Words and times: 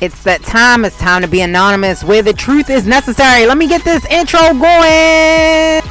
It's 0.00 0.22
that 0.22 0.42
time. 0.42 0.86
It's 0.86 0.96
time 0.96 1.20
to 1.20 1.28
be 1.28 1.42
anonymous 1.42 2.02
where 2.02 2.22
the 2.22 2.32
truth 2.32 2.70
is 2.70 2.86
necessary. 2.86 3.44
Let 3.44 3.58
me 3.58 3.68
get 3.68 3.84
this 3.84 4.02
intro 4.06 4.40
going. 4.54 5.82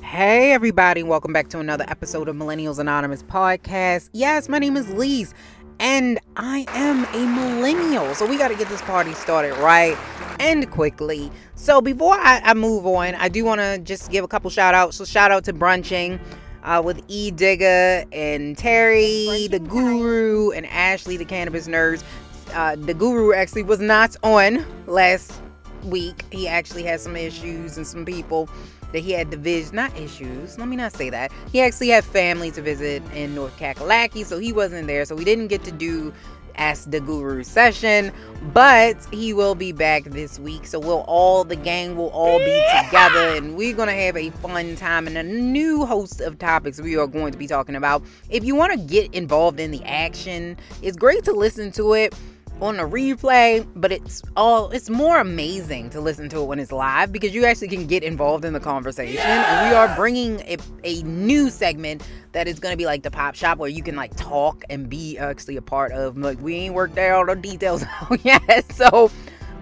Hey, 0.00 0.52
everybody, 0.52 1.02
welcome 1.02 1.32
back 1.32 1.48
to 1.50 1.60
another 1.60 1.84
episode 1.86 2.28
of 2.28 2.36
Millennials 2.36 2.78
Anonymous 2.78 3.22
podcast. 3.22 4.10
Yes, 4.12 4.48
my 4.48 4.58
name 4.58 4.76
is 4.76 4.88
Lise, 4.88 5.34
and 5.80 6.20
I 6.36 6.66
am 6.68 7.06
a 7.06 7.26
millennial. 7.26 8.14
So 8.14 8.26
we 8.26 8.36
got 8.36 8.48
to 8.48 8.54
get 8.54 8.68
this 8.68 8.82
party 8.82 9.14
started 9.14 9.56
right 9.56 9.96
and 10.38 10.70
quickly. 10.70 11.32
So 11.54 11.80
before 11.80 12.14
I, 12.14 12.40
I 12.44 12.54
move 12.54 12.86
on, 12.86 13.14
I 13.14 13.28
do 13.28 13.44
want 13.44 13.60
to 13.62 13.78
just 13.78 14.10
give 14.12 14.22
a 14.22 14.28
couple 14.28 14.50
shout 14.50 14.74
outs. 14.74 14.98
So 14.98 15.04
shout 15.04 15.30
out 15.30 15.44
to 15.44 15.54
Brunching 15.54 16.20
uh, 16.62 16.82
with 16.84 17.02
E 17.08 17.30
Digger 17.30 18.04
and 18.12 18.56
Terry, 18.56 19.48
the 19.48 19.58
Guru, 19.58 20.50
and 20.50 20.66
Ashley, 20.66 21.16
the 21.16 21.24
Cannabis 21.24 21.66
nerds. 21.66 22.04
Uh, 22.52 22.76
the 22.76 22.94
Guru 22.94 23.32
actually 23.32 23.62
was 23.62 23.80
not 23.80 24.16
on 24.22 24.66
last 24.86 25.40
week. 25.84 26.24
He 26.30 26.46
actually 26.46 26.82
had 26.82 27.00
some 27.00 27.16
issues 27.16 27.78
and 27.78 27.86
some 27.86 28.04
people 28.04 28.50
that 28.92 29.00
he 29.00 29.12
had 29.12 29.30
to 29.30 29.36
visit, 29.36 29.74
not 29.74 29.96
issues, 29.98 30.58
let 30.58 30.68
me 30.68 30.76
not 30.76 30.92
say 30.92 31.10
that. 31.10 31.32
He 31.52 31.60
actually 31.60 31.88
had 31.88 32.04
family 32.04 32.50
to 32.52 32.62
visit 32.62 33.02
in 33.14 33.34
North 33.34 33.56
Kakalaki, 33.58 34.24
so 34.24 34.38
he 34.38 34.52
wasn't 34.52 34.86
there. 34.86 35.04
So 35.04 35.14
we 35.14 35.24
didn't 35.24 35.48
get 35.48 35.64
to 35.64 35.72
do 35.72 36.12
Ask 36.56 36.90
the 36.90 37.00
Guru 37.00 37.42
session, 37.42 38.12
but 38.52 38.96
he 39.10 39.32
will 39.32 39.54
be 39.54 39.72
back 39.72 40.04
this 40.04 40.38
week. 40.38 40.66
So 40.66 40.78
we'll 40.78 41.04
all, 41.06 41.44
the 41.44 41.56
gang 41.56 41.96
will 41.96 42.10
all 42.10 42.38
be 42.38 42.66
together 42.84 43.36
and 43.36 43.56
we're 43.56 43.74
to 43.74 43.92
have 43.92 44.16
a 44.16 44.30
fun 44.30 44.76
time 44.76 45.06
and 45.06 45.16
a 45.16 45.22
new 45.22 45.86
host 45.86 46.20
of 46.20 46.38
topics 46.38 46.80
we 46.80 46.96
are 46.96 47.06
going 47.06 47.32
to 47.32 47.38
be 47.38 47.46
talking 47.46 47.76
about. 47.76 48.02
If 48.28 48.44
you 48.44 48.54
want 48.54 48.72
to 48.72 48.78
get 48.78 49.14
involved 49.14 49.58
in 49.58 49.70
the 49.70 49.82
action, 49.84 50.56
it's 50.82 50.96
great 50.96 51.24
to 51.24 51.32
listen 51.32 51.72
to 51.72 51.94
it 51.94 52.14
on 52.60 52.78
a 52.78 52.84
replay, 52.84 53.66
but 53.74 53.90
it's 53.92 54.22
all 54.36 54.70
it's 54.70 54.90
more 54.90 55.18
amazing 55.18 55.90
to 55.90 56.00
listen 56.00 56.28
to 56.28 56.40
it 56.40 56.44
when 56.44 56.58
it's 56.58 56.72
live 56.72 57.12
because 57.12 57.34
you 57.34 57.44
actually 57.44 57.68
can 57.68 57.86
get 57.86 58.02
involved 58.02 58.44
in 58.44 58.52
the 58.52 58.60
conversation. 58.60 59.14
Yeah. 59.14 59.62
And 59.62 59.70
we 59.70 59.76
are 59.76 59.94
bringing 59.96 60.40
a, 60.40 60.58
a 60.84 61.02
new 61.02 61.50
segment 61.50 62.02
that 62.32 62.46
is 62.46 62.58
going 62.58 62.72
to 62.72 62.76
be 62.76 62.86
like 62.86 63.02
the 63.02 63.10
pop 63.10 63.34
shop 63.34 63.58
where 63.58 63.70
you 63.70 63.82
can 63.82 63.96
like 63.96 64.14
talk 64.16 64.64
and 64.68 64.88
be 64.88 65.18
actually 65.18 65.56
a 65.56 65.62
part 65.62 65.92
of. 65.92 66.16
Like 66.16 66.40
we 66.40 66.54
ain't 66.56 66.74
worked 66.74 66.98
out 66.98 67.28
all 67.28 67.34
the 67.34 67.40
details 67.40 67.84
yet, 68.22 68.72
so 68.72 69.10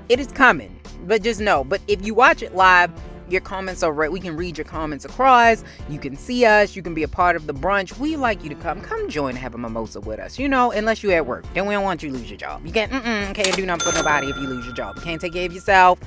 it 0.08 0.18
is 0.20 0.28
coming. 0.28 0.74
But 1.04 1.22
just 1.22 1.40
know, 1.40 1.64
but 1.64 1.80
if 1.86 2.04
you 2.04 2.14
watch 2.14 2.42
it 2.42 2.54
live, 2.54 2.90
your 3.30 3.40
comments 3.40 3.82
are 3.82 3.92
right. 3.92 4.10
We 4.10 4.20
can 4.20 4.36
read 4.36 4.58
your 4.58 4.64
comments 4.64 5.04
across. 5.04 5.64
You 5.88 5.98
can 5.98 6.16
see 6.16 6.44
us. 6.44 6.76
You 6.76 6.82
can 6.82 6.94
be 6.94 7.02
a 7.02 7.08
part 7.08 7.36
of 7.36 7.46
the 7.46 7.54
brunch. 7.54 7.98
We 7.98 8.16
like 8.16 8.42
you 8.42 8.48
to 8.50 8.54
come. 8.56 8.80
Come 8.80 9.08
join 9.08 9.36
have 9.36 9.54
a 9.54 9.58
mimosa 9.58 10.00
with 10.00 10.18
us. 10.18 10.38
You 10.38 10.48
know, 10.48 10.72
unless 10.72 11.02
you're 11.02 11.14
at 11.14 11.26
work. 11.26 11.44
Then 11.54 11.66
we 11.66 11.74
don't 11.74 11.84
want 11.84 12.02
you 12.02 12.10
to 12.10 12.16
lose 12.16 12.28
your 12.30 12.38
job. 12.38 12.66
You 12.66 12.72
can't, 12.72 12.92
mm-mm, 12.92 13.34
can't 13.34 13.56
do 13.56 13.64
nothing 13.64 13.92
for 13.92 13.96
nobody 13.96 14.28
if 14.28 14.36
you 14.36 14.46
lose 14.46 14.64
your 14.66 14.74
job. 14.74 14.96
You 14.96 15.02
can't 15.02 15.20
take 15.20 15.32
care 15.32 15.46
of 15.46 15.52
yourself. 15.52 16.00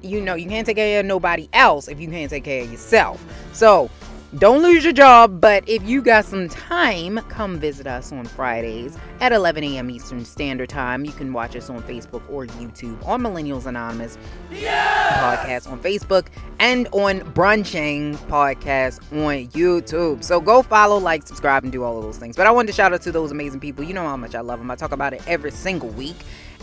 You 0.00 0.20
know, 0.20 0.34
you 0.34 0.48
can't 0.48 0.66
take 0.66 0.76
care 0.76 1.00
of 1.00 1.06
nobody 1.06 1.48
else 1.52 1.88
if 1.88 2.00
you 2.00 2.08
can't 2.08 2.30
take 2.30 2.44
care 2.44 2.62
of 2.62 2.70
yourself. 2.70 3.22
So, 3.52 3.90
don't 4.36 4.62
lose 4.62 4.84
your 4.84 4.92
job, 4.92 5.40
but 5.40 5.66
if 5.66 5.82
you 5.88 6.02
got 6.02 6.26
some 6.26 6.50
time, 6.50 7.18
come 7.30 7.58
visit 7.58 7.86
us 7.86 8.12
on 8.12 8.26
Fridays 8.26 8.98
at 9.20 9.32
11 9.32 9.64
a.m. 9.64 9.88
Eastern 9.88 10.22
Standard 10.22 10.68
Time. 10.68 11.06
You 11.06 11.12
can 11.12 11.32
watch 11.32 11.56
us 11.56 11.70
on 11.70 11.82
Facebook 11.84 12.22
or 12.28 12.44
YouTube 12.44 13.02
on 13.06 13.22
Millennials 13.22 13.64
Anonymous 13.64 14.18
yeah! 14.50 15.38
podcast 15.38 15.70
on 15.70 15.80
Facebook 15.80 16.26
and 16.58 16.88
on 16.92 17.20
Brunching 17.32 18.16
podcast 18.28 19.00
on 19.12 19.48
YouTube. 19.52 20.22
So 20.22 20.42
go 20.42 20.60
follow, 20.60 20.98
like, 20.98 21.26
subscribe, 21.26 21.62
and 21.62 21.72
do 21.72 21.82
all 21.82 21.96
of 21.96 22.04
those 22.04 22.18
things. 22.18 22.36
But 22.36 22.46
I 22.46 22.50
wanted 22.50 22.66
to 22.66 22.74
shout 22.74 22.92
out 22.92 23.00
to 23.02 23.12
those 23.12 23.30
amazing 23.30 23.60
people. 23.60 23.82
You 23.82 23.94
know 23.94 24.06
how 24.06 24.18
much 24.18 24.34
I 24.34 24.40
love 24.40 24.58
them. 24.58 24.70
I 24.70 24.76
talk 24.76 24.92
about 24.92 25.14
it 25.14 25.22
every 25.26 25.52
single 25.52 25.88
week. 25.88 26.16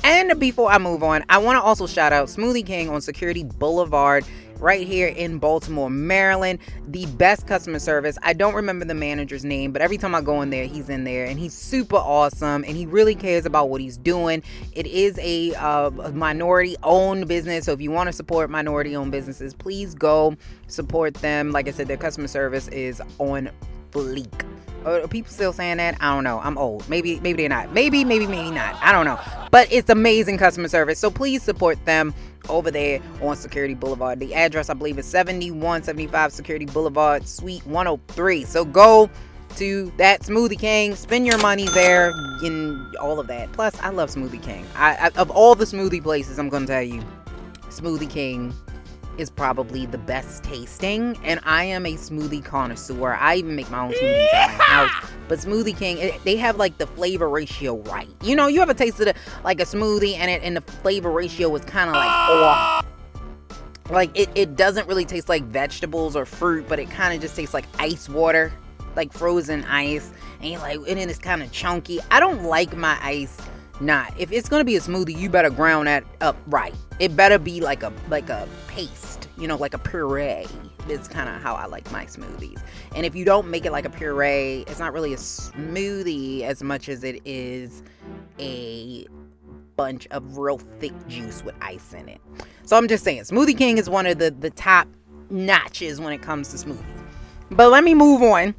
And 0.03 0.39
before 0.39 0.69
I 0.69 0.77
move 0.77 1.01
on, 1.01 1.23
I 1.29 1.39
want 1.39 1.55
to 1.57 1.63
also 1.63 1.87
shout 1.87 2.13
out 2.13 2.27
Smoothie 2.27 2.65
King 2.65 2.89
on 2.89 3.01
Security 3.01 3.43
Boulevard 3.43 4.23
right 4.59 4.85
here 4.85 5.07
in 5.07 5.37
Baltimore, 5.37 5.89
Maryland. 5.89 6.59
The 6.87 7.05
best 7.05 7.47
customer 7.47 7.79
service. 7.79 8.17
I 8.23 8.33
don't 8.33 8.55
remember 8.55 8.85
the 8.85 8.93
manager's 8.93 9.43
name, 9.43 9.71
but 9.71 9.81
every 9.81 9.97
time 9.97 10.15
I 10.15 10.21
go 10.21 10.41
in 10.41 10.49
there, 10.49 10.65
he's 10.65 10.89
in 10.89 11.03
there 11.03 11.25
and 11.25 11.39
he's 11.39 11.53
super 11.53 11.97
awesome 11.97 12.63
and 12.63 12.75
he 12.75 12.85
really 12.85 13.15
cares 13.15 13.45
about 13.45 13.69
what 13.69 13.81
he's 13.81 13.97
doing. 13.97 14.43
It 14.73 14.87
is 14.87 15.17
a, 15.19 15.53
uh, 15.55 15.89
minority 16.13 16.75
owned 16.83 17.27
business. 17.27 17.65
So 17.65 17.73
if 17.73 17.81
you 17.81 17.91
want 17.91 18.07
to 18.07 18.13
support 18.13 18.49
minority 18.49 18.95
owned 18.95 19.11
businesses, 19.11 19.53
please 19.53 19.93
go 19.93 20.35
support 20.67 21.13
them. 21.15 21.51
Like 21.51 21.67
I 21.67 21.71
said, 21.71 21.87
their 21.87 21.97
customer 21.97 22.27
service 22.27 22.67
is 22.69 23.01
on 23.19 23.49
fleek. 23.95 24.45
Are 24.85 25.07
people 25.07 25.31
still 25.31 25.53
saying 25.53 25.77
that? 25.77 25.97
I 25.99 26.13
don't 26.13 26.23
know. 26.23 26.39
I'm 26.43 26.57
old. 26.57 26.87
Maybe, 26.87 27.19
maybe 27.21 27.43
they're 27.43 27.49
not. 27.49 27.73
Maybe, 27.73 28.03
maybe, 28.03 28.27
maybe 28.27 28.51
not. 28.51 28.75
I 28.83 28.91
don't 28.91 29.05
know. 29.05 29.19
But 29.49 29.71
it's 29.71 29.89
amazing 29.89 30.37
customer 30.37 30.67
service. 30.67 30.99
So 30.99 31.09
please 31.09 31.41
support 31.41 31.83
them 31.85 32.13
over 32.49 32.69
there 32.69 32.99
on 33.21 33.35
Security 33.35 33.73
Boulevard. 33.73 34.19
The 34.19 34.35
address, 34.35 34.69
I 34.69 34.75
believe, 34.75 34.99
is 34.99 35.07
7175 35.07 36.31
Security 36.31 36.65
Boulevard, 36.65 37.27
Suite 37.27 37.65
103. 37.65 38.43
So 38.43 38.63
go 38.63 39.09
to 39.55 39.91
that 39.97 40.21
Smoothie 40.21 40.59
King, 40.59 40.95
spend 40.95 41.25
your 41.25 41.39
money 41.39 41.67
there, 41.69 42.11
and 42.43 42.95
all 42.97 43.19
of 43.19 43.25
that. 43.27 43.51
Plus, 43.53 43.79
I 43.79 43.89
love 43.89 44.11
Smoothie 44.11 44.43
King. 44.43 44.65
I, 44.75 44.95
I 44.95 45.19
of 45.19 45.31
all 45.31 45.55
the 45.55 45.65
smoothie 45.65 46.03
places, 46.03 46.37
I'm 46.37 46.49
gonna 46.49 46.67
tell 46.67 46.83
you, 46.83 47.01
Smoothie 47.69 48.09
King 48.09 48.53
is 49.17 49.29
probably 49.29 49.85
the 49.85 49.97
best 49.97 50.43
tasting, 50.43 51.17
and 51.23 51.39
I 51.43 51.65
am 51.65 51.85
a 51.85 51.93
smoothie 51.93 52.43
connoisseur. 52.43 53.13
I 53.13 53.35
even 53.35 53.55
make 53.55 53.69
my 53.69 53.85
own 53.85 53.91
smoothies 53.91 54.33
at 54.33 54.57
my 54.57 54.63
house. 54.63 55.09
But 55.27 55.39
Smoothie 55.39 55.75
King, 55.75 55.97
it, 55.97 56.23
they 56.23 56.35
have 56.37 56.57
like 56.57 56.77
the 56.77 56.87
flavor 56.87 57.27
ratio 57.29 57.77
right. 57.77 58.09
You 58.21 58.35
know, 58.35 58.47
you 58.47 58.61
ever 58.61 58.73
tasted 58.73 59.07
a, 59.07 59.13
like 59.43 59.59
a 59.59 59.63
smoothie 59.63 60.15
and 60.15 60.29
it 60.29 60.43
and 60.43 60.55
the 60.55 60.61
flavor 60.61 61.11
ratio 61.11 61.49
was 61.49 61.63
kind 61.65 61.89
of 61.89 61.95
like 61.95 62.09
off. 62.09 62.85
Like 63.89 64.11
it, 64.17 64.29
it 64.35 64.55
doesn't 64.55 64.87
really 64.87 65.05
taste 65.05 65.29
like 65.29 65.43
vegetables 65.43 66.15
or 66.15 66.25
fruit, 66.25 66.67
but 66.67 66.79
it 66.79 66.89
kind 66.89 67.13
of 67.13 67.21
just 67.21 67.35
tastes 67.35 67.53
like 67.53 67.65
ice 67.79 68.07
water, 68.07 68.51
like 68.95 69.11
frozen 69.13 69.63
ice. 69.65 70.11
And 70.41 70.51
you're 70.51 70.59
like, 70.59 70.77
and 70.77 70.99
then 70.99 71.09
it's 71.09 71.19
kind 71.19 71.41
of 71.41 71.51
chunky. 71.51 71.99
I 72.11 72.19
don't 72.19 72.43
like 72.43 72.75
my 72.75 72.97
ice 73.01 73.37
not. 73.81 74.13
If 74.17 74.31
it's 74.31 74.49
gonna 74.49 74.63
be 74.63 74.75
a 74.75 74.79
smoothie, 74.79 75.17
you 75.17 75.29
better 75.29 75.49
ground 75.49 75.87
that 75.87 76.03
up 76.21 76.37
right. 76.47 76.73
It 76.99 77.15
better 77.15 77.37
be 77.37 77.61
like 77.61 77.83
a 77.83 77.91
like 78.09 78.29
a 78.29 78.47
paste, 78.67 79.27
you 79.37 79.47
know, 79.47 79.57
like 79.57 79.73
a 79.73 79.79
puree. 79.79 80.45
It's 80.87 81.07
kind 81.07 81.29
of 81.29 81.41
how 81.41 81.55
I 81.55 81.65
like 81.65 81.91
my 81.91 82.05
smoothies. 82.05 82.61
And 82.95 83.05
if 83.05 83.15
you 83.15 83.25
don't 83.25 83.49
make 83.49 83.65
it 83.65 83.71
like 83.71 83.85
a 83.85 83.89
puree, 83.89 84.63
it's 84.67 84.79
not 84.79 84.93
really 84.93 85.13
a 85.13 85.17
smoothie 85.17 86.41
as 86.41 86.61
much 86.61 86.89
as 86.89 87.03
it 87.03 87.21
is 87.25 87.81
a 88.39 89.07
bunch 89.75 90.07
of 90.11 90.37
real 90.37 90.57
thick 90.79 90.93
juice 91.07 91.43
with 91.43 91.55
ice 91.61 91.93
in 91.93 92.07
it. 92.07 92.21
So 92.63 92.77
I'm 92.77 92.87
just 92.87 93.03
saying, 93.03 93.21
Smoothie 93.21 93.57
King 93.57 93.77
is 93.77 93.89
one 93.89 94.05
of 94.05 94.19
the 94.19 94.31
the 94.31 94.49
top 94.49 94.87
notches 95.29 95.99
when 95.99 96.13
it 96.13 96.21
comes 96.21 96.49
to 96.49 96.67
smoothies. 96.67 97.03
But 97.51 97.69
let 97.69 97.83
me 97.83 97.93
move 97.93 98.21
on 98.23 98.55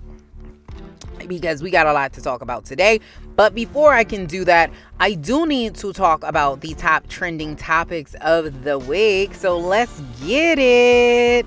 because 1.27 1.63
we 1.63 1.71
got 1.71 1.87
a 1.87 1.93
lot 1.93 2.13
to 2.15 2.23
talk 2.23 2.43
about 2.43 2.65
today. 2.65 3.01
But 3.37 3.55
before 3.55 3.93
I 3.93 4.03
can 4.03 4.27
do 4.27 4.45
that, 4.47 4.71
I 4.99 5.13
do 5.13 5.47
need 5.47 5.75
to 5.77 5.93
talk 5.93 6.25
about 6.25 6.63
the 6.63 6.75
top 6.75 7.07
trending 7.07 7.55
topics 7.55 8.15
of 8.23 8.65
the 8.65 8.79
week. 8.79 9.35
So 9.35 9.59
let's 9.59 10.01
get 10.25 10.59
it. 10.59 11.47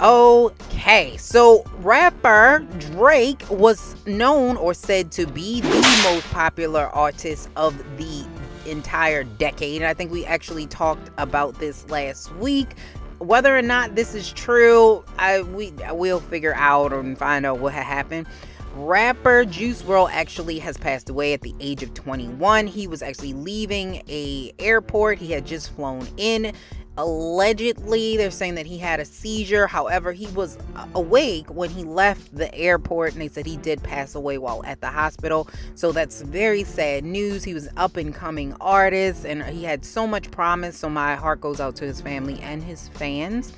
Okay, 0.00 1.16
so 1.16 1.64
rapper 1.78 2.66
Drake 2.78 3.44
was 3.48 3.94
known 4.06 4.56
or 4.56 4.74
said 4.74 5.12
to 5.12 5.26
be 5.26 5.60
the 5.60 6.02
most 6.04 6.28
popular 6.30 6.86
artist 6.88 7.48
of 7.56 7.76
the 7.96 8.26
entire 8.66 9.24
decade. 9.24 9.82
And 9.82 9.88
I 9.88 9.94
think 9.94 10.10
we 10.10 10.26
actually 10.26 10.66
talked 10.66 11.10
about 11.18 11.58
this 11.58 11.88
last 11.88 12.34
week. 12.36 12.74
Whether 13.18 13.56
or 13.56 13.62
not 13.62 13.94
this 13.94 14.14
is 14.14 14.32
true, 14.32 15.04
I 15.18 15.42
we 15.42 15.72
will 15.92 16.20
figure 16.20 16.54
out 16.56 16.92
and 16.92 17.16
find 17.16 17.46
out 17.46 17.60
what 17.60 17.72
happened. 17.72 18.26
Rapper 18.74 19.44
Juice 19.44 19.82
WRLD 19.82 20.10
actually 20.12 20.58
has 20.60 20.78
passed 20.78 21.10
away 21.10 21.34
at 21.34 21.42
the 21.42 21.54
age 21.60 21.82
of 21.82 21.92
21. 21.92 22.66
He 22.66 22.86
was 22.86 23.02
actually 23.02 23.34
leaving 23.34 24.02
a 24.08 24.52
airport. 24.58 25.18
He 25.18 25.30
had 25.32 25.44
just 25.44 25.74
flown 25.74 26.08
in. 26.16 26.54
Allegedly, 26.96 28.16
they're 28.16 28.30
saying 28.30 28.54
that 28.54 28.66
he 28.66 28.78
had 28.78 28.98
a 28.98 29.04
seizure. 29.04 29.66
However, 29.66 30.12
he 30.12 30.26
was 30.28 30.56
awake 30.94 31.48
when 31.48 31.68
he 31.68 31.84
left 31.84 32.34
the 32.34 32.54
airport, 32.54 33.12
and 33.12 33.20
they 33.20 33.28
said 33.28 33.44
he 33.44 33.58
did 33.58 33.82
pass 33.82 34.14
away 34.14 34.38
while 34.38 34.62
at 34.64 34.80
the 34.80 34.88
hospital. 34.88 35.48
So 35.74 35.92
that's 35.92 36.22
very 36.22 36.64
sad 36.64 37.04
news. 37.04 37.44
He 37.44 37.54
was 37.54 37.68
up 37.76 37.96
and 37.98 38.14
coming 38.14 38.54
artist, 38.60 39.26
and 39.26 39.42
he 39.42 39.64
had 39.64 39.84
so 39.84 40.06
much 40.06 40.30
promise. 40.30 40.78
So 40.78 40.88
my 40.88 41.14
heart 41.14 41.42
goes 41.42 41.60
out 41.60 41.76
to 41.76 41.84
his 41.84 42.00
family 42.00 42.40
and 42.40 42.62
his 42.62 42.88
fans. 42.88 43.52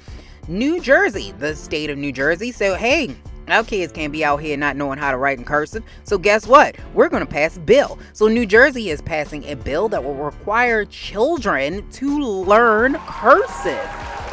New 0.47 0.81
Jersey, 0.81 1.33
the 1.39 1.55
state 1.57 1.91
of 1.91 1.99
New 1.99 2.13
Jersey. 2.13 2.53
So 2.53 2.75
hey, 2.75 3.17
Our 3.49 3.64
kids 3.64 3.93
can't 3.93 4.12
be 4.12 4.25
out 4.25 4.38
here 4.38 4.56
not 4.56 4.76
knowing 4.76 4.99
how 4.99 5.11
to 5.11 5.17
write 5.17 5.38
in 5.38 5.44
cursive. 5.44 5.85
So 6.05 6.19
guess 6.19 6.46
what? 6.46 6.76
We're 6.94 7.08
going 7.08 7.25
to 7.25 7.31
pass 7.31 7.56
a 7.56 7.61
bill. 7.61 7.99
So 8.12 8.29
New 8.29 8.46
Jersey 8.46 8.91
is 8.91 9.02
passing 9.02 9.44
a 9.44 9.55
bill 9.55 9.88
that 9.91 10.02
will 10.02 10.14
require 10.14 10.85
children 10.85 11.88
to 11.93 12.19
learn 12.20 12.94
cursive. 13.06 13.88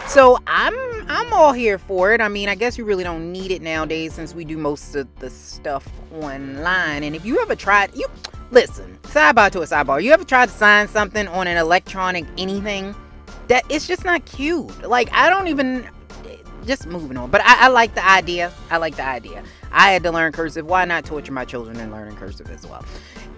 So 0.07 0.37
I'm 0.47 0.75
I'm 1.09 1.33
all 1.33 1.51
here 1.53 1.77
for 1.77 2.13
it. 2.13 2.21
I 2.21 2.27
mean, 2.27 2.47
I 2.47 2.55
guess 2.55 2.77
you 2.77 2.85
really 2.85 3.03
don't 3.03 3.31
need 3.31 3.51
it 3.51 3.61
nowadays 3.61 4.13
since 4.13 4.33
we 4.33 4.45
do 4.45 4.57
most 4.57 4.95
of 4.95 5.13
the 5.19 5.29
stuff 5.29 5.87
online. 6.13 7.03
And 7.03 7.15
if 7.15 7.25
you 7.25 7.41
ever 7.41 7.55
tried, 7.55 7.95
you 7.95 8.07
listen, 8.51 8.97
sidebar 9.03 9.51
to 9.51 9.61
a 9.61 9.65
sidebar. 9.65 10.01
You 10.01 10.11
ever 10.11 10.23
tried 10.23 10.47
to 10.49 10.55
sign 10.55 10.87
something 10.87 11.27
on 11.27 11.47
an 11.47 11.57
electronic 11.57 12.25
anything? 12.37 12.95
That 13.47 13.65
it's 13.69 13.87
just 13.87 14.05
not 14.05 14.25
cute. 14.25 14.87
Like 14.87 15.09
I 15.11 15.29
don't 15.29 15.47
even 15.47 15.89
just 16.65 16.87
moving 16.87 17.17
on. 17.17 17.29
But 17.29 17.41
I, 17.41 17.65
I, 17.65 17.67
like 17.69 17.95
the 17.95 18.07
idea. 18.07 18.51
I 18.69 18.77
like 18.77 18.95
the 18.95 19.05
idea. 19.05 19.43
I 19.71 19.91
had 19.91 20.03
to 20.03 20.11
learn 20.11 20.31
cursive. 20.31 20.65
Why 20.65 20.85
not 20.85 21.05
torture 21.05 21.31
my 21.31 21.45
children 21.45 21.77
and 21.77 21.91
learn 21.91 22.15
cursive 22.15 22.49
as 22.51 22.65
well? 22.65 22.85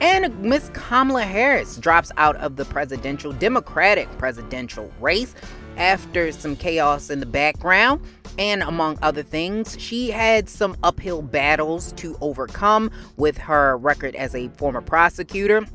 And 0.02 0.38
Miss 0.42 0.70
Kamala 0.74 1.24
Harris 1.24 1.78
drops 1.78 2.12
out 2.18 2.36
of 2.38 2.56
the 2.56 2.66
presidential 2.66 3.32
Democratic 3.32 4.10
presidential 4.18 4.92
race 5.00 5.34
after 5.78 6.32
some 6.32 6.56
chaos 6.56 7.10
in 7.10 7.20
the 7.20 7.26
background. 7.26 8.02
And 8.38 8.64
among 8.64 8.98
other 9.02 9.22
things, 9.22 9.78
she 9.80 10.10
had 10.10 10.50
some 10.50 10.76
uphill 10.82 11.22
battles 11.22 11.92
to 11.94 12.18
overcome 12.20 12.90
with 13.16 13.38
her 13.38 13.78
record 13.78 14.16
as 14.16 14.34
a 14.34 14.50
former 14.50 14.82
prosecutor 14.82 15.66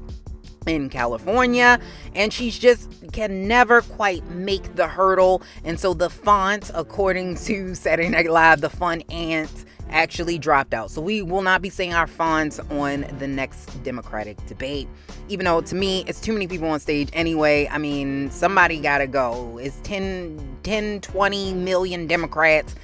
in 0.69 0.89
California, 0.89 1.81
and 2.15 2.33
she's 2.33 2.59
just 2.59 2.91
can 3.13 3.49
never 3.49 3.83
quite 3.83 4.25
make 4.31 4.77
the 4.77 4.87
hurdle. 4.87 5.43
And 5.65 5.79
so 5.79 5.95
the 5.95 6.11
font, 6.11 6.71
according 6.75 7.37
to 7.45 7.75
Saturday 7.75 8.09
Night 8.09 8.31
Live, 8.31 8.61
the 8.61 8.71
fun 8.71 9.03
aunt 9.11 9.65
actually 9.91 10.39
dropped 10.39 10.75
out. 10.75 10.91
So 10.91 11.01
we 11.01 11.23
will 11.23 11.43
not 11.43 11.63
be 11.63 11.71
seeing 11.71 11.95
our 11.95 12.07
fonts 12.07 12.61
on 12.71 13.07
the 13.19 13.27
next 13.27 13.83
Democratic 13.83 14.45
debate. 14.47 14.89
Even 15.29 15.45
though 15.45 15.61
to 15.63 15.75
me, 15.75 16.05
it's 16.07 16.21
too 16.21 16.33
many 16.33 16.47
people 16.47 16.69
on 16.69 16.81
stage 16.81 17.09
anyway. 17.13 17.69
I 17.71 17.79
mean, 17.79 18.31
somebody 18.31 18.81
gotta 18.81 19.07
go. 19.07 19.59
It's 19.59 19.81
10, 19.83 20.59
10, 20.63 21.01
20 21.01 21.55
million 21.55 22.07
Democrats. 22.07 22.75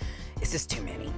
It's 0.40 0.52
just 0.52 0.70
too 0.70 0.82
many. 0.82 1.12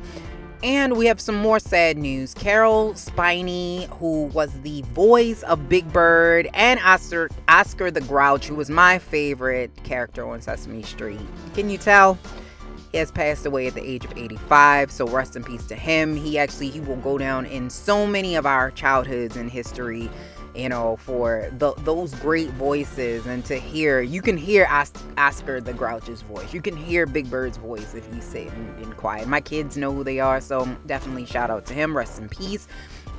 And 0.67 0.97
we 0.97 1.07
have 1.07 1.21
some 1.21 1.37
more 1.37 1.61
sad 1.61 1.97
news. 1.97 2.35
Caroll 2.35 2.93
Spinney, 2.97 3.87
who 4.01 4.25
was 4.25 4.51
the 4.63 4.83
voice 4.83 5.45
of 5.45 5.69
Big 5.69 5.93
Bird, 5.93 6.49
and 6.55 6.81
Oscar, 6.81 7.31
Oscar 7.47 7.93
the 7.93 8.01
Grouch, 8.01 8.49
who 8.49 8.57
was 8.57 8.69
my 8.69 8.99
favorite 8.99 9.71
character 9.85 10.29
on 10.29 10.43
Sesame 10.43 10.83
Street. 10.83 11.21
Can 11.55 11.71
you 11.71 11.79
tell? 11.79 12.19
He 12.91 12.99
has 12.99 13.13
passed 13.13 13.47
away 13.47 13.69
at 13.69 13.75
the 13.75 13.89
age 13.89 14.05
of 14.07 14.19
85, 14.19 14.91
so 14.91 15.07
rest 15.07 15.37
in 15.37 15.45
peace 15.45 15.69
to 15.69 15.77
him. 15.77 16.17
He 16.17 16.37
actually 16.37 16.71
he 16.71 16.81
will 16.81 16.97
go 16.97 17.17
down 17.17 17.47
in 17.47 17.71
so 17.71 18.05
many 18.05 18.35
of 18.35 18.45
our 18.45 18.73
childhoods 18.73 19.37
and 19.37 19.49
history 19.49 20.11
you 20.57 20.69
know, 20.69 20.97
for 20.97 21.49
the, 21.59 21.75
those 21.79 22.15
great 22.15 22.51
voices 22.51 23.27
and 23.27 23.45
to 23.45 23.57
hear, 23.57 24.01
you 24.01 24.23
can 24.23 24.37
hear 24.37 24.67
Os- 24.71 24.93
Oscar 25.19 25.61
the 25.61 25.73
Grouch's 25.73 26.23
voice. 26.23 26.53
You 26.55 26.63
can 26.63 26.77
hear 26.77 27.07
Big 27.07 27.31
Bird's 27.31 27.59
voice 27.59 27.95
if 27.95 28.13
you 28.15 28.21
sit 28.21 28.49
in, 28.49 28.75
in 28.83 28.93
quiet. 28.95 29.29
My 29.29 29.41
kids 29.41 29.77
know 29.77 29.93
who 29.93 30.05
they 30.05 30.21
are, 30.21 30.41
so 30.41 30.67
definitely 30.87 31.27
shout 31.27 31.51
out 31.51 31.67
to 31.67 31.75
him. 31.75 31.97
Rest 31.97 32.19
in 32.19 32.29
peace. 32.29 32.67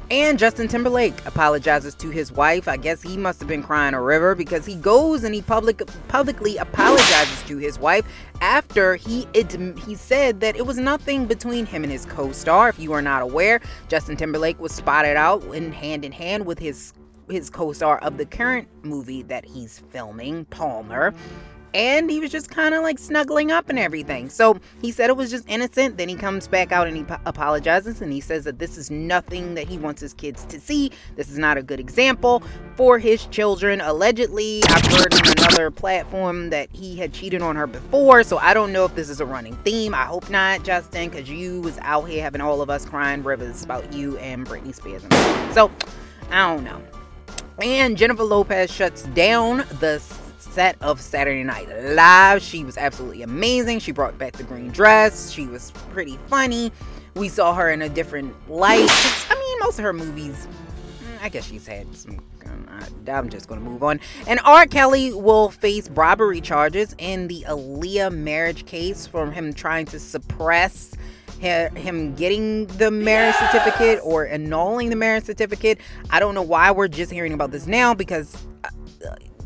And 0.10 0.40
Justin 0.40 0.70
Timberlake 0.70 1.26
apologizes 1.26 1.94
to 1.96 2.10
his 2.10 2.32
wife. 2.32 2.70
I 2.70 2.78
guess 2.78 3.02
he 3.02 3.18
must 3.18 3.42
have 3.42 3.50
been 3.50 3.62
crying 3.62 3.94
a 3.94 4.02
river 4.02 4.36
because 4.36 4.66
he 4.66 4.76
goes 4.76 5.26
and 5.26 5.36
he 5.36 5.42
public 5.42 5.86
publicly 6.08 6.56
apologizes 6.56 7.44
to 7.44 7.58
his 7.58 7.78
wife 7.78 8.06
after 8.40 8.96
he 8.96 9.28
it, 9.34 9.52
he 9.80 9.96
said 9.96 10.40
that 10.40 10.56
it 10.56 10.66
was 10.66 10.78
nothing 10.78 11.26
between 11.26 11.66
him 11.66 11.84
and 11.84 11.92
his 11.92 12.06
co-star. 12.06 12.70
If 12.70 12.80
you 12.80 12.94
are 12.94 13.02
not 13.02 13.22
aware, 13.22 13.60
Justin 13.90 14.16
Timberlake 14.16 14.60
was 14.62 14.72
spotted 14.72 15.18
out 15.18 15.44
in 15.54 15.74
hand 15.74 16.06
in 16.06 16.14
hand 16.14 16.46
with 16.46 16.60
his 16.60 16.94
his 17.30 17.50
co-star 17.50 18.00
of 18.00 18.18
the 18.18 18.26
current 18.26 18.68
movie 18.84 19.24
that 19.24 19.46
he's 19.46 19.80
filming, 19.92 20.46
Palmer. 20.46 21.14
And 21.74 22.10
he 22.10 22.20
was 22.20 22.32
just 22.32 22.50
kind 22.50 22.74
of 22.74 22.82
like 22.82 22.98
snuggling 22.98 23.52
up 23.52 23.70
and 23.70 23.78
everything. 23.78 24.30
So 24.30 24.58
he 24.82 24.92
said 24.92 25.10
it 25.10 25.18
was 25.18 25.30
just 25.30 25.48
innocent. 25.48 25.98
Then 25.98 26.10
he 26.10 26.16
comes 26.16 26.48
back 26.48 26.72
out 26.72 26.88
and 26.88 26.96
he 26.98 27.04
p- 27.04 27.14
apologizes 27.26 28.02
and 28.02 28.12
he 28.12 28.22
says 28.22 28.46
that 28.46 28.58
this 28.58 28.78
is 28.78 28.90
nothing 28.90 29.54
that 29.56 29.68
he 29.68 29.78
wants 29.78 30.02
his 30.02 30.14
kids 30.14 30.46
to 30.46 30.60
see. 30.60 30.92
This 31.18 31.30
is 31.30 31.38
not 31.38 31.58
a 31.58 31.62
good 31.62 31.80
example 31.80 32.42
for 32.76 32.98
his 32.98 33.26
children. 33.28 33.82
Allegedly, 33.82 34.62
I've 34.70 34.86
heard 34.86 35.14
on 35.14 35.22
another 35.38 35.70
platform 35.70 36.50
that 36.50 36.70
he 36.72 36.96
had 36.96 37.14
cheated 37.14 37.42
on 37.42 37.56
her 37.58 37.68
before. 37.68 38.24
So 38.24 38.38
I 38.38 38.54
don't 38.54 38.72
know 38.72 38.86
if 38.86 38.96
this 38.96 39.10
is 39.10 39.20
a 39.20 39.26
running 39.26 39.56
theme. 39.58 39.94
I 39.94 40.06
hope 40.06 40.30
not, 40.30 40.64
Justin, 40.64 41.10
because 41.10 41.30
you 41.30 41.62
was 41.62 41.78
out 41.82 42.06
here 42.06 42.24
having 42.24 42.42
all 42.42 42.62
of 42.62 42.70
us 42.70 42.86
crying 42.86 43.24
rivers 43.24 43.64
about 43.64 43.94
you 43.94 44.18
and 44.18 44.48
Britney 44.48 44.74
Spears. 44.74 45.04
And 45.04 45.54
So 45.54 45.70
I 46.32 46.54
don't 46.54 46.64
know. 46.64 46.82
And 47.62 47.98
Jennifer 47.98 48.24
Lopez 48.24 48.72
shuts 48.72 49.04
down 49.04 49.66
the 49.80 50.00
set 50.38 50.78
of 50.82 51.02
Saturday 51.02 51.44
Night 51.44 51.68
Live. 51.94 52.42
She 52.42 52.64
was 52.64 52.78
absolutely 52.78 53.24
amazing. 53.24 53.80
She 53.80 53.92
brought 53.92 54.18
back 54.18 54.34
the 54.34 54.44
green 54.44 54.70
dress. 54.70 55.32
She 55.32 55.48
was 55.48 55.72
pretty 55.92 56.18
funny. 56.28 56.72
We 57.16 57.30
saw 57.30 57.54
her 57.56 57.70
in 57.70 57.82
a 57.82 57.90
different 57.90 58.34
light. 58.50 58.88
I 59.30 59.36
mean, 59.36 59.60
most 59.60 59.80
of 59.80 59.84
her 59.86 59.94
movies, 59.94 60.48
mm, 60.48 61.24
I 61.24 61.30
guess 61.30 61.46
she's 61.46 61.66
had 61.66 61.96
some. 61.96 62.20
I'm 63.08 63.30
just 63.30 63.48
going 63.48 63.64
to 63.64 63.68
move 63.68 63.84
on. 63.84 64.00
And 64.28 64.40
R. 64.44 64.66
Kelly 64.66 65.14
will 65.14 65.50
face 65.50 65.90
robbery 65.90 66.42
charges 66.42 66.94
in 66.98 67.28
the 67.28 67.46
Aaliyah 67.48 68.14
marriage 68.14 68.66
case 68.66 69.08
from 69.08 69.32
him 69.32 69.54
trying 69.54 69.86
to 69.88 70.00
suppress 70.00 70.94
him 71.40 72.16
getting 72.16 72.66
the 72.68 72.92
marriage 72.92 73.36
yes! 73.40 73.52
certificate 73.52 74.00
or 74.04 74.28
annulling 74.28 74.90
the 74.90 74.96
marriage 74.96 75.26
certificate. 75.26 75.80
I 76.10 76.20
don't 76.20 76.36
know 76.36 76.42
why 76.42 76.72
we're 76.72 76.88
just 76.88 77.12
hearing 77.12 77.34
about 77.34 77.52
this 77.52 77.68
now 77.68 77.94
because. 77.94 78.36
Uh, 78.64 78.70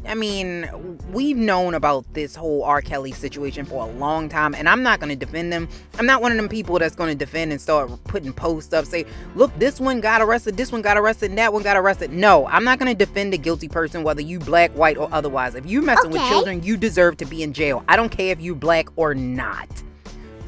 I 0.04 0.16
mean, 0.16 0.98
we've 1.12 1.38
known 1.38 1.76
about 1.76 2.12
this 2.14 2.36
whole 2.36 2.64
R. 2.64 2.82
Kelly 2.82 3.12
situation 3.12 3.66
for 3.66 3.88
a 3.88 3.92
long 3.92 4.30
time, 4.30 4.56
and 4.56 4.68
I'm 4.68 4.82
not 4.82 5.00
going 5.00 5.10
to 5.10 5.16
defend 5.16 5.54
them. 5.54 5.70
I'm 6.00 6.08
not 6.08 6.24
one 6.24 6.32
of 6.32 6.38
them 6.38 6.50
people 6.50 6.80
that's 6.80 6.96
going 6.96 7.10
to 7.10 7.16
defend 7.16 7.52
and 7.52 7.62
start 7.62 7.92
putting 8.06 8.34
posts 8.34 8.74
up, 8.74 8.86
say, 8.86 9.06
look, 9.36 9.58
this 9.60 9.80
one 9.80 10.02
got 10.02 10.22
arrested, 10.22 10.58
this 10.58 10.72
one 10.72 10.82
got 10.82 10.98
arrested, 10.98 11.30
and 11.30 11.38
that 11.38 11.54
one 11.54 11.62
got 11.62 11.78
arrested. 11.78 12.12
No, 12.12 12.48
I'm 12.48 12.64
not 12.64 12.80
going 12.80 12.92
to 12.92 13.06
defend 13.06 13.36
a 13.36 13.38
guilty 13.38 13.68
person, 13.68 14.02
whether 14.02 14.22
you 14.22 14.40
black, 14.40 14.72
white, 14.72 14.98
or 14.98 15.08
otherwise. 15.12 15.54
If 15.54 15.68
you 15.68 15.84
messing 15.84 16.10
okay. 16.10 16.20
with 16.20 16.30
children, 16.30 16.64
you 16.64 16.78
deserve 16.78 17.18
to 17.18 17.26
be 17.26 17.44
in 17.44 17.54
jail. 17.54 17.84
I 17.88 17.96
don't 17.96 18.10
care 18.10 18.32
if 18.32 18.42
you 18.42 18.56
black 18.56 18.88
or 18.96 19.14
not. 19.14 19.70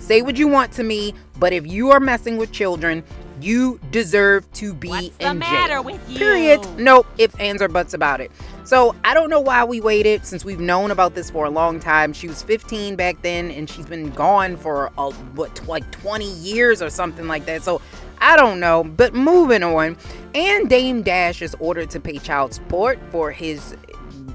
Say 0.03 0.21
what 0.21 0.35
you 0.35 0.49
want 0.49 0.73
to 0.73 0.83
me, 0.83 1.13
but 1.39 1.53
if 1.53 1.65
you 1.65 1.91
are 1.91 1.99
messing 2.01 2.35
with 2.35 2.51
children, 2.51 3.05
you 3.39 3.79
deserve 3.89 4.51
to 4.51 4.73
be 4.73 4.89
What's 4.89 5.05
in 5.05 5.39
the 5.39 5.45
jail. 5.45 5.53
matter 5.53 5.81
with 5.81 6.09
you? 6.09 6.17
Period. 6.17 6.59
Nope. 6.77 7.07
If 7.17 7.39
ands 7.39 7.61
or 7.61 7.69
buts 7.69 7.93
about 7.93 8.19
it. 8.19 8.29
So 8.65 8.95
I 9.05 9.13
don't 9.13 9.29
know 9.29 9.39
why 9.39 9.63
we 9.63 9.79
waited 9.79 10.25
since 10.25 10.43
we've 10.43 10.59
known 10.59 10.91
about 10.91 11.15
this 11.15 11.29
for 11.29 11.45
a 11.45 11.49
long 11.49 11.79
time. 11.79 12.11
She 12.11 12.27
was 12.27 12.43
15 12.43 12.97
back 12.97 13.21
then, 13.21 13.49
and 13.49 13.69
she's 13.69 13.85
been 13.85 14.09
gone 14.09 14.57
for 14.57 14.91
a, 14.97 15.11
what 15.11 15.65
like 15.69 15.89
20 15.91 16.29
years 16.33 16.81
or 16.81 16.89
something 16.89 17.29
like 17.29 17.45
that. 17.45 17.63
So 17.63 17.81
I 18.17 18.35
don't 18.35 18.59
know. 18.59 18.83
But 18.83 19.13
moving 19.13 19.63
on, 19.63 19.95
and 20.35 20.69
Dame 20.69 21.01
Dash 21.01 21.41
is 21.41 21.55
ordered 21.61 21.89
to 21.91 22.01
pay 22.01 22.17
child 22.17 22.53
support 22.53 22.99
for 23.09 23.31
his 23.31 23.77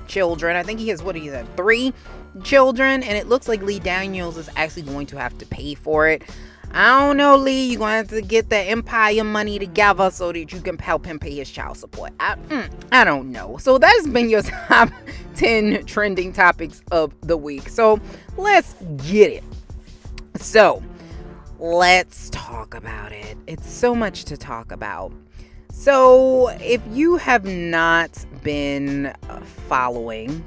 children. 0.07 0.57
I 0.57 0.63
think 0.63 0.81
he 0.81 0.89
has 0.89 1.03
what 1.03 1.15
he 1.15 1.29
said 1.29 1.47
three 1.59 1.93
children, 2.43 3.03
and 3.03 3.17
it 3.17 3.29
looks 3.29 3.49
like 3.49 3.63
Lee 3.63 3.79
Daniels 3.79 4.37
is 4.37 4.49
actually 4.57 4.83
going 4.83 5.07
to 5.07 5.19
have 5.19 5.37
to 5.39 5.47
pay 5.47 5.75
for 5.75 6.09
it. 6.09 6.23
I 6.73 7.01
don't 7.01 7.17
know, 7.17 7.37
Lee. 7.37 7.71
You're 7.71 7.79
going 7.79 7.91
to 7.91 7.97
have 7.97 8.09
to 8.09 8.21
get 8.21 8.51
the 8.51 8.59
Empire 8.59 9.25
money 9.25 9.59
together 9.59 10.11
so 10.11 10.33
that 10.33 10.53
you 10.53 10.61
can 10.61 10.79
help 10.79 11.07
him 11.07 11.19
pay 11.19 11.35
his 11.35 11.51
child 11.51 11.79
support. 11.79 12.13
I, 12.21 12.35
mm, 12.35 12.71
I 12.93 13.05
don't 13.05 13.33
know. 13.33 13.57
So 13.57 13.79
that's 13.79 14.07
been 14.07 14.29
your 14.29 14.43
top 14.69 14.91
10 15.37 15.87
trending 15.87 16.33
topics 16.33 16.83
of 16.91 17.15
the 17.23 17.37
week. 17.37 17.69
So 17.69 18.01
let's 18.37 18.75
get 19.09 19.33
it. 19.33 19.45
So 20.37 20.83
let's 21.59 22.29
talk 22.31 22.75
about 22.75 23.13
it. 23.13 23.37
It's 23.47 23.71
so 23.71 23.95
much 23.95 24.25
to 24.27 24.37
talk 24.37 24.71
about. 24.71 25.13
So 25.73 26.49
if 26.61 26.83
you 26.91 27.17
have 27.17 27.45
not 27.45 28.25
been 28.43 29.15
following 29.69 30.45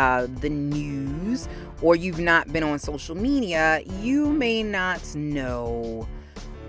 uh, 0.00 0.26
the 0.40 0.48
news 0.48 1.46
or 1.82 1.94
you've 1.94 2.18
not 2.18 2.50
been 2.50 2.62
on 2.62 2.78
social 2.78 3.14
media, 3.14 3.82
you 4.00 4.30
may 4.30 4.62
not 4.62 5.14
know 5.14 6.08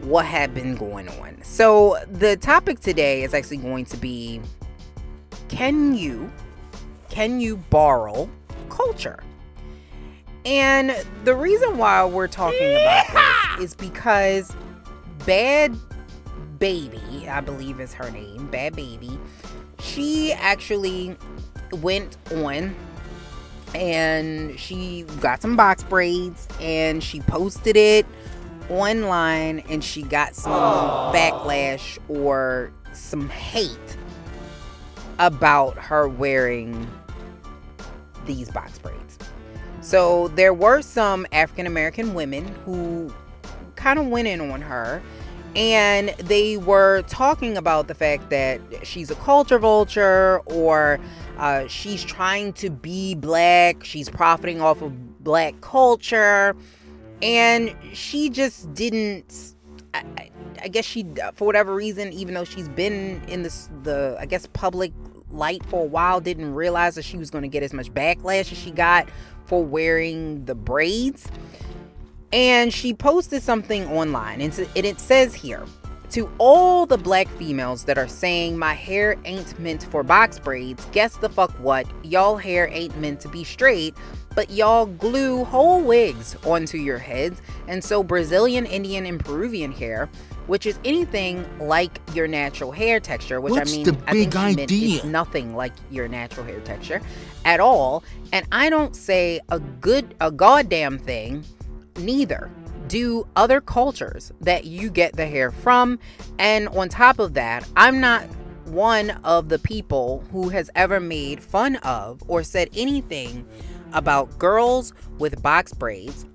what 0.01 0.25
had 0.25 0.53
been 0.53 0.75
going 0.75 1.07
on. 1.07 1.41
So, 1.41 1.97
the 2.11 2.35
topic 2.35 2.81
today 2.81 3.23
is 3.23 3.33
actually 3.33 3.57
going 3.57 3.85
to 3.85 3.97
be 3.97 4.41
can 5.47 5.95
you 5.95 6.29
can 7.09 7.39
you 7.39 7.55
borrow 7.55 8.29
culture? 8.69 9.23
And 10.43 10.95
the 11.23 11.35
reason 11.35 11.77
why 11.77 12.03
we're 12.03 12.27
talking 12.27 12.71
about 12.71 13.57
this 13.57 13.63
is 13.63 13.75
because 13.75 14.53
Bhad 15.19 15.77
Bhabie, 16.57 17.29
I 17.29 17.39
believe 17.39 17.79
is 17.79 17.93
her 17.93 18.11
name, 18.11 18.49
Bhad 18.49 18.73
Bhabie, 18.73 19.19
she 19.79 20.33
actually 20.33 21.15
went 21.71 22.17
on 22.33 22.75
and 23.73 24.59
she 24.59 25.03
got 25.19 25.41
some 25.41 25.55
box 25.55 25.83
braids 25.83 26.47
and 26.59 27.03
she 27.03 27.19
posted 27.21 27.77
it 27.77 28.05
online 28.69 29.59
and 29.69 29.83
she 29.83 30.03
got 30.03 30.35
some 30.35 30.51
Aww. 30.51 31.13
backlash 31.13 31.97
or 32.07 32.71
some 32.93 33.29
hate 33.29 33.97
about 35.19 35.77
her 35.77 36.07
wearing 36.07 36.89
these 38.25 38.49
box 38.49 38.79
braids. 38.79 39.17
So 39.81 40.27
there 40.29 40.53
were 40.53 40.81
some 40.81 41.25
African 41.31 41.67
American 41.67 42.13
women 42.13 42.47
who 42.65 43.13
kind 43.75 43.97
of 43.99 44.07
went 44.07 44.27
in 44.27 44.51
on 44.51 44.61
her 44.61 45.01
and 45.55 46.09
they 46.17 46.57
were 46.57 47.01
talking 47.03 47.57
about 47.57 47.87
the 47.87 47.95
fact 47.95 48.29
that 48.29 48.61
she's 48.83 49.11
a 49.11 49.15
culture 49.15 49.59
vulture 49.59 50.39
or 50.45 50.99
uh, 51.37 51.67
she's 51.67 52.03
trying 52.03 52.53
to 52.53 52.69
be 52.69 53.15
black, 53.15 53.83
she's 53.83 54.09
profiting 54.09 54.61
off 54.61 54.81
of 54.81 55.23
black 55.23 55.59
culture, 55.61 56.55
and 57.21 57.75
she 57.93 58.29
just 58.29 58.73
didn't. 58.73 59.55
I, 59.93 60.29
I 60.61 60.67
guess 60.69 60.85
she, 60.85 61.05
for 61.33 61.45
whatever 61.45 61.73
reason, 61.73 62.13
even 62.13 62.33
though 62.33 62.45
she's 62.45 62.69
been 62.69 63.21
in 63.27 63.43
this 63.43 63.69
the 63.83 64.15
I 64.19 64.25
guess 64.25 64.47
public 64.53 64.93
light 65.31 65.65
for 65.65 65.83
a 65.83 65.87
while, 65.87 66.21
didn't 66.21 66.53
realize 66.53 66.95
that 66.95 67.03
she 67.03 67.17
was 67.17 67.29
going 67.29 67.41
to 67.41 67.47
get 67.47 67.63
as 67.63 67.73
much 67.73 67.91
backlash 67.93 68.51
as 68.51 68.57
she 68.57 68.71
got 68.71 69.09
for 69.45 69.63
wearing 69.63 70.45
the 70.45 70.55
braids. 70.55 71.27
And 72.33 72.73
she 72.73 72.93
posted 72.93 73.43
something 73.43 73.85
online, 73.87 74.39
and 74.41 74.57
it 74.75 74.99
says 74.99 75.33
here 75.33 75.65
to 76.11 76.29
all 76.39 76.85
the 76.85 76.97
black 76.97 77.27
females 77.29 77.85
that 77.85 77.97
are 77.97 78.07
saying 78.07 78.57
my 78.57 78.73
hair 78.73 79.15
ain't 79.23 79.57
meant 79.59 79.83
for 79.83 80.03
box 80.03 80.39
braids, 80.39 80.85
guess 80.91 81.15
the 81.17 81.29
fuck 81.29 81.51
what? 81.59 81.87
Y'all 82.03 82.35
hair 82.35 82.67
ain't 82.71 82.97
meant 82.99 83.21
to 83.21 83.29
be 83.29 83.45
straight, 83.45 83.95
but 84.35 84.49
y'all 84.49 84.85
glue 84.85 85.45
whole 85.45 85.81
wigs 85.81 86.35
onto 86.45 86.77
your 86.77 86.97
heads. 86.97 87.41
And 87.67 87.81
so 87.81 88.03
Brazilian, 88.03 88.65
Indian, 88.65 89.05
and 89.05 89.23
Peruvian 89.23 89.71
hair, 89.71 90.09
which 90.47 90.65
is 90.65 90.79
anything 90.83 91.45
like 91.59 91.99
your 92.13 92.27
natural 92.27 92.73
hair 92.73 92.99
texture, 92.99 93.39
which 93.39 93.51
What's 93.51 93.71
I 93.71 93.75
mean, 93.77 93.87
I 94.05 94.11
think 94.11 94.33
she 94.33 94.55
meant 94.55 94.71
it's 94.71 95.03
nothing 95.05 95.55
like 95.55 95.73
your 95.89 96.09
natural 96.09 96.45
hair 96.45 96.59
texture 96.59 97.01
at 97.45 97.61
all. 97.61 98.03
And 98.33 98.45
I 98.51 98.69
don't 98.69 98.97
say 98.97 99.39
a 99.47 99.59
good, 99.59 100.13
a 100.19 100.29
goddamn 100.29 100.97
thing 100.99 101.45
neither 102.01 102.51
do 102.87 103.25
other 103.37 103.61
cultures 103.61 104.33
that 104.41 104.65
you 104.65 104.89
get 104.89 105.15
the 105.15 105.25
hair 105.25 105.49
from. 105.51 105.97
And 106.39 106.67
on 106.69 106.89
top 106.89 107.19
of 107.19 107.35
that, 107.35 107.67
I'm 107.77 108.01
not 108.01 108.23
one 108.65 109.11
of 109.23 109.49
the 109.49 109.59
people 109.59 110.23
who 110.31 110.49
has 110.49 110.69
ever 110.75 110.99
made 110.99 111.41
fun 111.41 111.77
of 111.77 112.21
or 112.27 112.43
said 112.43 112.69
anything 112.75 113.45
about 113.93 114.37
girls 114.37 114.93
with 115.19 115.41
box 115.41 115.73
braids 115.73 116.25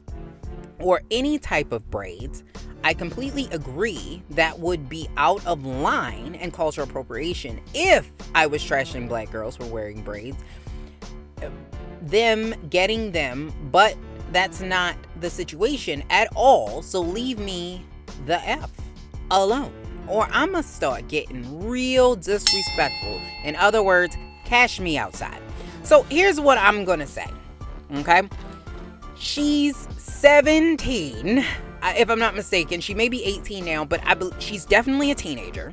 or 0.78 1.02
any 1.10 1.38
type 1.38 1.72
of 1.72 1.90
braids. 1.90 2.44
I 2.84 2.94
completely 2.94 3.48
agree 3.50 4.22
that 4.30 4.58
would 4.58 4.88
be 4.88 5.08
out 5.16 5.44
of 5.46 5.64
line 5.64 6.36
and 6.36 6.52
cultural 6.52 6.88
appropriation 6.88 7.60
if 7.74 8.12
I 8.34 8.46
was 8.46 8.62
trashing 8.62 9.08
black 9.08 9.30
girls 9.30 9.56
for 9.56 9.66
wearing 9.66 10.02
braids. 10.02 10.38
Them 12.02 12.54
getting 12.70 13.10
them, 13.10 13.52
but 13.72 13.96
that's 14.32 14.60
not 14.60 14.96
the 15.20 15.30
situation 15.30 16.02
at 16.10 16.28
all. 16.34 16.82
So 16.82 17.00
leave 17.00 17.38
me 17.38 17.84
the 18.26 18.40
F 18.48 18.70
alone. 19.30 19.72
Or 20.08 20.28
I'm 20.30 20.52
going 20.52 20.62
to 20.62 20.68
start 20.68 21.08
getting 21.08 21.66
real 21.66 22.14
disrespectful. 22.14 23.20
In 23.44 23.56
other 23.56 23.82
words, 23.82 24.16
cash 24.44 24.78
me 24.78 24.96
outside. 24.96 25.40
So 25.82 26.02
here's 26.04 26.40
what 26.40 26.58
I'm 26.58 26.84
going 26.84 27.00
to 27.00 27.06
say. 27.06 27.28
Okay. 27.96 28.22
She's 29.18 29.88
17, 29.98 31.38
uh, 31.38 31.94
if 31.96 32.10
I'm 32.10 32.18
not 32.18 32.34
mistaken. 32.34 32.80
She 32.80 32.94
may 32.94 33.08
be 33.08 33.24
18 33.24 33.64
now, 33.64 33.84
but 33.84 34.00
I 34.04 34.14
be- 34.14 34.30
she's 34.38 34.64
definitely 34.64 35.10
a 35.10 35.14
teenager. 35.14 35.72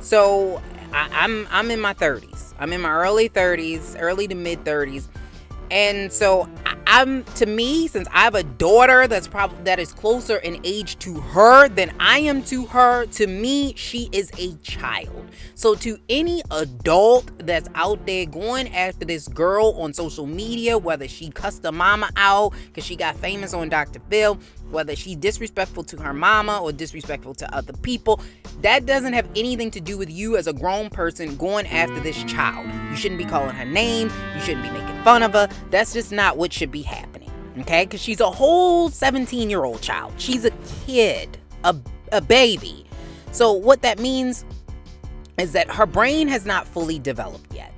So 0.00 0.62
I- 0.92 1.08
I'm 1.12 1.48
I'm 1.50 1.70
in 1.70 1.80
my 1.80 1.92
30s. 1.94 2.54
I'm 2.58 2.72
in 2.72 2.80
my 2.80 2.90
early 2.90 3.28
30s, 3.28 3.96
early 3.98 4.28
to 4.28 4.34
mid 4.34 4.64
30s. 4.64 5.08
And 5.74 6.12
so 6.12 6.48
I'm 6.86 7.24
to 7.34 7.46
me, 7.46 7.88
since 7.88 8.06
I 8.12 8.20
have 8.20 8.36
a 8.36 8.44
daughter 8.44 9.08
that's 9.08 9.26
probably 9.26 9.60
that 9.64 9.80
is 9.80 9.92
closer 9.92 10.36
in 10.36 10.60
age 10.62 10.96
to 11.00 11.14
her 11.14 11.68
than 11.68 11.92
I 11.98 12.20
am 12.20 12.44
to 12.44 12.64
her, 12.66 13.06
to 13.06 13.26
me, 13.26 13.74
she 13.74 14.08
is 14.12 14.30
a 14.38 14.54
child. 14.58 15.28
So 15.56 15.74
to 15.74 15.98
any 16.08 16.44
adult 16.52 17.32
that's 17.44 17.68
out 17.74 18.06
there 18.06 18.24
going 18.24 18.72
after 18.72 19.04
this 19.04 19.26
girl 19.26 19.74
on 19.76 19.92
social 19.92 20.28
media, 20.28 20.78
whether 20.78 21.08
she 21.08 21.30
cussed 21.30 21.64
her 21.64 21.72
mama 21.72 22.08
out 22.16 22.54
because 22.66 22.84
she 22.84 22.94
got 22.94 23.16
famous 23.16 23.52
on 23.52 23.68
Dr. 23.68 24.00
Phil, 24.08 24.38
whether 24.74 24.94
she's 24.94 25.16
disrespectful 25.16 25.84
to 25.84 25.96
her 26.02 26.12
mama 26.12 26.60
or 26.62 26.72
disrespectful 26.72 27.34
to 27.36 27.54
other 27.54 27.72
people, 27.72 28.20
that 28.60 28.84
doesn't 28.84 29.14
have 29.14 29.26
anything 29.34 29.70
to 29.70 29.80
do 29.80 29.96
with 29.96 30.10
you 30.10 30.36
as 30.36 30.46
a 30.46 30.52
grown 30.52 30.90
person 30.90 31.36
going 31.36 31.66
after 31.68 31.98
this 32.00 32.22
child. 32.24 32.68
You 32.90 32.96
shouldn't 32.96 33.18
be 33.18 33.24
calling 33.24 33.54
her 33.54 33.64
name. 33.64 34.10
You 34.34 34.40
shouldn't 34.40 34.64
be 34.64 34.70
making 34.70 35.02
fun 35.02 35.22
of 35.22 35.32
her. 35.32 35.48
That's 35.70 35.92
just 35.92 36.12
not 36.12 36.36
what 36.36 36.52
should 36.52 36.70
be 36.70 36.82
happening. 36.82 37.30
Okay? 37.60 37.84
Because 37.84 38.02
she's 38.02 38.20
a 38.20 38.30
whole 38.30 38.90
17 38.90 39.48
year 39.48 39.64
old 39.64 39.80
child. 39.80 40.12
She's 40.18 40.44
a 40.44 40.50
kid, 40.86 41.38
a, 41.62 41.74
a 42.12 42.20
baby. 42.20 42.84
So, 43.32 43.52
what 43.52 43.82
that 43.82 43.98
means 43.98 44.44
is 45.38 45.52
that 45.52 45.68
her 45.70 45.86
brain 45.86 46.28
has 46.28 46.46
not 46.46 46.66
fully 46.66 46.98
developed 46.98 47.52
yet 47.52 47.73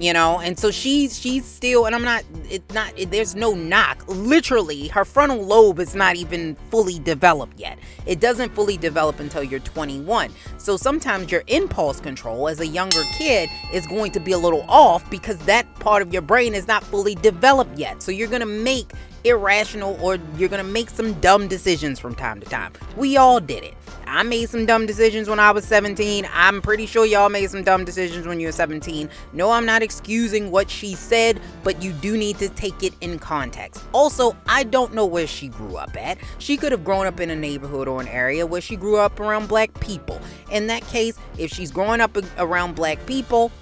you 0.00 0.12
know? 0.12 0.40
And 0.40 0.58
so 0.58 0.70
she's 0.70 1.18
she's 1.18 1.44
still 1.44 1.86
and 1.86 1.94
i'm 1.94 2.04
not 2.04 2.24
it's 2.48 2.74
not 2.74 2.92
it, 2.98 3.10
there's 3.10 3.34
no 3.34 3.52
knock. 3.52 4.04
Literally 4.08 4.88
her 4.88 5.04
frontal 5.04 5.44
lobe 5.44 5.78
is 5.78 5.94
not 5.94 6.16
even 6.16 6.56
fully 6.70 6.98
developed 6.98 7.58
yet. 7.58 7.78
It 8.06 8.20
doesn't 8.20 8.54
fully 8.54 8.76
develop 8.76 9.20
until 9.20 9.42
you're 9.42 9.60
21 9.60 10.30
so 10.58 10.76
sometimes 10.76 11.32
your 11.32 11.42
impulse 11.46 12.00
control 12.00 12.48
as 12.48 12.60
a 12.60 12.66
younger 12.66 13.02
kid 13.12 13.48
is 13.72 13.86
going 13.86 14.12
to 14.12 14.20
be 14.20 14.32
a 14.32 14.38
little 14.38 14.64
off 14.68 15.08
because 15.10 15.38
that 15.40 15.72
part 15.76 16.02
of 16.02 16.12
your 16.12 16.22
brain 16.22 16.54
is 16.54 16.66
not 16.66 16.84
fully 16.84 17.14
developed 17.14 17.78
yet. 17.78 18.02
So 18.02 18.12
you're 18.12 18.28
going 18.28 18.40
to 18.40 18.46
make 18.46 18.92
irrational 19.24 19.98
or 20.00 20.18
you're 20.36 20.48
going 20.48 20.64
to 20.64 20.70
make 20.70 20.90
some 20.90 21.14
dumb 21.20 21.48
decisions 21.48 21.98
from 21.98 22.14
time 22.14 22.40
to 22.40 22.46
time. 22.46 22.72
We 22.96 23.16
all 23.16 23.40
did 23.40 23.64
it 23.64 23.74
I 24.10 24.24
made 24.24 24.50
some 24.50 24.66
dumb 24.66 24.86
decisions 24.86 25.28
when 25.28 25.38
I 25.38 25.52
was 25.52 25.64
17. 25.64 26.28
I'm 26.32 26.60
pretty 26.60 26.86
sure 26.86 27.06
y'all 27.06 27.28
made 27.28 27.48
some 27.48 27.62
dumb 27.62 27.84
decisions 27.84 28.26
when 28.26 28.40
you 28.40 28.48
were 28.48 28.52
17. 28.52 29.08
No, 29.32 29.52
I'm 29.52 29.64
not 29.64 29.82
excusing 29.82 30.50
what 30.50 30.68
she 30.68 30.94
said, 30.94 31.40
but 31.62 31.80
you 31.80 31.92
do 31.92 32.16
need 32.16 32.38
to 32.38 32.48
take 32.48 32.82
it 32.82 32.92
in 33.00 33.20
context. 33.20 33.84
Also, 33.92 34.36
I 34.46 34.64
don't 34.64 34.94
know 34.94 35.06
where 35.06 35.28
she 35.28 35.46
grew 35.46 35.76
up 35.76 35.96
at. 35.96 36.18
She 36.38 36.56
could 36.56 36.72
have 36.72 36.82
grown 36.82 37.06
up 37.06 37.20
in 37.20 37.30
a 37.30 37.36
neighborhood 37.36 37.86
or 37.86 38.00
an 38.00 38.08
area 38.08 38.44
where 38.46 38.60
she 38.60 38.74
grew 38.74 38.96
up 38.96 39.20
around 39.20 39.48
black 39.48 39.78
people. 39.78 40.20
In 40.50 40.66
that 40.66 40.84
case, 40.88 41.16
if 41.38 41.52
she's 41.52 41.70
growing 41.70 42.00
up 42.00 42.18
around 42.38 42.74
black 42.74 43.06
people 43.06 43.52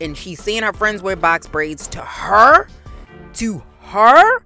and 0.00 0.16
she's 0.16 0.42
seeing 0.42 0.62
her 0.62 0.72
friends 0.72 1.02
wear 1.02 1.16
box 1.16 1.46
braids 1.46 1.86
to 1.88 2.00
her, 2.00 2.66
to 3.34 3.62
her, 3.80 4.42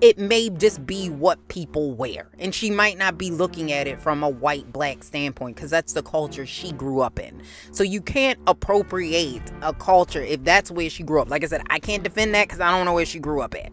it 0.00 0.18
may 0.18 0.48
just 0.50 0.86
be 0.86 1.10
what 1.10 1.48
people 1.48 1.92
wear. 1.92 2.28
And 2.38 2.54
she 2.54 2.70
might 2.70 2.98
not 2.98 3.18
be 3.18 3.30
looking 3.30 3.72
at 3.72 3.86
it 3.86 4.00
from 4.00 4.22
a 4.22 4.28
white 4.28 4.72
black 4.72 5.02
standpoint 5.02 5.56
because 5.56 5.70
that's 5.70 5.92
the 5.92 6.02
culture 6.02 6.46
she 6.46 6.72
grew 6.72 7.00
up 7.00 7.18
in. 7.18 7.42
So 7.72 7.82
you 7.82 8.00
can't 8.00 8.38
appropriate 8.46 9.42
a 9.62 9.74
culture 9.74 10.22
if 10.22 10.42
that's 10.44 10.70
where 10.70 10.88
she 10.88 11.02
grew 11.02 11.20
up. 11.20 11.30
Like 11.30 11.44
i 11.44 11.46
said 11.46 11.62
i 11.70 11.78
can't 11.78 12.02
defend 12.02 12.34
that 12.34 12.48
because 12.48 12.60
i 12.60 12.70
don't 12.70 12.84
know 12.84 12.94
where 12.94 13.06
she 13.06 13.18
grew 13.18 13.42
up 13.42 13.54
at. 13.54 13.72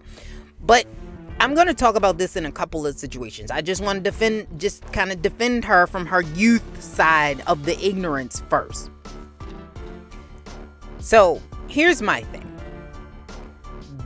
But 0.62 0.86
i'm 1.40 1.54
going 1.54 1.68
to 1.68 1.74
talk 1.74 1.96
about 1.96 2.18
this 2.18 2.36
in 2.36 2.46
a 2.46 2.52
couple 2.52 2.86
of 2.86 2.98
situations. 2.98 3.52
I 3.52 3.62
just 3.62 3.82
want 3.82 3.98
to 3.98 4.04
defend 4.04 4.48
just 4.60 4.84
kind 4.92 5.12
of 5.12 5.22
defend 5.22 5.66
her 5.66 5.88
from 5.88 6.06
her 6.08 6.22
youth 6.22 6.84
side 6.84 7.42
of 7.48 7.66
the 7.66 7.80
ignorance 7.86 8.44
first. 8.50 8.90
So 11.00 11.42
here's 11.68 12.02
my 12.02 12.22
thing. 12.22 12.50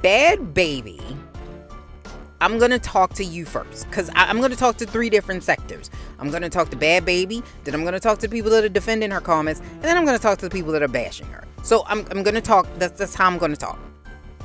Bhad 0.01 0.53
Bhabie 0.53 1.17
I'm 2.39 2.59
gonna 2.59 2.79
talk 2.79 3.13
to 3.15 3.23
you 3.23 3.45
first 3.45 3.89
because 3.89 4.09
I'm 4.15 4.39
gonna 4.41 4.55
talk 4.55 4.77
to 4.77 4.85
three 4.85 5.09
different 5.09 5.43
sectors. 5.43 5.89
I'm 6.19 6.29
gonna 6.29 6.49
talk 6.49 6.69
to 6.69 6.77
Bhad 6.77 7.01
Bhabie, 7.01 7.43
then 7.63 7.73
I'm 7.73 7.83
gonna 7.83 7.99
talk 7.99 8.19
to 8.19 8.27
the 8.27 8.31
people 8.31 8.51
that 8.51 8.63
are 8.63 8.69
defending 8.69 9.11
her 9.11 9.21
comments, 9.21 9.59
and 9.59 9.83
then 9.83 9.97
I'm 9.97 10.05
gonna 10.05 10.19
talk 10.19 10.37
to 10.39 10.49
the 10.49 10.51
people 10.51 10.71
that 10.73 10.83
are 10.83 10.87
bashing 10.87 11.27
her. 11.27 11.43
So 11.63 11.83
I'm, 11.87 12.05
I'm 12.11 12.23
gonna 12.23 12.41
talk. 12.41 12.67
That's 12.77 12.97
that's 12.97 13.15
how 13.15 13.27
I'm 13.27 13.37
gonna 13.37 13.55
talk. 13.55 13.79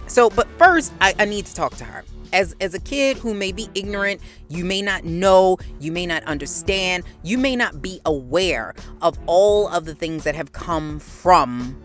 So, 0.07 0.29
but 0.31 0.49
first, 0.59 0.93
I, 1.01 1.15
I 1.19 1.25
need 1.25 1.47
to 1.47 1.55
talk 1.55 1.75
to 1.77 1.85
her. 1.85 2.05
As, 2.33 2.57
as 2.61 2.75
a 2.75 2.81
kid 2.81 3.19
who 3.19 3.35
may 3.35 3.53
be 3.53 3.69
ignorant, 3.75 4.21
you 4.49 4.65
may 4.65 4.83
not 4.83 5.05
know, 5.05 5.59
you 5.81 5.93
may 5.93 6.07
not 6.07 6.23
understand, 6.25 7.05
you 7.23 7.39
may 7.39 7.57
not 7.57 7.83
be 7.83 8.01
aware 8.07 8.75
of 9.01 9.19
all 9.27 9.69
of 9.69 9.85
the 9.85 9.95
things 9.95 10.25
that 10.25 10.35
have 10.35 10.53
come 10.53 10.99
from 10.99 11.81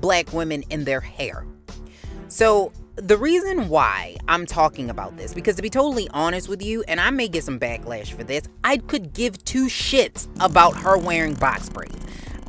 black 0.00 0.32
women 0.32 0.62
in 0.70 0.84
their 0.84 1.00
hair. 1.00 1.44
So 2.28 2.72
the 3.00 3.16
reason 3.16 3.68
why 3.68 4.16
I'm 4.26 4.44
talking 4.44 4.90
about 4.90 5.16
this, 5.16 5.32
because 5.32 5.56
to 5.56 5.62
be 5.62 5.70
totally 5.70 6.08
honest 6.12 6.48
with 6.48 6.62
you, 6.62 6.82
and 6.88 7.00
I 7.00 7.10
may 7.10 7.28
get 7.28 7.44
some 7.44 7.58
backlash 7.58 8.12
for 8.12 8.24
this, 8.24 8.48
I 8.64 8.78
could 8.78 9.12
give 9.12 9.42
two 9.44 9.66
shits 9.66 10.28
about 10.40 10.76
her 10.76 10.98
wearing 10.98 11.34
box 11.34 11.68
braids. 11.68 11.96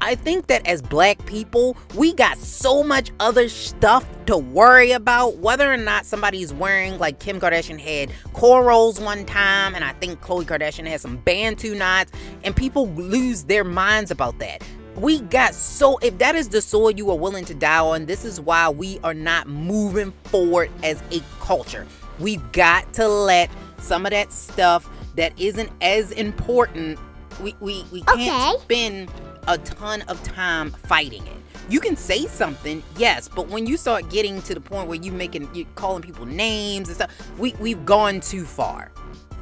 I 0.01 0.15
think 0.15 0.47
that 0.47 0.65
as 0.65 0.81
black 0.81 1.25
people, 1.25 1.75
we 1.93 2.13
got 2.13 2.37
so 2.37 2.83
much 2.83 3.11
other 3.19 3.49
stuff 3.49 4.07
to 4.27 4.37
worry 4.37 4.91
about. 4.91 5.37
Whether 5.37 5.71
or 5.71 5.77
not 5.77 6.05
somebody's 6.05 6.53
wearing, 6.53 6.97
like 6.99 7.19
Kim 7.19 7.39
Kardashian 7.39 7.79
had 7.79 8.09
cornrows 8.33 9.03
one 9.03 9.25
time, 9.25 9.75
and 9.75 9.83
I 9.83 9.91
think 9.93 10.21
Khloe 10.21 10.45
Kardashian 10.45 10.87
had 10.87 11.01
some 11.01 11.17
Bantu 11.17 11.75
knots, 11.75 12.13
and 12.43 12.55
people 12.55 12.87
lose 12.91 13.43
their 13.43 13.65
minds 13.65 14.09
about 14.09 14.39
that. 14.39 14.63
We 14.95 15.21
got 15.21 15.53
so, 15.53 15.97
if 15.99 16.17
that 16.17 16.35
is 16.35 16.49
the 16.49 16.61
soil 16.61 16.91
you 16.91 17.09
are 17.11 17.17
willing 17.17 17.45
to 17.45 17.53
die 17.53 17.79
on, 17.79 18.05
this 18.05 18.25
is 18.25 18.41
why 18.41 18.69
we 18.69 18.99
are 19.03 19.13
not 19.13 19.47
moving 19.47 20.11
forward 20.25 20.69
as 20.83 21.01
a 21.11 21.21
culture. 21.39 21.87
We've 22.19 22.51
got 22.51 22.91
to 22.93 23.07
let 23.07 23.49
some 23.77 24.05
of 24.05 24.11
that 24.11 24.33
stuff 24.33 24.89
that 25.15 25.37
isn't 25.39 25.71
as 25.81 26.11
important, 26.11 26.99
we, 27.41 27.55
we, 27.59 27.85
we 27.91 28.01
can't 28.01 28.55
okay. 28.55 28.63
spend 28.63 29.11
a 29.47 29.57
ton 29.57 30.01
of 30.03 30.21
time 30.23 30.71
fighting 30.71 31.25
it. 31.27 31.37
You 31.69 31.79
can 31.79 31.95
say 31.95 32.25
something, 32.25 32.81
yes, 32.97 33.27
but 33.27 33.47
when 33.47 33.67
you 33.67 33.77
start 33.77 34.09
getting 34.09 34.41
to 34.43 34.55
the 34.55 34.61
point 34.61 34.87
where 34.87 34.97
you 34.97 35.11
making 35.11 35.53
you 35.53 35.65
calling 35.75 36.01
people 36.01 36.25
names 36.25 36.89
and 36.89 36.95
stuff, 36.95 37.37
we 37.37 37.53
we've 37.59 37.85
gone 37.85 38.21
too 38.21 38.43
far. 38.43 38.91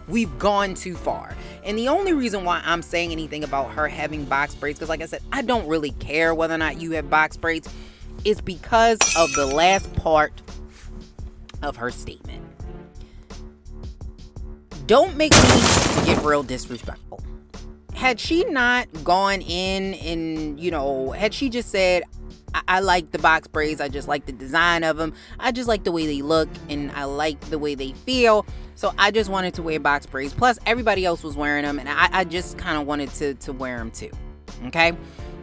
We've 0.08 0.38
gone 0.40 0.74
too 0.74 0.96
far. 0.96 1.36
And 1.64 1.78
the 1.78 1.90
only 1.90 2.14
reason 2.14 2.44
why 2.46 2.62
I'm 2.66 2.82
saying 2.82 3.12
anything 3.12 3.44
about 3.44 3.72
her 3.72 3.88
having 3.88 4.26
box 4.26 4.56
braids, 4.56 4.80
because 4.80 4.90
like 4.90 5.02
I 5.02 5.06
said, 5.06 5.22
I 5.32 5.42
don't 5.42 5.68
really 5.68 5.92
care 5.92 6.34
whether 6.34 6.54
or 6.54 6.60
not 6.60 6.80
you 6.82 6.92
have 6.92 7.10
box 7.10 7.38
braids, 7.38 7.70
is 8.26 8.42
because 8.42 9.00
of 9.18 9.32
the 9.34 9.46
last 9.46 9.94
part 9.96 10.42
of 11.62 11.76
her 11.78 11.92
statement. 11.92 12.44
Don't 14.86 15.18
make 15.18 15.34
me 15.34 16.06
get 16.06 16.24
real 16.24 16.44
disrespectful 16.44 17.22
had 17.98 18.20
she 18.20 18.44
not 18.46 18.88
gone 19.04 19.42
in 19.42 19.96
and, 19.96 20.60
you 20.60 20.70
know, 20.70 21.12
had 21.12 21.34
she 21.34 21.50
just 21.50 21.70
said, 21.70 22.04
I, 22.54 22.62
I 22.68 22.80
like 22.80 23.12
the 23.12 23.20
box 23.20 23.48
braids, 23.48 23.82
I 23.82 23.88
just 23.88 24.08
like 24.08 24.26
the 24.26 24.32
design 24.32 24.84
of 24.84 24.98
them, 24.98 25.14
I 25.40 25.52
just 25.52 25.68
like 25.68 25.84
the 25.84 25.92
way 25.92 26.06
they 26.06 26.22
look, 26.22 26.50
and 26.70 26.92
I 26.92 27.06
like 27.06 27.40
the 27.50 27.60
way 27.60 27.76
they 27.76 27.92
feel. 27.92 28.46
So 28.76 28.94
I 28.98 29.12
just 29.12 29.30
wanted 29.30 29.56
to 29.56 29.64
wear 29.64 29.80
box 29.80 30.06
braids. 30.06 30.34
Plus, 30.34 30.60
everybody 30.66 31.06
else 31.06 31.24
was 31.24 31.36
wearing 31.36 31.64
them, 31.64 31.80
and 31.80 31.90
I, 31.90 32.10
I 32.12 32.24
just 32.24 32.58
kind 32.58 32.80
of 32.80 32.86
wanted 32.86 33.12
to, 33.16 33.34
to 33.36 33.54
wear 33.54 33.78
them 33.78 33.92
too. 33.92 34.12
Okay? 34.66 34.94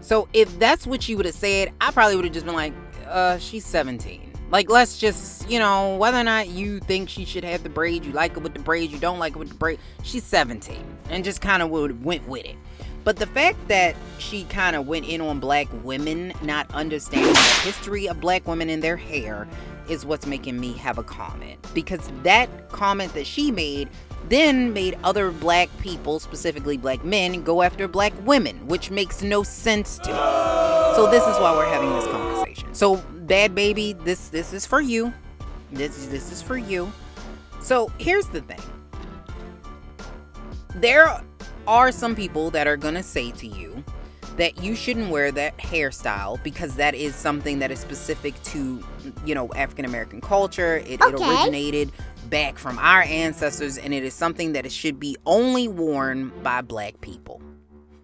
So 0.00 0.28
if 0.32 0.58
that's 0.58 0.86
what 0.86 1.08
you 1.08 1.16
would 1.16 1.26
have 1.26 1.34
said, 1.34 1.72
I 1.80 1.90
probably 1.90 2.16
would 2.16 2.24
have 2.26 2.34
just 2.34 2.46
been 2.46 2.54
like, 2.54 2.74
uh, 3.06 3.38
she's 3.38 3.64
17. 3.64 4.32
Like, 4.50 4.70
let's 4.70 4.98
just, 4.98 5.48
you 5.50 5.58
know, 5.58 5.96
whether 5.96 6.18
or 6.18 6.22
not 6.22 6.48
you 6.48 6.78
think 6.80 7.08
she 7.08 7.24
should 7.24 7.44
have 7.44 7.62
the 7.62 7.68
braids, 7.68 8.06
you 8.06 8.12
like 8.12 8.36
it 8.36 8.42
with 8.42 8.54
the 8.54 8.60
braids, 8.60 8.92
you 8.92 8.98
don't 8.98 9.18
like 9.18 9.34
it 9.34 9.38
with 9.38 9.48
the 9.48 9.54
braids, 9.54 9.80
she's 10.02 10.22
17 10.22 10.76
and 11.10 11.24
just 11.24 11.40
kind 11.40 11.62
of 11.62 11.70
would 11.70 12.04
went 12.04 12.26
with 12.28 12.44
it. 12.44 12.56
But 13.04 13.16
the 13.16 13.26
fact 13.26 13.68
that 13.68 13.94
she 14.18 14.44
kind 14.44 14.74
of 14.74 14.88
went 14.88 15.06
in 15.06 15.20
on 15.20 15.38
black 15.38 15.68
women, 15.82 16.32
not 16.42 16.66
understanding 16.74 17.32
the 17.32 17.60
history 17.62 18.08
of 18.08 18.20
black 18.20 18.48
women 18.48 18.70
and 18.70 18.82
their 18.82 18.96
hair, 18.96 19.46
is 19.88 20.06
what's 20.06 20.26
making 20.26 20.58
me 20.58 20.72
have 20.72 20.96
a 20.96 21.02
comment. 21.02 21.64
Because 21.74 22.10
that 22.22 22.70
comment 22.70 23.12
that 23.12 23.26
she 23.26 23.50
made 23.50 23.90
then 24.28 24.72
made 24.72 24.96
other 25.04 25.30
black 25.30 25.68
people, 25.80 26.18
specifically 26.18 26.78
black 26.78 27.04
men, 27.04 27.42
go 27.42 27.60
after 27.60 27.86
black 27.86 28.12
women, 28.24 28.66
which 28.66 28.90
makes 28.90 29.22
no 29.22 29.42
sense 29.42 29.98
to 29.98 30.08
me. 30.10 30.18
So 30.94 31.08
this 31.10 31.22
is 31.26 31.38
why 31.38 31.52
we're 31.54 31.68
having 31.68 31.92
this 31.92 32.06
conversation. 32.06 32.74
So 32.74 32.96
Bhad 33.26 33.50
Bhabie, 33.50 34.02
this 34.04 34.28
this 34.28 34.52
is 34.52 34.64
for 34.64 34.80
you. 34.80 35.12
This 35.72 36.06
this 36.06 36.32
is 36.32 36.40
for 36.40 36.56
you. 36.56 36.90
So 37.60 37.90
here's 37.98 38.26
the 38.28 38.40
thing. 38.40 38.60
There 40.76 41.20
are 41.66 41.92
some 41.92 42.14
people 42.14 42.50
that 42.50 42.66
are 42.66 42.76
gonna 42.76 43.02
say 43.02 43.30
to 43.32 43.46
you 43.46 43.84
that 44.36 44.62
you 44.62 44.74
shouldn't 44.74 45.10
wear 45.10 45.30
that 45.30 45.56
hairstyle 45.58 46.42
because 46.42 46.76
that 46.76 46.94
is 46.94 47.14
something 47.14 47.60
that 47.60 47.70
is 47.70 47.78
specific 47.78 48.40
to 48.42 48.84
you 49.24 49.34
know 49.34 49.52
African 49.54 49.84
American 49.84 50.20
culture. 50.20 50.76
It, 50.78 51.00
okay. 51.00 51.14
it 51.14 51.20
originated 51.20 51.92
back 52.28 52.58
from 52.58 52.78
our 52.78 53.02
ancestors 53.02 53.78
and 53.78 53.94
it 53.94 54.02
is 54.02 54.14
something 54.14 54.52
that 54.52 54.66
it 54.66 54.72
should 54.72 54.98
be 54.98 55.16
only 55.26 55.68
worn 55.68 56.32
by 56.42 56.62
black 56.62 57.00
people. 57.00 57.40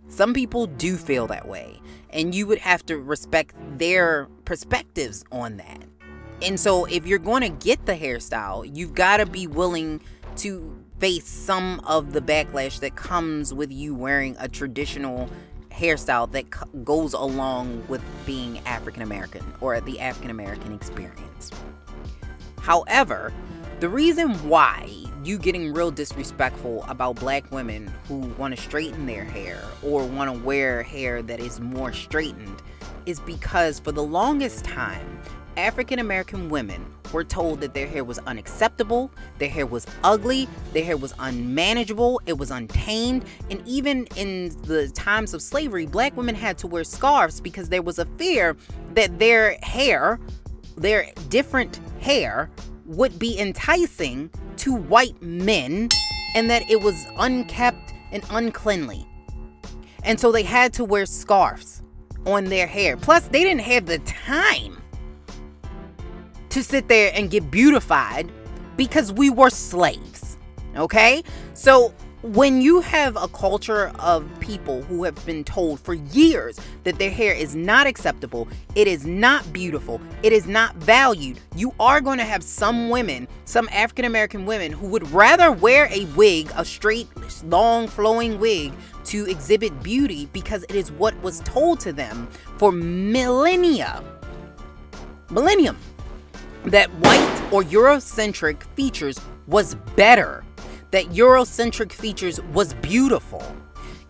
Some 0.08 0.34
people 0.34 0.66
do 0.66 0.96
feel 0.96 1.26
that 1.28 1.48
way 1.48 1.80
and 2.10 2.34
you 2.34 2.46
would 2.46 2.58
have 2.58 2.84
to 2.86 2.98
respect 2.98 3.54
their 3.78 4.28
perspectives 4.44 5.24
on 5.32 5.56
that. 5.56 5.84
And 6.42 6.58
so 6.58 6.86
if 6.86 7.06
you're 7.06 7.18
going 7.18 7.42
to 7.42 7.48
get 7.48 7.86
the 7.86 7.92
hairstyle, 7.92 8.68
you've 8.74 8.94
got 8.94 9.18
to 9.18 9.26
be 9.26 9.46
willing 9.46 10.00
to 10.36 10.84
face 11.00 11.26
some 11.26 11.80
of 11.80 12.12
the 12.12 12.20
backlash 12.20 12.78
that 12.80 12.94
comes 12.94 13.54
with 13.54 13.72
you 13.72 13.94
wearing 13.94 14.36
a 14.38 14.46
traditional 14.46 15.30
hairstyle 15.70 16.30
that 16.30 16.44
c- 16.54 16.60
goes 16.84 17.14
along 17.14 17.82
with 17.88 18.02
being 18.26 18.58
African 18.66 19.02
American 19.02 19.42
or 19.62 19.80
the 19.80 19.98
African 19.98 20.30
American 20.30 20.74
experience. 20.74 21.50
However, 22.60 23.32
the 23.80 23.88
reason 23.88 24.34
why 24.46 24.90
you 25.24 25.38
getting 25.38 25.72
real 25.72 25.90
disrespectful 25.90 26.84
about 26.86 27.16
black 27.16 27.50
women 27.50 27.90
who 28.06 28.18
want 28.36 28.54
to 28.54 28.60
straighten 28.60 29.06
their 29.06 29.24
hair 29.24 29.62
or 29.82 30.04
want 30.04 30.30
to 30.30 30.38
wear 30.44 30.82
hair 30.82 31.22
that 31.22 31.40
is 31.40 31.60
more 31.60 31.94
straightened 31.94 32.60
is 33.06 33.20
because 33.20 33.80
for 33.80 33.92
the 33.92 34.02
longest 34.02 34.66
time, 34.66 35.18
African 35.56 35.98
American 35.98 36.48
women 36.48 36.84
were 37.12 37.24
told 37.24 37.60
that 37.60 37.74
their 37.74 37.86
hair 37.86 38.04
was 38.04 38.18
unacceptable, 38.20 39.10
their 39.38 39.48
hair 39.48 39.66
was 39.66 39.86
ugly, 40.04 40.48
their 40.72 40.84
hair 40.84 40.96
was 40.96 41.12
unmanageable, 41.18 42.20
it 42.26 42.38
was 42.38 42.50
untamed, 42.50 43.24
and 43.50 43.62
even 43.66 44.06
in 44.16 44.50
the 44.62 44.88
times 44.88 45.34
of 45.34 45.42
slavery, 45.42 45.86
black 45.86 46.16
women 46.16 46.34
had 46.34 46.56
to 46.58 46.66
wear 46.66 46.84
scarves 46.84 47.40
because 47.40 47.68
there 47.68 47.82
was 47.82 47.98
a 47.98 48.06
fear 48.16 48.56
that 48.94 49.18
their 49.18 49.56
hair, 49.62 50.20
their 50.76 51.10
different 51.28 51.80
hair, 52.00 52.50
would 52.86 53.18
be 53.18 53.38
enticing 53.38 54.30
to 54.56 54.74
white 54.74 55.20
men 55.22 55.88
and 56.34 56.50
that 56.50 56.68
it 56.70 56.80
was 56.80 57.06
unkept 57.18 57.92
and 58.12 58.24
uncleanly. 58.30 59.06
And 60.04 60.18
so 60.18 60.32
they 60.32 60.42
had 60.42 60.72
to 60.74 60.84
wear 60.84 61.06
scarves 61.06 61.82
on 62.26 62.44
their 62.44 62.66
hair. 62.66 62.96
Plus, 62.96 63.28
they 63.28 63.42
didn't 63.44 63.62
have 63.62 63.86
the 63.86 63.98
time 64.00 64.79
to 66.50 66.62
sit 66.62 66.88
there 66.88 67.12
and 67.14 67.30
get 67.30 67.50
beautified 67.50 68.30
because 68.76 69.12
we 69.12 69.30
were 69.30 69.50
slaves. 69.50 70.38
Okay? 70.76 71.22
So 71.54 71.94
when 72.22 72.60
you 72.60 72.82
have 72.82 73.16
a 73.16 73.28
culture 73.28 73.92
of 73.98 74.28
people 74.40 74.82
who 74.82 75.04
have 75.04 75.24
been 75.24 75.42
told 75.42 75.80
for 75.80 75.94
years 75.94 76.60
that 76.84 76.98
their 76.98 77.10
hair 77.10 77.32
is 77.32 77.56
not 77.56 77.86
acceptable, 77.86 78.46
it 78.74 78.86
is 78.86 79.06
not 79.06 79.50
beautiful, 79.54 80.00
it 80.22 80.32
is 80.32 80.46
not 80.46 80.76
valued, 80.76 81.40
you 81.56 81.72
are 81.80 82.00
going 82.00 82.18
to 82.18 82.24
have 82.24 82.42
some 82.42 82.90
women, 82.90 83.26
some 83.46 83.70
African 83.72 84.04
American 84.04 84.44
women, 84.44 84.70
who 84.70 84.86
would 84.88 85.10
rather 85.12 85.50
wear 85.50 85.88
a 85.90 86.04
wig, 86.16 86.52
a 86.56 86.64
straight, 86.64 87.08
long, 87.44 87.88
flowing 87.88 88.38
wig, 88.38 88.74
to 89.04 89.26
exhibit 89.26 89.82
beauty 89.82 90.26
because 90.32 90.62
it 90.64 90.74
is 90.74 90.92
what 90.92 91.18
was 91.22 91.40
told 91.40 91.80
to 91.80 91.92
them 91.92 92.28
for 92.58 92.70
millennia. 92.70 94.04
Millennium. 95.30 95.78
That 96.66 96.90
white 96.96 97.42
or 97.50 97.62
Eurocentric 97.62 98.62
features 98.76 99.18
was 99.46 99.74
better 99.96 100.44
that 100.90 101.06
Eurocentric 101.06 101.92
features 101.92 102.40
was 102.52 102.74
beautiful. 102.74 103.42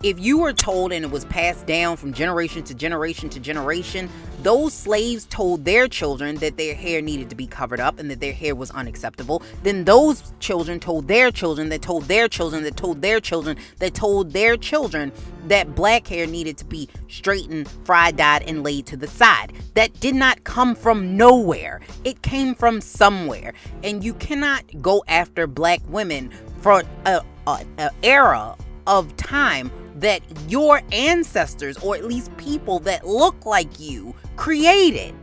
If 0.03 0.19
you 0.19 0.39
were 0.39 0.55
told 0.55 0.95
and 0.95 1.05
it 1.05 1.11
was 1.11 1.27
passed 1.27 1.67
down 1.67 1.99
from 1.99 2.15
generation 2.15 2.63
to 2.65 2.75
generation 2.75 3.29
to 3.29 3.39
generation, 3.39 4.09
those 4.43 4.73
slaves 4.73 5.27
told 5.27 5.67
their 5.67 5.89
children 5.89 6.37
that 6.37 6.57
their 6.57 6.75
hair 6.75 7.03
needed 7.03 7.29
to 7.29 7.37
be 7.37 7.47
covered 7.47 7.81
up 7.81 7.99
and 7.99 8.11
that 8.11 8.19
their 8.19 8.33
hair 8.33 8.55
was 8.55 8.71
unacceptable. 8.71 9.43
Then 9.63 9.85
those 9.85 10.33
children 10.41 10.81
told 10.81 11.07
their 11.07 11.31
children 11.31 11.69
that 11.69 11.83
told 11.83 12.05
their 12.05 12.29
children 12.29 12.63
that 12.63 12.79
told 12.79 13.03
their 13.03 13.21
children 13.21 13.59
that 13.79 13.93
told 13.93 14.33
their 14.33 14.57
children 14.57 15.13
that 15.49 15.75
black 15.75 16.07
hair 16.07 16.27
needed 16.27 16.57
to 16.57 16.65
be 16.65 16.89
straightened, 17.11 17.69
fried, 17.85 18.17
dyed, 18.17 18.45
and 18.45 18.63
laid 18.63 18.87
to 18.87 18.97
the 18.97 19.07
side. 19.07 19.53
That 19.75 20.01
did 20.01 20.15
not 20.15 20.45
come 20.45 20.75
from 20.75 21.15
nowhere. 21.15 21.83
It 22.05 22.23
came 22.23 22.55
from 22.55 22.81
somewhere. 22.81 23.53
And 23.85 24.03
you 24.03 24.15
cannot 24.15 24.65
go 24.81 25.05
after 25.09 25.47
black 25.47 25.81
women 25.89 26.31
for 26.63 26.85
a, 27.05 27.21
a, 27.47 27.65
a 27.77 27.91
era 28.03 28.57
of 28.87 29.15
time 29.19 29.71
that 30.01 30.23
your 30.49 30.83
ancestors, 30.93 31.77
or 31.79 31.95
at 31.95 32.05
least 32.05 32.35
people 32.37 32.79
that 32.81 33.07
look 33.07 33.47
like 33.47 33.79
you, 33.79 34.15
created. 34.37 35.15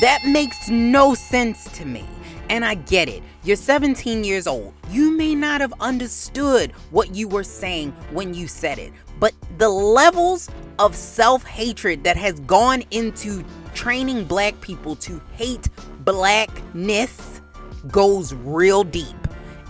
That 0.00 0.24
makes 0.26 0.68
no 0.68 1.14
sense 1.14 1.64
to 1.78 1.84
me. 1.84 2.04
And 2.50 2.64
I 2.64 2.74
get 2.74 3.08
it. 3.08 3.22
You're 3.42 3.56
17 3.56 4.24
years 4.24 4.46
old. 4.46 4.74
You 4.90 5.10
may 5.16 5.34
not 5.34 5.60
have 5.60 5.72
understood 5.80 6.72
what 6.90 7.14
you 7.14 7.28
were 7.28 7.44
saying 7.44 7.92
when 8.10 8.34
you 8.34 8.48
said 8.48 8.78
it, 8.78 8.92
but 9.20 9.32
the 9.58 9.68
levels 9.68 10.50
of 10.78 10.94
self 10.94 11.44
hatred 11.44 12.04
that 12.04 12.16
has 12.16 12.40
gone 12.40 12.82
into 12.90 13.44
training 13.74 14.24
black 14.24 14.60
people 14.60 14.96
to 14.96 15.20
hate 15.32 15.68
blackness 16.00 17.40
goes 17.88 18.34
real 18.34 18.84
deep. 18.84 19.16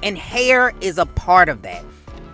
And 0.02 0.18
hair 0.18 0.72
is 0.80 0.98
a 0.98 1.06
part 1.06 1.48
of 1.48 1.62
that. 1.62 1.84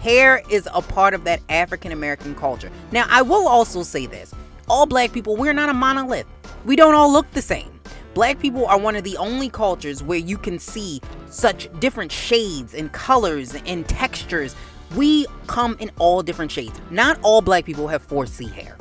Hair 0.01 0.43
is 0.49 0.67
a 0.73 0.81
part 0.81 1.13
of 1.13 1.25
that 1.25 1.41
African 1.51 1.93
American 1.93 2.35
culture. 2.35 2.71
Now, 2.91 3.07
I 3.11 3.21
will 3.23 3.47
also 3.47 3.83
say 3.83 4.07
this 4.07 4.35
all 4.69 4.87
black 4.87 5.13
people, 5.13 5.37
we're 5.37 5.53
not 5.53 5.69
a 5.69 5.75
monolith. 5.75 6.27
We 6.65 6.77
don't 6.77 6.95
all 6.95 7.13
look 7.13 7.31
the 7.33 7.43
same. 7.43 7.71
Black 8.15 8.39
people 8.39 8.67
are 8.67 8.79
one 8.79 8.97
of 8.97 9.05
the 9.05 9.17
only 9.19 9.49
cultures 9.49 10.03
where 10.03 10.19
you 10.19 10.39
can 10.39 10.59
see 10.59 11.01
such 11.29 11.69
different 11.81 12.11
shades 12.11 12.75
and 12.75 12.91
colors 12.93 13.55
and 13.67 13.89
textures. 13.89 14.57
We 14.97 15.27
come 15.47 15.77
in 15.81 15.91
all 15.99 16.23
different 16.23 16.51
shades. 16.51 16.81
Not 16.91 17.19
all 17.23 17.43
black 17.43 17.65
people 17.65 17.87
have 17.89 18.07
4C 18.07 18.51
hair. 18.51 18.77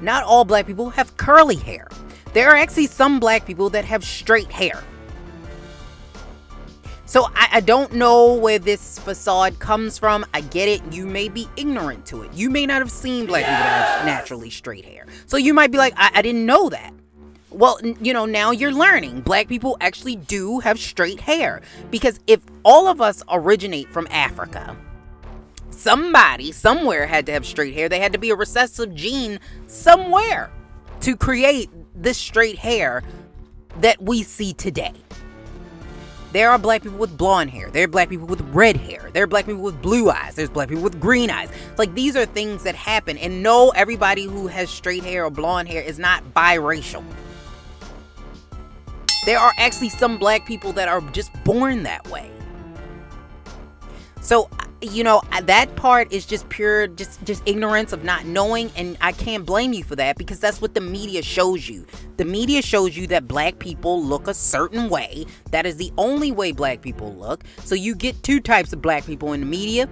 Not 0.00 0.24
all 0.24 0.44
black 0.44 0.66
people 0.66 0.90
have 0.90 1.16
curly 1.16 1.56
hair. 1.56 1.88
There 2.32 2.50
are 2.50 2.56
actually 2.56 2.88
some 2.88 3.20
black 3.20 3.46
people 3.46 3.70
that 3.70 3.84
have 3.84 4.04
straight 4.04 4.50
hair. 4.50 4.82
So 7.06 7.24
I, 7.34 7.48
I, 7.52 7.60
don't 7.60 7.92
know 7.92 8.32
where 8.34 8.58
this 8.58 8.98
facade 8.98 9.58
comes 9.58 9.98
from. 9.98 10.24
I 10.32 10.40
get 10.40 10.68
it. 10.68 10.80
You 10.92 11.06
may 11.06 11.28
be 11.28 11.46
ignorant 11.56 12.06
to 12.06 12.22
it. 12.22 12.32
You 12.32 12.48
may 12.48 12.64
not 12.64 12.80
have 12.80 12.90
seen 12.90 13.26
black 13.26 13.42
people 13.42 13.52
that 13.52 13.96
have 13.98 14.06
naturally 14.06 14.48
straight 14.48 14.86
hair. 14.86 15.06
So 15.26 15.36
you 15.36 15.52
might 15.52 15.70
be 15.70 15.76
like, 15.76 15.92
I, 15.96 16.12
I 16.14 16.22
didn't 16.22 16.46
know 16.46 16.70
that. 16.70 16.94
Well, 17.50 17.78
you 18.00 18.12
know, 18.12 18.24
now 18.24 18.50
you're 18.50 18.72
learning. 18.72 19.20
Black 19.20 19.48
people 19.48 19.76
actually 19.80 20.16
do 20.16 20.60
have 20.60 20.78
straight 20.78 21.20
hair. 21.20 21.60
Because 21.90 22.18
if 22.26 22.40
all 22.64 22.88
of 22.88 23.02
us 23.02 23.22
originate 23.30 23.90
from 23.90 24.08
Africa, 24.10 24.76
somebody 25.70 26.52
somewhere 26.52 27.06
had 27.06 27.26
to 27.26 27.32
have 27.32 27.44
straight 27.44 27.74
hair. 27.74 27.88
They 27.88 28.00
had 28.00 28.14
to 28.14 28.18
be 28.18 28.30
a 28.30 28.34
recessive 28.34 28.94
gene 28.94 29.40
somewhere 29.66 30.50
to 31.00 31.16
create 31.16 31.68
this 31.94 32.16
straight 32.16 32.56
hair 32.58 33.02
that 33.80 34.00
we 34.00 34.22
see 34.22 34.54
today. 34.54 34.94
There 36.34 36.50
are 36.50 36.58
black 36.58 36.82
people 36.82 36.98
with 36.98 37.16
blonde 37.16 37.50
hair. 37.50 37.70
There 37.70 37.84
are 37.84 37.88
black 37.88 38.08
people 38.08 38.26
with 38.26 38.40
red 38.52 38.76
hair. 38.76 39.08
There 39.12 39.22
are 39.22 39.26
black 39.28 39.46
people 39.46 39.62
with 39.62 39.80
blue 39.80 40.10
eyes. 40.10 40.34
There's 40.34 40.48
black 40.48 40.68
people 40.68 40.82
with 40.82 40.98
green 40.98 41.30
eyes. 41.30 41.48
Like 41.78 41.94
these 41.94 42.16
are 42.16 42.26
things 42.26 42.64
that 42.64 42.74
happen. 42.74 43.16
And 43.18 43.40
no, 43.40 43.68
everybody 43.70 44.24
who 44.24 44.48
has 44.48 44.68
straight 44.68 45.04
hair 45.04 45.24
or 45.24 45.30
blonde 45.30 45.68
hair 45.68 45.80
is 45.80 45.96
not 45.96 46.24
biracial. 46.34 47.04
There 49.26 49.38
are 49.38 49.52
actually 49.58 49.90
some 49.90 50.18
black 50.18 50.44
people 50.44 50.72
that 50.72 50.88
are 50.88 51.00
just 51.12 51.30
born 51.44 51.84
that 51.84 52.04
way. 52.08 52.28
So 54.20 54.50
you 54.86 55.04
know 55.04 55.22
that 55.42 55.74
part 55.76 56.12
is 56.12 56.26
just 56.26 56.48
pure 56.48 56.86
just 56.86 57.24
just 57.24 57.42
ignorance 57.46 57.92
of 57.92 58.04
not 58.04 58.24
knowing 58.26 58.70
and 58.76 58.96
i 59.00 59.12
can't 59.12 59.44
blame 59.46 59.72
you 59.72 59.82
for 59.84 59.96
that 59.96 60.16
because 60.16 60.40
that's 60.40 60.60
what 60.60 60.74
the 60.74 60.80
media 60.80 61.22
shows 61.22 61.68
you. 61.68 61.86
The 62.16 62.24
media 62.24 62.62
shows 62.62 62.96
you 62.96 63.06
that 63.08 63.26
black 63.26 63.58
people 63.58 64.02
look 64.02 64.28
a 64.28 64.34
certain 64.34 64.88
way. 64.88 65.26
That 65.50 65.66
is 65.66 65.76
the 65.76 65.92
only 65.98 66.32
way 66.32 66.52
black 66.52 66.80
people 66.80 67.14
look. 67.14 67.44
So 67.64 67.74
you 67.74 67.94
get 67.94 68.22
two 68.22 68.40
types 68.40 68.72
of 68.72 68.80
black 68.80 69.04
people 69.04 69.32
in 69.32 69.40
the 69.40 69.46
media 69.46 69.88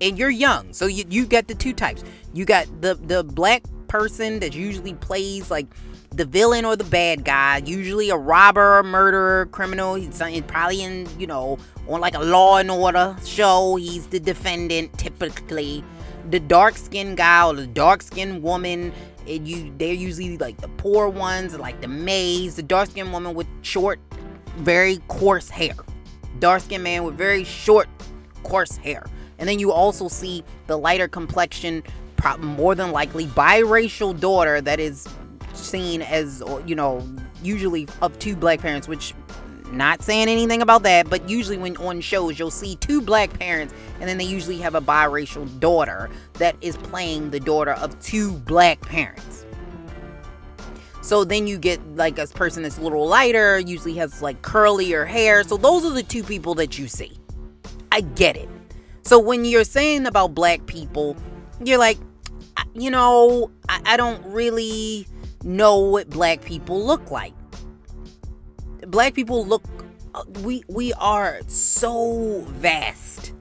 and 0.00 0.18
you're 0.18 0.30
young. 0.30 0.72
So 0.72 0.86
you, 0.86 1.04
you 1.08 1.26
get 1.26 1.48
the 1.48 1.54
two 1.54 1.72
types. 1.72 2.04
You 2.32 2.44
got 2.44 2.66
the 2.80 2.94
the 2.94 3.24
black 3.24 3.62
person 3.88 4.38
that 4.40 4.54
usually 4.54 4.94
plays 4.94 5.50
like 5.50 5.66
the 6.12 6.24
villain 6.24 6.64
or 6.64 6.76
the 6.76 6.84
bad 6.84 7.24
guy, 7.24 7.62
usually 7.64 8.10
a 8.10 8.16
robber, 8.16 8.82
murderer, 8.82 9.46
criminal. 9.46 9.94
He's 9.94 10.20
probably 10.42 10.82
in, 10.82 11.08
you 11.18 11.26
know, 11.26 11.58
on 11.88 12.00
like 12.00 12.14
a 12.14 12.20
law 12.20 12.58
and 12.58 12.70
order 12.70 13.16
show. 13.24 13.76
He's 13.76 14.06
the 14.08 14.20
defendant 14.20 14.96
typically. 14.98 15.84
The 16.30 16.40
dark 16.40 16.76
skinned 16.76 17.16
guy 17.16 17.46
or 17.46 17.54
the 17.54 17.66
dark 17.66 18.02
skinned 18.02 18.42
woman, 18.42 18.92
it, 19.26 19.42
you 19.42 19.72
they're 19.78 19.94
usually 19.94 20.36
like 20.38 20.60
the 20.60 20.68
poor 20.68 21.08
ones, 21.08 21.56
like 21.56 21.80
the 21.80 21.88
maids, 21.88 22.56
the 22.56 22.62
dark 22.62 22.90
skinned 22.90 23.12
woman 23.12 23.34
with 23.34 23.46
short, 23.62 24.00
very 24.58 24.98
coarse 25.08 25.48
hair. 25.48 25.74
Dark 26.38 26.62
skinned 26.62 26.84
man 26.84 27.04
with 27.04 27.16
very 27.16 27.44
short, 27.44 27.88
coarse 28.42 28.76
hair. 28.76 29.06
And 29.38 29.48
then 29.48 29.58
you 29.58 29.72
also 29.72 30.08
see 30.08 30.44
the 30.66 30.76
lighter 30.76 31.08
complexion, 31.08 31.82
more 32.40 32.74
than 32.74 32.92
likely 32.92 33.26
biracial 33.26 34.18
daughter 34.18 34.60
that 34.60 34.78
is 34.78 35.08
seen 35.60 36.02
as, 36.02 36.42
you 36.66 36.74
know, 36.74 37.06
usually 37.42 37.88
of 38.02 38.18
two 38.18 38.36
black 38.36 38.60
parents, 38.60 38.88
which 38.88 39.14
not 39.72 40.02
saying 40.02 40.28
anything 40.28 40.62
about 40.62 40.82
that, 40.82 41.08
but 41.08 41.28
usually 41.28 41.56
when 41.56 41.76
on 41.76 42.00
shows 42.00 42.38
you'll 42.38 42.50
see 42.50 42.76
two 42.76 43.00
black 43.00 43.32
parents 43.38 43.72
and 44.00 44.08
then 44.08 44.18
they 44.18 44.24
usually 44.24 44.58
have 44.58 44.74
a 44.74 44.80
biracial 44.80 45.46
daughter 45.60 46.10
that 46.34 46.56
is 46.60 46.76
playing 46.76 47.30
the 47.30 47.40
daughter 47.40 47.72
of 47.72 47.98
two 48.00 48.32
black 48.32 48.80
parents. 48.80 49.44
So 51.02 51.24
then 51.24 51.46
you 51.46 51.58
get 51.58 51.80
like 51.96 52.18
a 52.18 52.26
person 52.26 52.62
that's 52.62 52.78
a 52.78 52.82
little 52.82 53.06
lighter, 53.06 53.58
usually 53.58 53.94
has 53.94 54.22
like 54.22 54.42
curlier 54.42 55.06
hair. 55.06 55.44
So 55.44 55.56
those 55.56 55.84
are 55.84 55.90
the 55.90 56.02
two 56.02 56.22
people 56.22 56.54
that 56.56 56.78
you 56.78 56.88
see. 56.88 57.12
I 57.90 58.02
get 58.02 58.36
it. 58.36 58.48
So 59.02 59.18
when 59.18 59.44
you're 59.44 59.64
saying 59.64 60.06
about 60.06 60.34
black 60.34 60.66
people, 60.66 61.16
you're 61.64 61.78
like, 61.78 61.98
you 62.74 62.90
know, 62.90 63.50
I, 63.68 63.80
I 63.84 63.96
don't 63.96 64.24
really 64.26 65.06
know 65.44 65.78
what 65.78 66.10
black 66.10 66.42
people 66.44 66.84
look 66.84 67.10
like. 67.10 67.34
Black 68.86 69.14
people 69.14 69.44
look 69.44 69.62
we 70.42 70.64
we 70.68 70.92
are 70.94 71.40
so 71.46 72.40
vast. 72.48 73.32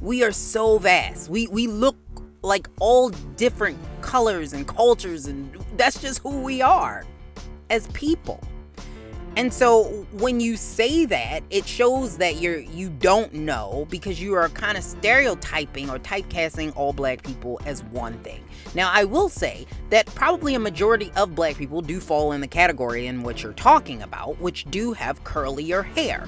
We 0.00 0.22
are 0.22 0.32
so 0.32 0.78
vast. 0.78 1.28
We 1.28 1.46
we 1.48 1.66
look 1.66 1.96
like 2.42 2.68
all 2.80 3.10
different 3.36 3.78
colors 4.00 4.52
and 4.52 4.66
cultures 4.66 5.26
and 5.26 5.56
that's 5.76 6.00
just 6.00 6.18
who 6.20 6.40
we 6.40 6.60
are 6.60 7.04
as 7.70 7.86
people 7.88 8.40
and 9.34 9.52
so 9.52 9.84
when 10.12 10.40
you 10.40 10.56
say 10.56 11.06
that, 11.06 11.42
it 11.48 11.66
shows 11.66 12.18
that 12.18 12.36
you're 12.36 12.58
you 12.58 12.90
don't 12.90 13.32
know 13.32 13.86
because 13.88 14.20
you 14.20 14.34
are 14.34 14.50
kind 14.50 14.76
of 14.76 14.84
stereotyping 14.84 15.88
or 15.88 15.98
typecasting 15.98 16.76
all 16.76 16.92
black 16.92 17.22
people 17.22 17.58
as 17.64 17.82
one 17.84 18.18
thing. 18.18 18.44
Now, 18.74 18.90
I 18.92 19.04
will 19.04 19.30
say 19.30 19.66
that 19.88 20.06
probably 20.14 20.54
a 20.54 20.58
majority 20.58 21.10
of 21.16 21.34
black 21.34 21.56
people 21.56 21.80
do 21.80 21.98
fall 21.98 22.32
in 22.32 22.42
the 22.42 22.46
category 22.46 23.06
in 23.06 23.22
what 23.22 23.42
you're 23.42 23.54
talking 23.54 24.02
about, 24.02 24.38
which 24.38 24.66
do 24.66 24.92
have 24.92 25.24
curlier 25.24 25.84
hair. 25.84 26.26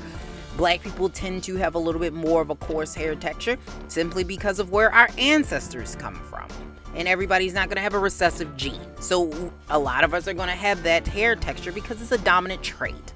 Black 0.56 0.82
people 0.82 1.10
tend 1.10 1.42
to 1.44 1.56
have 1.56 1.74
a 1.74 1.78
little 1.78 2.00
bit 2.00 2.14
more 2.14 2.40
of 2.40 2.48
a 2.48 2.54
coarse 2.54 2.94
hair 2.94 3.14
texture 3.14 3.58
simply 3.88 4.24
because 4.24 4.58
of 4.58 4.70
where 4.70 4.92
our 4.92 5.10
ancestors 5.18 5.94
come 5.96 6.14
from 6.14 6.48
and 6.94 7.08
everybody's 7.08 7.54
not 7.54 7.68
going 7.68 7.76
to 7.76 7.82
have 7.82 7.94
a 7.94 7.98
recessive 7.98 8.56
gene. 8.56 8.80
So 9.00 9.52
a 9.68 9.78
lot 9.78 10.04
of 10.04 10.14
us 10.14 10.28
are 10.28 10.34
going 10.34 10.48
to 10.48 10.54
have 10.54 10.82
that 10.84 11.06
hair 11.06 11.36
texture 11.36 11.72
because 11.72 12.00
it's 12.00 12.12
a 12.12 12.18
dominant 12.18 12.62
trait. 12.62 13.12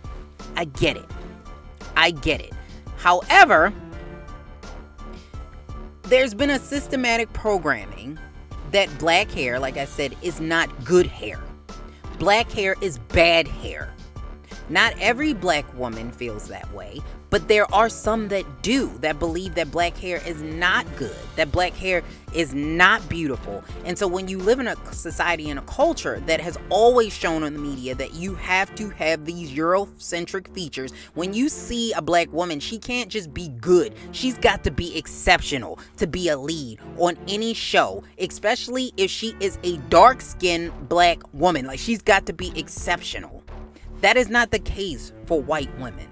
I 0.57 0.65
get 0.65 0.97
it. 0.97 1.07
I 1.97 2.11
get 2.11 2.41
it. 2.41 2.53
However, 2.97 3.73
there's 6.03 6.35
been 6.35 6.51
a 6.51 6.59
systematic 6.59 7.33
programming 7.33 8.19
that 8.73 8.97
black 8.99 9.31
hair, 9.31 9.59
like 9.59 9.77
I 9.77 9.85
said, 9.85 10.17
is 10.23 10.41
not 10.41 10.85
good 10.85 11.07
hair. 11.07 11.41
Black 12.19 12.51
hair 12.51 12.75
is 12.81 12.99
bad 12.99 13.47
hair. 13.47 13.95
Not 14.69 14.95
every 14.99 15.33
black 15.33 15.73
woman 15.79 16.11
feels 16.11 16.49
that 16.49 16.71
way, 16.75 17.01
but 17.31 17.49
there 17.49 17.73
are 17.75 17.89
some 17.89 18.29
that 18.29 18.63
do, 18.63 18.89
that 18.99 19.19
believe 19.19 19.55
that 19.55 19.71
black 19.71 19.97
hair 19.97 20.21
is 20.27 20.41
not 20.43 20.87
good, 20.97 21.17
that 21.37 21.53
black 21.53 21.75
hair 21.75 22.03
is 22.33 22.55
not 22.55 23.07
beautiful. 23.09 23.63
And 23.85 23.99
so 23.99 24.07
when 24.07 24.29
you 24.29 24.39
live 24.39 24.61
in 24.61 24.69
a 24.69 24.77
society 24.93 25.51
and 25.51 25.59
a 25.59 25.63
culture 25.63 26.21
that 26.27 26.41
has 26.41 26.59
always 26.71 27.13
shown 27.13 27.43
in 27.43 27.55
the 27.55 27.59
media 27.59 27.95
that 27.95 28.15
you 28.15 28.35
have 28.37 28.75
to 28.77 28.91
have 28.91 29.25
these 29.25 29.51
Eurocentric 29.51 30.53
features, 30.55 30.93
when 31.15 31.35
you 31.35 31.49
see 31.49 31.93
a 31.93 32.03
black 32.03 32.33
woman, 32.33 32.61
she 32.61 32.79
can't 32.79 33.11
just 33.11 33.33
be 33.33 33.49
good. 33.49 33.95
She's 34.13 34.39
got 34.39 34.65
to 34.65 34.71
be 34.71 34.97
exceptional 34.97 35.79
to 35.99 36.07
be 36.07 36.29
a 36.29 36.39
lead 36.39 36.81
on 36.97 37.17
any 37.29 37.55
show, 37.55 38.05
especially 38.19 38.93
if 38.97 39.11
she 39.11 39.35
is 39.41 39.59
a 39.63 39.77
dark 39.89 40.21
skinned 40.21 40.73
black 40.89 41.21
woman. 41.35 41.67
Like 41.67 41.79
she's 41.79 42.03
got 42.03 42.27
to 42.27 42.33
be 42.33 42.53
exceptional. 42.59 43.45
That 44.01 44.17
is 44.17 44.29
not 44.29 44.51
the 44.51 44.61
case 44.61 45.13
for 45.27 45.43
white 45.43 45.77
women. 45.79 46.09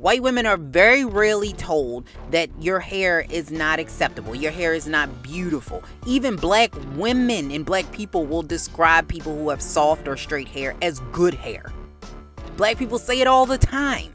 White 0.00 0.22
women 0.22 0.46
are 0.46 0.56
very 0.56 1.04
rarely 1.04 1.52
told 1.52 2.08
that 2.30 2.48
your 2.58 2.80
hair 2.80 3.26
is 3.28 3.50
not 3.50 3.78
acceptable, 3.78 4.34
your 4.34 4.50
hair 4.50 4.72
is 4.72 4.86
not 4.86 5.22
beautiful. 5.22 5.84
Even 6.06 6.36
black 6.36 6.72
women 6.96 7.50
and 7.50 7.66
black 7.66 7.92
people 7.92 8.24
will 8.24 8.40
describe 8.40 9.08
people 9.08 9.36
who 9.36 9.50
have 9.50 9.60
soft 9.60 10.08
or 10.08 10.16
straight 10.16 10.48
hair 10.48 10.74
as 10.80 11.00
good 11.12 11.34
hair. 11.34 11.70
Black 12.56 12.78
people 12.78 12.98
say 12.98 13.20
it 13.20 13.26
all 13.26 13.44
the 13.44 13.58
time. 13.58 14.10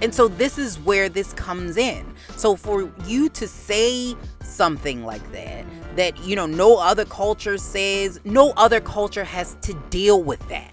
And 0.00 0.14
so 0.14 0.28
this 0.28 0.58
is 0.58 0.78
where 0.78 1.08
this 1.08 1.32
comes 1.32 1.76
in. 1.76 2.06
So 2.36 2.54
for 2.54 2.88
you 3.04 3.30
to 3.30 3.48
say 3.48 4.14
something 4.44 5.04
like 5.04 5.32
that, 5.32 5.64
that 5.96 6.16
you 6.22 6.36
know 6.36 6.46
no 6.46 6.78
other 6.78 7.04
culture 7.04 7.58
says, 7.58 8.20
no 8.22 8.52
other 8.52 8.80
culture 8.80 9.24
has 9.24 9.56
to 9.62 9.74
deal 9.90 10.22
with 10.22 10.48
that 10.50 10.71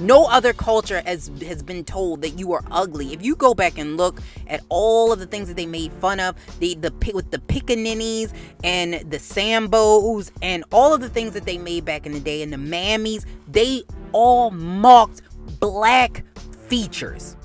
no 0.00 0.26
other 0.26 0.52
culture 0.52 1.02
has 1.04 1.30
has 1.46 1.62
been 1.62 1.84
told 1.84 2.22
that 2.22 2.38
you 2.38 2.52
are 2.52 2.62
ugly. 2.70 3.12
If 3.12 3.22
you 3.22 3.34
go 3.34 3.54
back 3.54 3.78
and 3.78 3.96
look 3.96 4.20
at 4.46 4.62
all 4.68 5.12
of 5.12 5.18
the 5.18 5.26
things 5.26 5.48
that 5.48 5.56
they 5.56 5.66
made 5.66 5.92
fun 5.94 6.20
of, 6.20 6.36
the 6.60 6.74
the 6.74 6.92
with 7.14 7.30
the 7.30 7.38
pickaninnies 7.38 8.32
and 8.62 8.94
the 9.10 9.18
sambos 9.18 10.30
and 10.42 10.64
all 10.72 10.94
of 10.94 11.00
the 11.00 11.08
things 11.08 11.32
that 11.34 11.44
they 11.44 11.58
made 11.58 11.84
back 11.84 12.06
in 12.06 12.12
the 12.12 12.20
day 12.20 12.42
and 12.42 12.52
the 12.52 12.56
mammies, 12.56 13.24
they 13.48 13.82
all 14.12 14.50
mocked 14.50 15.22
black 15.60 16.24
features. 16.68 17.37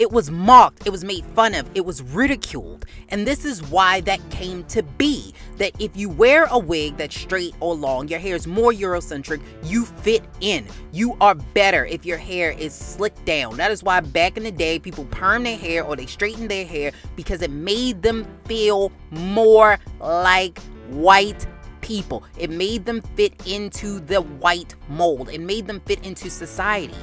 It 0.00 0.10
was 0.10 0.30
mocked, 0.30 0.86
it 0.86 0.90
was 0.90 1.04
made 1.04 1.26
fun 1.26 1.54
of, 1.54 1.68
it 1.74 1.84
was 1.84 2.00
ridiculed. 2.00 2.86
And 3.10 3.26
this 3.26 3.44
is 3.44 3.62
why 3.64 4.00
that 4.00 4.18
came 4.30 4.64
to 4.68 4.82
be. 4.82 5.34
That 5.58 5.72
if 5.78 5.94
you 5.94 6.08
wear 6.08 6.46
a 6.46 6.58
wig 6.58 6.96
that's 6.96 7.20
straight 7.20 7.54
or 7.60 7.74
long, 7.74 8.08
your 8.08 8.18
hair 8.18 8.34
is 8.34 8.46
more 8.46 8.72
Eurocentric, 8.72 9.42
you 9.62 9.84
fit 9.84 10.24
in. 10.40 10.66
You 10.90 11.18
are 11.20 11.34
better 11.34 11.84
if 11.84 12.06
your 12.06 12.16
hair 12.16 12.52
is 12.52 12.72
slicked 12.72 13.26
down. 13.26 13.58
That 13.58 13.70
is 13.70 13.82
why 13.82 14.00
back 14.00 14.38
in 14.38 14.42
the 14.44 14.50
day, 14.50 14.78
people 14.78 15.04
perm 15.10 15.42
their 15.42 15.58
hair 15.58 15.84
or 15.84 15.96
they 15.96 16.06
straighten 16.06 16.48
their 16.48 16.64
hair 16.64 16.92
because 17.14 17.42
it 17.42 17.50
made 17.50 18.00
them 18.00 18.26
feel 18.46 18.92
more 19.10 19.78
like 20.00 20.58
white 20.88 21.46
people. 21.82 22.24
It 22.38 22.48
made 22.48 22.86
them 22.86 23.02
fit 23.16 23.34
into 23.46 24.00
the 24.00 24.22
white 24.22 24.74
mold. 24.88 25.28
It 25.28 25.42
made 25.42 25.66
them 25.66 25.80
fit 25.80 26.06
into 26.06 26.30
society 26.30 26.96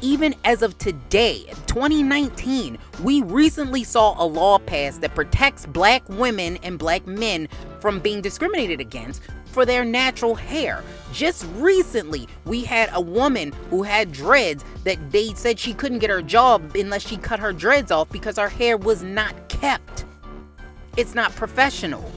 even 0.00 0.34
as 0.44 0.62
of 0.62 0.78
today, 0.78 1.44
2019, 1.66 2.78
we 3.02 3.22
recently 3.22 3.84
saw 3.84 4.14
a 4.22 4.24
law 4.24 4.58
passed 4.58 5.00
that 5.00 5.14
protects 5.14 5.66
black 5.66 6.08
women 6.08 6.58
and 6.62 6.78
black 6.78 7.06
men 7.06 7.48
from 7.80 8.00
being 8.00 8.20
discriminated 8.20 8.80
against 8.80 9.22
for 9.46 9.64
their 9.66 9.84
natural 9.84 10.34
hair. 10.34 10.84
Just 11.12 11.46
recently, 11.56 12.28
we 12.44 12.64
had 12.64 12.90
a 12.92 13.00
woman 13.00 13.52
who 13.70 13.82
had 13.82 14.12
dreads 14.12 14.64
that 14.84 15.10
they 15.10 15.34
said 15.34 15.58
she 15.58 15.74
couldn't 15.74 15.98
get 15.98 16.10
her 16.10 16.22
job 16.22 16.76
unless 16.76 17.06
she 17.06 17.16
cut 17.16 17.40
her 17.40 17.52
dreads 17.52 17.90
off 17.90 18.08
because 18.10 18.36
her 18.36 18.48
hair 18.48 18.76
was 18.76 19.02
not 19.02 19.48
kept. 19.48 20.04
It's 20.96 21.14
not 21.14 21.34
professional. 21.34 22.10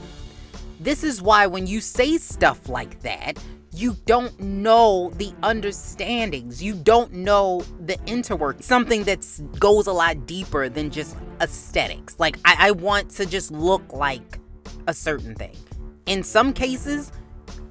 This 0.78 1.04
is 1.04 1.22
why 1.22 1.46
when 1.46 1.66
you 1.66 1.80
say 1.80 2.18
stuff 2.18 2.68
like 2.68 3.00
that, 3.02 3.42
you 3.74 3.96
don't 4.04 4.38
know 4.38 5.10
the 5.16 5.32
understandings. 5.42 6.62
You 6.62 6.74
don't 6.74 7.12
know 7.12 7.64
the 7.80 7.94
interwork. 8.06 8.62
Something 8.62 9.04
that 9.04 9.26
goes 9.58 9.86
a 9.86 9.92
lot 9.92 10.26
deeper 10.26 10.68
than 10.68 10.90
just 10.90 11.16
aesthetics. 11.40 12.16
Like, 12.18 12.36
I, 12.44 12.68
I 12.68 12.70
want 12.72 13.10
to 13.12 13.26
just 13.26 13.50
look 13.50 13.92
like 13.92 14.38
a 14.86 14.92
certain 14.92 15.34
thing. 15.34 15.56
In 16.04 16.22
some 16.22 16.52
cases, 16.52 17.12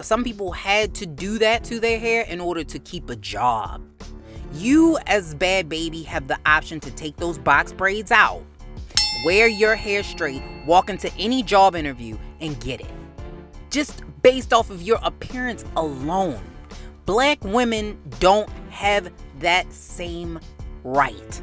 some 0.02 0.24
people 0.24 0.52
had 0.52 0.96
to 0.96 1.06
do 1.06 1.38
that 1.38 1.64
to 1.66 1.80
their 1.80 2.00
hair 2.00 2.24
in 2.24 2.42
order 2.42 2.64
to 2.64 2.80
keep 2.80 3.10
a 3.10 3.16
job. 3.16 3.84
You, 4.54 4.98
as 5.06 5.36
Bhad 5.36 5.70
Bhabie, 5.70 6.06
have 6.06 6.28
the 6.28 6.40
option 6.46 6.80
to 6.80 6.92
take 6.92 7.16
those 7.18 7.38
box 7.38 7.72
braids 7.72 8.12
out, 8.12 8.44
wear 9.24 9.48
your 9.48 9.76
hair 9.76 10.02
straight, 10.02 10.42
walk 10.66 10.90
into 10.90 11.14
any 11.18 11.44
job 11.44 11.76
interview, 11.76 12.18
and 12.40 12.60
get 12.60 12.82
it. 12.82 13.01
Just 13.72 14.04
based 14.22 14.54
off 14.54 14.70
of 14.70 14.82
your 14.82 15.00
appearance 15.02 15.66
alone. 15.76 16.42
Black 17.06 17.44
women 17.44 17.98
don't 18.20 18.50
have 18.70 19.12
that 19.40 19.72
same 19.74 20.40
right. 20.84 21.42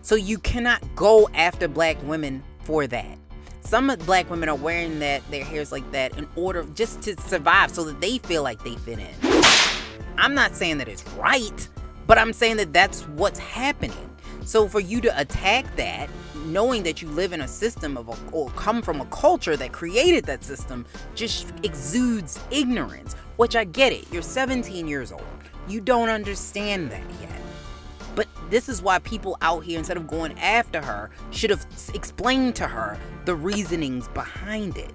So 0.00 0.16
you 0.16 0.38
cannot 0.38 0.82
go 0.96 1.28
after 1.34 1.68
black 1.68 2.02
women 2.02 2.42
for 2.64 2.86
that. 2.86 3.18
Some 3.60 3.94
black 4.06 4.28
women 4.30 4.48
are 4.48 4.56
wearing 4.56 4.98
that 4.98 5.22
their 5.30 5.44
hair's 5.44 5.70
like 5.70 5.88
that 5.92 6.18
in 6.18 6.26
order 6.34 6.64
just 6.74 7.02
to 7.02 7.20
survive 7.20 7.70
so 7.70 7.84
that 7.84 8.00
they 8.00 8.18
feel 8.18 8.42
like 8.42 8.62
they 8.64 8.76
fit 8.76 8.98
in. 8.98 9.14
I'm 10.18 10.34
not 10.34 10.54
saying 10.54 10.78
that 10.78 10.88
it's 10.88 11.06
right, 11.10 11.68
but 12.06 12.18
I'm 12.18 12.32
saying 12.32 12.56
that 12.56 12.72
that's 12.72 13.02
what's 13.08 13.38
happening. 13.38 14.10
So 14.44 14.66
for 14.66 14.80
you 14.80 15.00
to 15.02 15.20
attack 15.20 15.76
that 15.76 16.10
knowing 16.44 16.82
that 16.82 17.02
you 17.02 17.08
live 17.08 17.32
in 17.32 17.40
a 17.40 17.48
system 17.48 17.96
of 17.96 18.08
a, 18.08 18.16
or 18.32 18.50
come 18.50 18.82
from 18.82 19.00
a 19.00 19.06
culture 19.06 19.56
that 19.56 19.72
created 19.72 20.24
that 20.24 20.44
system 20.44 20.84
just 21.14 21.52
exudes 21.62 22.40
ignorance, 22.50 23.14
which 23.36 23.56
I 23.56 23.64
get 23.64 23.92
it. 23.92 24.06
You're 24.12 24.22
17 24.22 24.86
years 24.86 25.12
old. 25.12 25.22
You 25.68 25.80
don't 25.80 26.08
understand 26.08 26.90
that 26.90 27.04
yet. 27.20 27.30
But 28.14 28.28
this 28.50 28.68
is 28.68 28.82
why 28.82 28.98
people 28.98 29.38
out 29.40 29.64
here, 29.64 29.78
instead 29.78 29.96
of 29.96 30.06
going 30.06 30.38
after 30.38 30.82
her, 30.82 31.10
should 31.30 31.50
have 31.50 31.66
explained 31.94 32.54
to 32.56 32.66
her 32.68 32.98
the 33.24 33.34
reasonings 33.34 34.08
behind 34.08 34.76
it. 34.76 34.92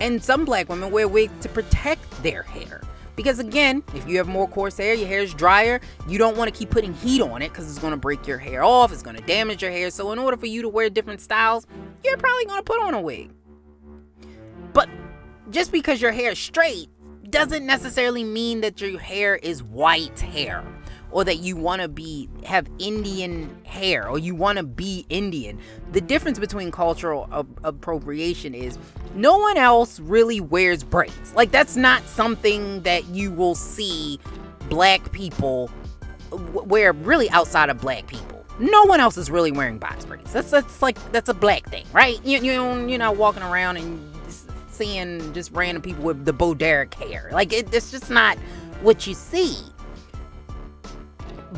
And 0.00 0.22
some 0.22 0.44
black 0.44 0.68
women 0.68 0.90
wear 0.90 1.08
wigs 1.08 1.32
to 1.40 1.48
protect 1.48 2.22
their 2.22 2.42
hair. 2.42 2.82
Because 3.16 3.38
again, 3.38 3.82
if 3.94 4.08
you 4.08 4.16
have 4.18 4.26
more 4.26 4.48
coarse 4.48 4.76
hair, 4.76 4.94
your 4.94 5.06
hair 5.06 5.20
is 5.20 5.34
drier, 5.34 5.80
you 6.08 6.18
don't 6.18 6.36
want 6.36 6.52
to 6.52 6.58
keep 6.58 6.70
putting 6.70 6.92
heat 6.94 7.22
on 7.22 7.42
it 7.42 7.50
because 7.50 7.68
it's 7.68 7.78
going 7.78 7.92
to 7.92 7.98
break 7.98 8.26
your 8.26 8.38
hair 8.38 8.64
off, 8.64 8.92
it's 8.92 9.02
going 9.02 9.16
to 9.16 9.22
damage 9.22 9.62
your 9.62 9.70
hair. 9.70 9.90
So, 9.90 10.12
in 10.12 10.18
order 10.18 10.36
for 10.36 10.46
you 10.46 10.62
to 10.62 10.68
wear 10.68 10.90
different 10.90 11.20
styles, 11.20 11.66
you're 12.04 12.16
probably 12.16 12.44
going 12.46 12.58
to 12.58 12.64
put 12.64 12.80
on 12.80 12.94
a 12.94 13.00
wig. 13.00 13.30
But 14.72 14.88
just 15.50 15.70
because 15.70 16.02
your 16.02 16.12
hair 16.12 16.32
is 16.32 16.38
straight 16.38 16.88
doesn't 17.30 17.64
necessarily 17.64 18.24
mean 18.24 18.60
that 18.60 18.80
your 18.80 18.98
hair 18.98 19.36
is 19.36 19.62
white 19.62 20.18
hair 20.20 20.64
or 21.14 21.22
that 21.22 21.38
you 21.38 21.56
want 21.56 21.80
to 21.80 21.86
be 21.86 22.28
have 22.44 22.68
Indian 22.80 23.56
hair 23.64 24.08
or 24.08 24.18
you 24.18 24.34
want 24.34 24.58
to 24.58 24.64
be 24.64 25.06
Indian. 25.08 25.56
The 25.92 26.00
difference 26.00 26.40
between 26.40 26.72
cultural 26.72 27.28
appropriation 27.62 28.52
is 28.52 28.76
no 29.14 29.38
one 29.38 29.56
else 29.56 30.00
really 30.00 30.40
wears 30.40 30.82
braids. 30.82 31.32
Like 31.36 31.52
that's 31.52 31.76
not 31.76 32.02
something 32.08 32.82
that 32.82 33.06
you 33.06 33.30
will 33.30 33.54
see 33.54 34.18
black 34.68 35.12
people 35.12 35.70
uh, 36.32 36.36
wear 36.36 36.92
really 36.92 37.30
outside 37.30 37.70
of 37.70 37.80
black 37.80 38.08
people. 38.08 38.44
No 38.58 38.82
one 38.82 38.98
else 38.98 39.16
is 39.16 39.30
really 39.30 39.52
wearing 39.52 39.78
box 39.78 40.04
braids. 40.04 40.32
That's 40.32 40.50
that's 40.50 40.82
like 40.82 40.98
that's 41.12 41.28
a 41.28 41.34
black 41.34 41.64
thing, 41.68 41.86
right? 41.92 42.18
You 42.24 42.40
you 42.40 42.88
you're 42.88 42.98
not 42.98 43.16
walking 43.16 43.44
around 43.44 43.76
and 43.76 44.00
seeing 44.68 45.32
just 45.32 45.52
random 45.52 45.80
people 45.80 46.02
with 46.02 46.24
the 46.24 46.32
Bo 46.32 46.54
Derek 46.54 46.92
hair. 46.94 47.30
Like 47.32 47.52
it, 47.52 47.72
it's 47.72 47.92
just 47.92 48.10
not 48.10 48.36
what 48.82 49.06
you 49.06 49.14
see. 49.14 49.58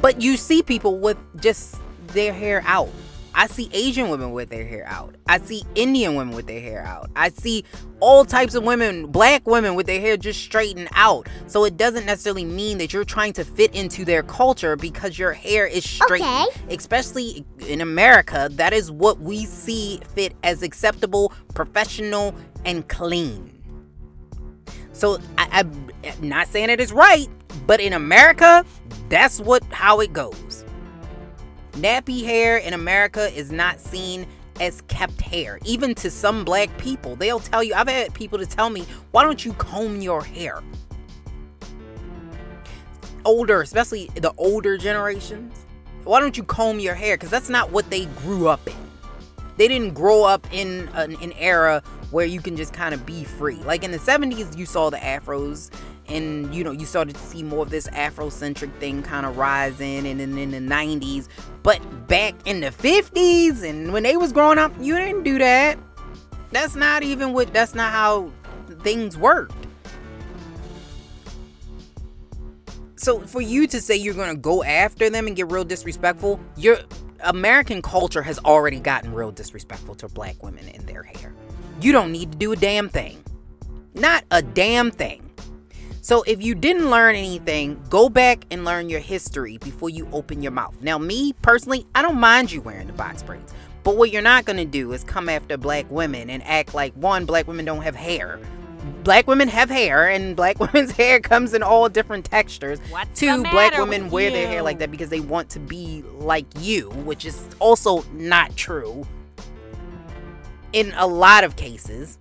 But 0.00 0.20
you 0.20 0.36
see 0.36 0.62
people 0.62 0.98
with 0.98 1.18
just 1.40 1.76
their 2.08 2.32
hair 2.32 2.62
out. 2.66 2.90
I 3.38 3.48
see 3.48 3.68
Asian 3.74 4.08
women 4.08 4.32
with 4.32 4.48
their 4.48 4.64
hair 4.64 4.86
out. 4.86 5.14
I 5.26 5.38
see 5.40 5.62
Indian 5.74 6.14
women 6.14 6.34
with 6.34 6.46
their 6.46 6.60
hair 6.60 6.82
out. 6.82 7.10
I 7.14 7.28
see 7.28 7.64
all 8.00 8.24
types 8.24 8.54
of 8.54 8.64
women, 8.64 9.08
black 9.08 9.46
women 9.46 9.74
with 9.74 9.86
their 9.86 10.00
hair 10.00 10.16
just 10.16 10.40
straightened 10.40 10.88
out. 10.92 11.28
So 11.46 11.64
it 11.64 11.76
doesn't 11.76 12.06
necessarily 12.06 12.46
mean 12.46 12.78
that 12.78 12.94
you're 12.94 13.04
trying 13.04 13.34
to 13.34 13.44
fit 13.44 13.74
into 13.74 14.06
their 14.06 14.22
culture 14.22 14.74
because 14.74 15.18
your 15.18 15.34
hair 15.34 15.66
is 15.66 15.88
straight. 15.88 16.22
Okay. 16.22 16.46
Especially 16.70 17.44
in 17.68 17.82
America, 17.82 18.48
that 18.52 18.72
is 18.72 18.90
what 18.90 19.20
we 19.20 19.44
see 19.44 20.00
fit 20.14 20.34
as 20.42 20.62
acceptable, 20.62 21.30
professional, 21.52 22.34
and 22.64 22.88
clean. 22.88 23.55
So 24.96 25.18
I, 25.36 25.60
I'm 25.60 25.90
not 26.22 26.48
saying 26.48 26.70
it 26.70 26.80
is 26.80 26.90
right, 26.90 27.28
but 27.66 27.80
in 27.80 27.92
America, 27.92 28.64
that's 29.10 29.40
what 29.40 29.62
how 29.64 30.00
it 30.00 30.14
goes. 30.14 30.64
Nappy 31.72 32.24
hair 32.24 32.56
in 32.56 32.72
America 32.72 33.28
is 33.36 33.52
not 33.52 33.78
seen 33.78 34.26
as 34.58 34.80
kept 34.88 35.20
hair. 35.20 35.58
Even 35.66 35.94
to 35.96 36.10
some 36.10 36.46
black 36.46 36.76
people, 36.78 37.14
they'll 37.14 37.40
tell 37.40 37.62
you, 37.62 37.74
I've 37.74 37.88
had 37.88 38.14
people 38.14 38.38
to 38.38 38.46
tell 38.46 38.70
me, 38.70 38.86
why 39.10 39.22
don't 39.22 39.44
you 39.44 39.52
comb 39.54 40.00
your 40.00 40.24
hair? 40.24 40.62
Older, 43.26 43.60
especially 43.60 44.08
the 44.14 44.32
older 44.38 44.78
generations, 44.78 45.66
why 46.04 46.20
don't 46.20 46.38
you 46.38 46.42
comb 46.44 46.80
your 46.80 46.94
hair? 46.94 47.16
Because 47.16 47.30
that's 47.30 47.50
not 47.50 47.70
what 47.70 47.90
they 47.90 48.06
grew 48.06 48.48
up 48.48 48.66
in. 48.66 48.74
They 49.58 49.68
didn't 49.68 49.92
grow 49.92 50.24
up 50.24 50.46
in 50.52 50.88
an, 50.94 51.16
an 51.20 51.32
era 51.32 51.82
where 52.10 52.26
you 52.26 52.40
can 52.40 52.56
just 52.56 52.72
kind 52.72 52.94
of 52.94 53.04
be 53.04 53.24
free. 53.24 53.56
Like 53.56 53.84
in 53.84 53.90
the 53.90 53.98
70s, 53.98 54.56
you 54.56 54.66
saw 54.66 54.90
the 54.90 54.98
afros 54.98 55.70
and 56.08 56.54
you 56.54 56.62
know 56.62 56.70
you 56.70 56.86
started 56.86 57.14
to 57.14 57.20
see 57.20 57.42
more 57.42 57.62
of 57.62 57.70
this 57.70 57.88
afrocentric 57.88 58.72
thing 58.78 59.02
kind 59.02 59.26
of 59.26 59.36
rising 59.36 60.06
and 60.06 60.20
then 60.20 60.38
in 60.38 60.50
the 60.52 60.74
90s 60.74 61.28
but 61.62 61.80
back 62.06 62.34
in 62.44 62.60
the 62.60 62.70
50s 62.70 63.68
and 63.68 63.92
when 63.92 64.04
they 64.04 64.16
was 64.16 64.32
growing 64.32 64.58
up 64.58 64.72
you 64.80 64.96
didn't 64.96 65.24
do 65.24 65.38
that. 65.38 65.78
That's 66.52 66.76
not 66.76 67.02
even 67.02 67.32
what 67.32 67.52
that's 67.52 67.74
not 67.74 67.92
how 67.92 68.30
things 68.82 69.16
worked. 69.16 69.66
So 72.94 73.20
for 73.20 73.40
you 73.40 73.66
to 73.66 73.80
say 73.80 73.96
you're 73.96 74.14
to 74.14 74.34
go 74.36 74.62
after 74.62 75.10
them 75.10 75.26
and 75.26 75.36
get 75.36 75.50
real 75.50 75.64
disrespectful 75.64 76.40
your 76.56 76.78
american 77.24 77.82
culture 77.82 78.22
has 78.22 78.38
already 78.40 78.80
gotten 78.80 79.12
real 79.12 79.30
disrespectful 79.30 79.94
to 79.94 80.08
black 80.08 80.42
women 80.42 80.68
in 80.68 80.84
their 80.86 81.02
hair 81.02 81.32
you 81.80 81.92
don't 81.92 82.12
need 82.12 82.32
to 82.32 82.38
do 82.38 82.52
a 82.52 82.56
damn 82.56 82.88
thing 82.88 83.22
not 83.94 84.24
a 84.30 84.42
damn 84.42 84.90
thing 84.90 85.22
so 86.06 86.22
if 86.22 86.40
you 86.40 86.54
didn't 86.54 86.88
learn 86.88 87.16
anything, 87.16 87.82
go 87.90 88.08
back 88.08 88.44
and 88.52 88.64
learn 88.64 88.88
your 88.88 89.00
history 89.00 89.58
before 89.58 89.90
you 89.90 90.08
open 90.12 90.40
your 90.40 90.52
mouth. 90.52 90.76
Now, 90.80 90.98
me 90.98 91.32
personally, 91.42 91.84
I 91.96 92.02
don't 92.02 92.20
mind 92.20 92.52
you 92.52 92.60
wearing 92.60 92.86
the 92.86 92.92
box 92.92 93.24
braids. 93.24 93.52
But 93.82 93.96
what 93.96 94.12
you're 94.12 94.22
not 94.22 94.44
going 94.44 94.58
to 94.58 94.64
do 94.64 94.92
is 94.92 95.02
come 95.02 95.28
after 95.28 95.56
black 95.56 95.90
women 95.90 96.30
and 96.30 96.44
act 96.44 96.74
like 96.74 96.94
one, 96.94 97.24
black 97.24 97.48
women 97.48 97.64
don't 97.64 97.82
have 97.82 97.96
hair. 97.96 98.38
Black 99.02 99.26
women 99.26 99.48
have 99.48 99.70
hair, 99.70 100.08
and 100.08 100.34
black 100.36 100.58
women's 100.72 100.90
hair 100.92 101.20
comes 101.20 101.54
in 101.54 101.62
all 101.62 101.88
different 101.88 102.24
textures. 102.24 102.78
What's 102.90 103.20
Two, 103.20 103.42
black 103.44 103.76
women 103.78 104.10
wear 104.10 104.30
their 104.30 104.46
hair 104.46 104.62
like 104.62 104.78
that 104.78 104.90
because 104.90 105.08
they 105.08 105.20
want 105.20 105.50
to 105.50 105.60
be 105.60 106.02
like 106.14 106.46
you, 106.58 106.90
which 106.90 107.24
is 107.24 107.46
also 107.58 108.02
not 108.12 108.56
true 108.56 109.06
in 110.72 110.92
a 110.96 111.06
lot 111.06 111.44
of 111.44 111.56
cases. 111.56 112.18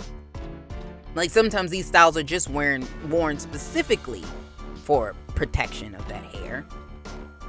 Like 1.16 1.30
sometimes 1.30 1.72
these 1.72 1.86
styles 1.86 2.18
are 2.18 2.24
just 2.24 2.50
wearing 2.50 2.88
worn 3.10 3.40
specifically 3.40 4.24
for 4.84 5.16
protection 5.34 5.96
of 5.96 6.08
that 6.08 6.24
hair. 6.24 6.66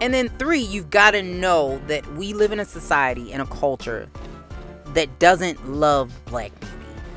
And 0.01 0.13
then 0.13 0.29
three, 0.31 0.61
you've 0.61 0.91
got 0.91 1.13
to 1.13 1.23
know 1.23 1.81
that 1.87 2.07
we 2.15 2.33
live 2.33 2.53
in 2.53 2.61
a 2.61 2.65
society 2.65 3.33
and 3.33 3.41
a 3.41 3.47
culture 3.47 4.09
that 4.95 5.19
doesn't 5.19 5.69
love 5.71 6.13
black 6.27 6.59
beauty. 6.61 6.75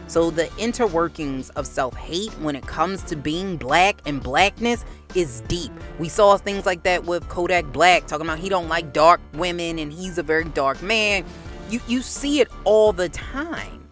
So 0.10 0.32
the 0.32 0.46
interworkings 0.58 1.52
of 1.56 1.68
self-hate 1.68 2.32
when 2.40 2.56
it 2.56 2.66
comes 2.66 3.04
to 3.04 3.16
being 3.16 3.58
black 3.58 4.02
and 4.08 4.24
blackness 4.24 4.84
is 5.14 5.42
deep. 5.42 5.72
We 6.00 6.10
saw 6.10 6.36
things 6.36 6.66
like 6.66 6.82
that 6.82 7.06
with 7.06 7.30
Kodak 7.30 7.72
Black 7.72 8.08
talking 8.08 8.26
about 8.26 8.40
he 8.40 8.50
don't 8.50 8.68
like 8.68 8.92
dark 8.92 9.22
women 9.34 9.78
and 9.78 9.94
he's 9.94 10.18
a 10.18 10.24
very 10.24 10.46
dark 10.46 10.82
man. 10.82 11.26
You 11.70 11.80
you 11.88 12.02
see 12.02 12.42
it 12.42 12.48
all 12.64 12.92
the 12.92 13.10
time. 13.10 13.88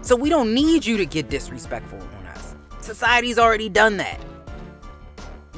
So 0.00 0.16
we 0.16 0.30
don't 0.30 0.54
need 0.54 0.86
you 0.86 0.96
to 0.96 1.04
get 1.04 1.28
disrespectful 1.28 2.00
on 2.00 2.26
us. 2.28 2.54
Society's 2.80 3.38
already 3.38 3.68
done 3.68 3.98
that. 3.98 4.18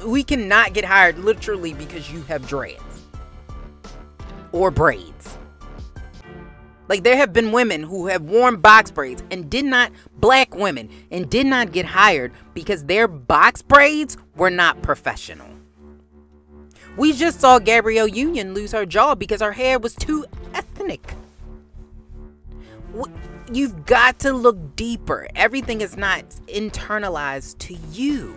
We 0.05 0.21
cannot 0.21 0.73
get 0.73 0.83
hired 0.83 1.17
literally 1.17 1.73
because 1.73 2.11
you 2.11 2.23
have 2.23 2.45
dreads 2.45 2.81
or 4.51 4.69
braids. 4.69 5.16
Like 6.87 7.03
there 7.03 7.17
have 7.17 7.33
been 7.33 7.51
women 7.51 7.83
who 7.83 8.07
have 8.07 8.21
worn 8.23 8.57
box 8.57 8.91
braids 8.91 9.23
and 9.29 9.49
did 9.49 9.65
not 9.65 9.91
black 10.17 10.55
women 10.55 10.89
and 11.11 11.29
did 11.29 11.45
not 11.45 11.71
get 11.71 11.85
hired 11.85 12.31
because 12.53 12.85
their 12.85 13.07
box 13.07 13.61
braids 13.61 14.17
were 14.35 14.49
not 14.49 14.81
professional. 14.81 15.49
We 16.95 17.13
just 17.13 17.39
saw 17.39 17.59
Gabrielle 17.59 18.07
Union 18.07 18.53
lose 18.53 18.71
her 18.71 18.85
job 18.85 19.19
because 19.19 19.41
her 19.41 19.51
hair 19.51 19.77
was 19.77 19.93
too 19.95 20.25
ethnic. 20.53 21.13
You've 23.51 23.85
got 23.85 24.19
to 24.19 24.33
look 24.33 24.75
deeper. 24.75 25.27
Everything 25.35 25.81
is 25.81 25.95
not 25.95 26.23
internalized 26.47 27.59
to 27.59 27.75
you. 27.91 28.35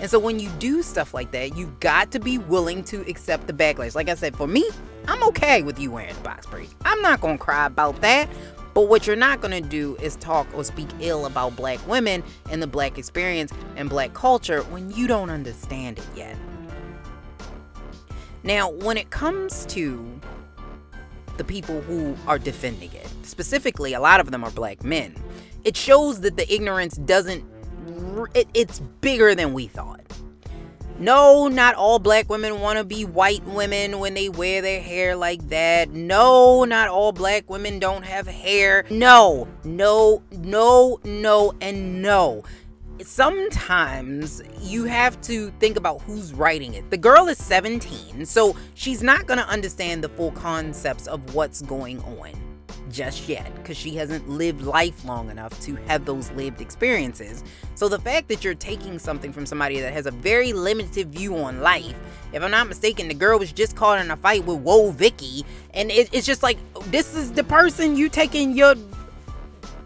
And 0.00 0.10
so 0.10 0.18
when 0.18 0.40
you 0.40 0.48
do 0.58 0.82
stuff 0.82 1.14
like 1.14 1.30
that, 1.32 1.56
you've 1.56 1.78
got 1.80 2.10
to 2.12 2.18
be 2.18 2.38
willing 2.38 2.82
to 2.84 3.02
accept 3.08 3.46
the 3.46 3.52
backlash. 3.52 3.94
Like 3.94 4.08
I 4.08 4.14
said, 4.14 4.34
for 4.34 4.48
me, 4.48 4.68
I'm 5.08 5.22
okay 5.24 5.62
with 5.62 5.78
you 5.78 5.90
wearing 5.90 6.14
the 6.14 6.20
box 6.20 6.46
braids. 6.46 6.74
I'm 6.84 7.00
not 7.02 7.20
to 7.38 7.44
cry 7.44 7.66
about 7.66 8.00
that. 8.02 8.28
But 8.74 8.88
what 8.88 9.06
you're 9.06 9.16
not 9.16 9.42
to 9.62 9.68
do 9.68 9.96
is 9.96 10.16
talk 10.16 10.46
or 10.54 10.64
speak 10.64 10.88
ill 11.00 11.26
about 11.26 11.56
black 11.56 11.86
women 11.86 12.22
and 12.50 12.62
the 12.62 12.66
black 12.66 12.96
experience 12.96 13.52
and 13.76 13.88
black 13.90 14.14
culture 14.14 14.62
when 14.64 14.90
you 14.92 15.06
don't 15.06 15.28
understand 15.28 15.98
it 15.98 16.06
yet. 16.16 16.36
Now, 18.42 18.70
when 18.70 18.96
it 18.96 19.10
comes 19.10 19.66
to 19.66 20.20
the 21.36 21.44
people 21.44 21.80
who 21.82 22.16
are 22.26 22.38
defending 22.38 22.92
it, 22.92 23.08
specifically, 23.22 23.92
a 23.92 24.00
lot 24.00 24.20
of 24.20 24.30
them 24.30 24.42
are 24.42 24.50
black 24.50 24.82
men, 24.82 25.14
it 25.64 25.76
shows 25.76 26.20
that 26.22 26.36
the 26.36 26.52
ignorance 26.52 26.96
doesn't 26.96 27.44
it, 28.34 28.48
it's 28.54 28.80
bigger 29.00 29.34
than 29.34 29.52
we 29.52 29.66
thought. 29.66 30.00
No, 30.98 31.48
not 31.48 31.74
all 31.74 31.98
black 31.98 32.28
women 32.28 32.60
want 32.60 32.78
to 32.78 32.84
be 32.84 33.04
white 33.04 33.44
women 33.44 33.98
when 33.98 34.14
they 34.14 34.28
wear 34.28 34.62
their 34.62 34.80
hair 34.80 35.16
like 35.16 35.48
that. 35.48 35.90
No, 35.90 36.64
not 36.64 36.88
all 36.88 37.12
black 37.12 37.48
women 37.50 37.78
don't 37.78 38.04
have 38.04 38.26
hair. 38.26 38.84
No, 38.90 39.48
no, 39.64 40.22
no, 40.30 41.00
no, 41.04 41.52
and 41.60 42.02
no. 42.02 42.44
Sometimes 43.02 44.42
you 44.60 44.84
have 44.84 45.20
to 45.22 45.50
think 45.58 45.76
about 45.76 46.02
who's 46.02 46.32
writing 46.32 46.74
it. 46.74 46.88
The 46.90 46.98
girl 46.98 47.26
is 47.26 47.38
17, 47.38 48.24
so 48.26 48.54
she's 48.74 49.02
not 49.02 49.26
going 49.26 49.38
to 49.38 49.48
understand 49.48 50.04
the 50.04 50.08
full 50.10 50.30
concepts 50.32 51.08
of 51.08 51.34
what's 51.34 51.62
going 51.62 52.00
on 52.00 52.41
just 52.92 53.28
yet 53.28 53.52
because 53.56 53.76
she 53.76 53.96
hasn't 53.96 54.28
lived 54.28 54.62
life 54.62 55.04
long 55.04 55.30
enough 55.30 55.58
to 55.62 55.74
have 55.86 56.04
those 56.04 56.30
lived 56.32 56.60
experiences. 56.60 57.42
So 57.74 57.88
the 57.88 57.98
fact 57.98 58.28
that 58.28 58.44
you're 58.44 58.54
taking 58.54 58.98
something 58.98 59.32
from 59.32 59.46
somebody 59.46 59.80
that 59.80 59.92
has 59.92 60.06
a 60.06 60.10
very 60.10 60.52
limited 60.52 61.12
view 61.12 61.36
on 61.36 61.60
life, 61.60 61.96
if 62.32 62.42
I'm 62.42 62.50
not 62.50 62.68
mistaken, 62.68 63.08
the 63.08 63.14
girl 63.14 63.38
was 63.38 63.50
just 63.50 63.74
caught 63.74 63.98
in 63.98 64.10
a 64.10 64.16
fight 64.16 64.44
with 64.44 64.62
Woah 64.62 64.92
Vicky, 64.92 65.44
and 65.74 65.90
it, 65.90 66.08
it's 66.12 66.26
just 66.26 66.42
like 66.42 66.58
this 66.90 67.16
is 67.16 67.32
the 67.32 67.44
person 67.44 67.96
you 67.96 68.08
taking 68.08 68.56
your 68.56 68.74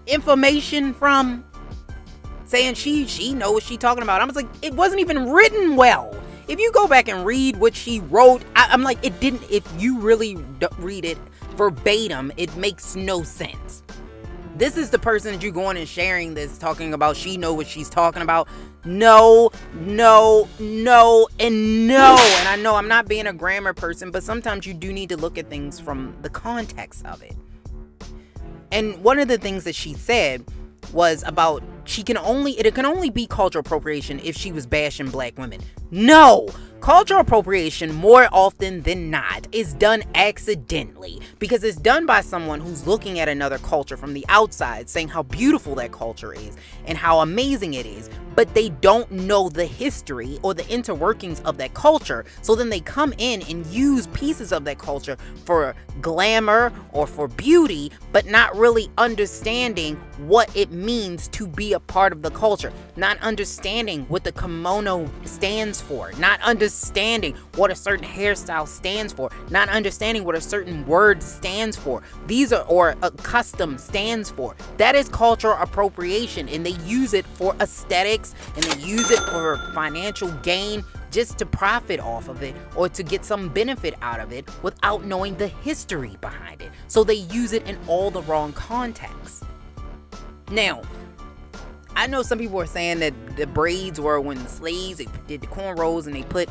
information 0.07 0.92
from 0.92 1.45
saying 2.45 2.75
she 2.75 3.07
she 3.07 3.35
knows 3.35 3.55
what 3.55 3.62
she 3.62 3.77
talking 3.77 4.03
about. 4.03 4.21
I 4.21 4.25
was 4.25 4.37
like, 4.37 4.49
it 4.62 4.75
wasn't 4.75 5.01
even 5.01 5.31
written 5.31 5.77
well. 5.77 6.12
If 6.49 6.61
you 6.61 6.71
go 6.73 6.87
back 6.87 7.09
and 7.09 7.27
read 7.27 7.57
what 7.57 7.75
she 7.75 7.99
wrote, 8.01 8.42
I, 8.55 8.73
am 8.73 8.83
like, 8.83 9.05
it 9.05 9.19
didn't. 9.19 9.42
If 9.51 9.69
you 9.79 9.99
really 9.99 10.37
read 10.79 11.05
it 11.05 11.19
verbatim, 11.57 12.33
it 12.37 12.55
makes 12.57 12.97
no 12.97 13.23
sense. 13.23 13.83
This 14.57 14.77
is 14.77 14.88
the 14.88 14.99
person 14.99 15.33
that 15.33 15.42
you're 15.42 15.53
going 15.53 15.77
and 15.77 15.87
sharing 15.87 16.33
this, 16.35 16.57
talking 16.57 16.95
about 16.95 17.16
she 17.16 17.37
know 17.37 17.53
what 17.53 17.66
she's 17.66 17.90
talking 17.90 18.23
about. 18.23 18.49
No, 18.87 19.51
no, 19.75 20.49
no, 20.59 21.29
and 21.38 21.87
no. 21.87 22.16
And 22.38 22.49
I 22.49 22.57
know 22.57 22.77
I'm 22.77 22.88
not 22.88 23.07
being 23.07 23.27
a 23.27 23.35
grammar 23.35 23.75
person, 23.75 24.11
but 24.11 24.23
sometimes 24.23 24.66
you 24.66 24.73
do 24.73 24.92
need 24.92 25.11
to 25.11 25.16
look 25.16 25.37
at 25.37 25.51
things 25.51 25.79
from 25.79 26.16
the 26.23 26.31
context 26.31 27.05
of 27.05 27.23
it. 27.23 27.37
And 28.73 29.03
one 29.03 29.19
of 29.19 29.29
the 29.29 29.38
things 29.38 29.64
that 29.64 29.75
she 29.75 29.92
said 29.92 30.45
was 30.92 31.23
about 31.27 31.62
she 31.85 32.03
can 32.03 32.16
only 32.16 32.53
it 32.53 32.75
can 32.75 32.87
only 32.87 33.11
be 33.11 33.27
cultural 33.27 33.61
appropriation 33.61 34.21
if 34.21 34.37
she 34.37 34.53
was 34.53 34.66
bashing 34.66 35.11
black 35.11 35.37
women. 35.38 35.61
No, 35.90 36.49
Cultural 36.81 37.20
appropriation, 37.20 37.92
more 37.92 38.29
often 38.31 38.83
than 38.83 39.11
not, 39.11 39.49
is 39.51 39.75
done 39.75 40.05
accidentally 40.14 41.20
because 41.40 41.64
it's 41.64 41.77
done 41.77 42.07
by 42.07 42.20
someone 42.20 42.61
who's 42.61 42.87
looking 42.87 43.18
at 43.18 43.29
another 43.29 43.59
culture 43.59 43.96
from 43.96 44.14
the 44.14 44.25
outside, 44.29 44.88
saying 44.88 45.09
how 45.09 45.25
beautiful 45.25 45.75
that 45.75 45.90
culture 45.90 46.33
is 46.33 46.57
and 46.85 46.96
how 46.96 47.20
amazing 47.20 47.75
it 47.75 47.87
is, 47.87 48.09
but 48.37 48.55
they 48.55 48.68
don't 48.68 49.11
know 49.11 49.49
the 49.49 49.64
history 49.64 50.38
or 50.42 50.55
the 50.55 50.62
interworkings 50.64 51.42
of 51.44 51.57
that 51.57 51.75
culture. 51.75 52.25
So 52.42 52.55
then 52.55 52.68
they 52.68 52.81
come 52.81 53.12
in 53.18 53.42
and 53.42 53.66
use 53.66 54.07
pieces 54.09 54.53
of 54.53 54.64
that 54.66 54.79
culture 54.79 55.16
for 55.44 55.75
glamour 56.01 56.72
or 56.92 57.09
for 57.09 57.27
beauty, 57.27 57.90
but 58.12 58.27
not 58.27 58.55
really 58.55 58.90
understanding 58.96 59.96
what 60.18 60.55
it 60.55 60.70
means 60.70 61.27
to 61.29 61.49
be 61.49 61.72
a 61.72 61.81
part 61.81 62.12
of 62.12 62.22
the 62.22 62.31
culture, 62.31 62.72
not 62.94 63.18
understanding 63.18 64.05
what 64.05 64.22
the 64.22 64.33
kimono 64.33 65.11
stands 65.25 65.76
for, 65.81 66.12
not 66.19 66.41
understanding 66.41 67.35
what 67.55 67.71
a 67.71 67.75
certain 67.75 68.07
hairstyle 68.07 68.67
stands 68.67 69.12
for, 69.12 69.31
not 69.51 69.69
understanding 69.69 70.25
what 70.25 70.35
a 70.35 70.41
certain 70.41 70.87
word 70.87 71.23
stands 71.23 71.77
for. 71.77 72.03
These 72.27 72.53
are, 72.53 72.65
or 72.65 72.97
a 73.03 73.11
custom 73.11 73.79
stands 73.79 74.31
for. 74.31 74.57
That 74.77 74.95
is 74.95 75.09
cultural 75.09 75.57
appropriation, 75.61 76.49
and 76.49 76.65
they 76.65 76.77
use 76.85 77.15
it 77.15 77.27
for 77.27 77.55
aesthetics 77.61 78.35
and 78.55 78.65
they 78.65 78.87
use 78.87 79.11
it 79.11 79.21
for 79.21 79.57
financial 79.75 80.31
gain 80.43 80.85
just 81.11 81.39
to 81.39 81.47
profit 81.47 82.01
off 82.01 82.29
of 82.29 82.43
it 82.43 82.55
or 82.75 82.89
to 82.89 83.03
get 83.03 83.25
some 83.25 83.49
benefit 83.49 83.95
out 84.03 84.21
of 84.21 84.33
it 84.33 84.49
without 84.62 85.05
knowing 85.05 85.37
the 85.37 85.49
history 85.49 86.17
behind 86.21 86.61
it. 86.61 86.71
So 86.89 87.05
they 87.05 87.15
use 87.15 87.53
it 87.53 87.67
in 87.69 87.79
all 87.87 88.11
the 88.11 88.23
wrong 88.23 88.53
contexts. 88.53 89.43
Now, 90.51 90.83
I 91.97 92.07
know 92.07 92.23
some 92.23 92.39
people 92.39 92.61
are 92.61 92.67
saying 92.67 93.01
that 93.01 93.15
the 93.37 93.47
braids 93.47 93.99
were 93.99 94.21
when 94.21 94.43
the 94.43 94.49
slaves 94.51 94.99
they 94.99 95.07
did 95.27 95.41
the 95.41 95.47
cornrows 95.47 96.07
and 96.07 96.15
they 96.15 96.25
put 96.25 96.49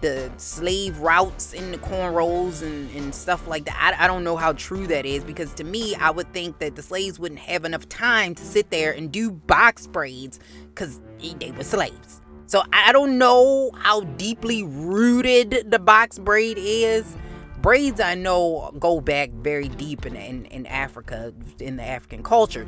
the 0.00 0.30
slave 0.36 0.98
routes 0.98 1.52
in 1.52 1.72
the 1.72 1.78
cornrows 1.78 2.62
and, 2.62 2.90
and 2.94 3.14
stuff 3.14 3.48
like 3.48 3.64
that. 3.64 3.96
I, 3.98 4.04
I 4.04 4.06
don't 4.06 4.22
know 4.22 4.36
how 4.36 4.52
true 4.52 4.86
that 4.86 5.04
is 5.04 5.24
because 5.24 5.52
to 5.54 5.64
me, 5.64 5.96
I 5.96 6.10
would 6.10 6.32
think 6.32 6.58
that 6.58 6.76
the 6.76 6.82
slaves 6.82 7.18
wouldn't 7.18 7.40
have 7.40 7.64
enough 7.64 7.88
time 7.88 8.34
to 8.36 8.44
sit 8.44 8.70
there 8.70 8.92
and 8.92 9.10
do 9.10 9.30
box 9.30 9.86
braids 9.86 10.38
because 10.68 11.00
they 11.18 11.50
were 11.50 11.64
slaves. 11.64 12.20
So 12.46 12.62
I 12.72 12.92
don't 12.92 13.18
know 13.18 13.72
how 13.78 14.02
deeply 14.02 14.62
rooted 14.62 15.70
the 15.70 15.78
box 15.78 16.18
braid 16.18 16.56
is. 16.58 17.16
Braids 17.62 17.98
I 17.98 18.14
know 18.14 18.72
go 18.78 19.00
back 19.00 19.30
very 19.30 19.68
deep 19.68 20.06
in, 20.06 20.14
in, 20.14 20.44
in 20.46 20.66
Africa, 20.66 21.32
in 21.58 21.76
the 21.76 21.82
African 21.82 22.22
culture. 22.22 22.66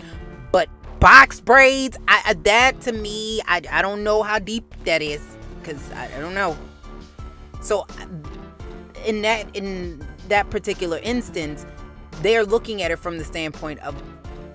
But 0.53 0.71
box 1.01 1.41
braids, 1.41 1.97
I, 2.09 2.35
that 2.45 2.81
to 2.83 2.93
me, 2.93 3.41
I, 3.47 3.63
I 3.71 3.83
don't 3.83 4.05
know 4.05 4.23
how 4.23 4.39
deep 4.39 4.75
that 4.85 5.03
is 5.03 5.37
because 5.61 5.91
I, 5.93 6.07
I 6.17 6.21
don't 6.21 6.35
know. 6.35 6.57
So 7.61 7.87
in 9.05 9.23
that 9.23 9.55
in 9.55 10.07
that 10.29 10.51
particular 10.51 10.99
instance, 11.03 11.67
they're 12.23 12.45
looking 12.45 12.83
at 12.83 12.91
it 12.91 12.97
from 12.97 13.19
the 13.19 13.25
standpoint 13.25 13.81
of 13.81 14.01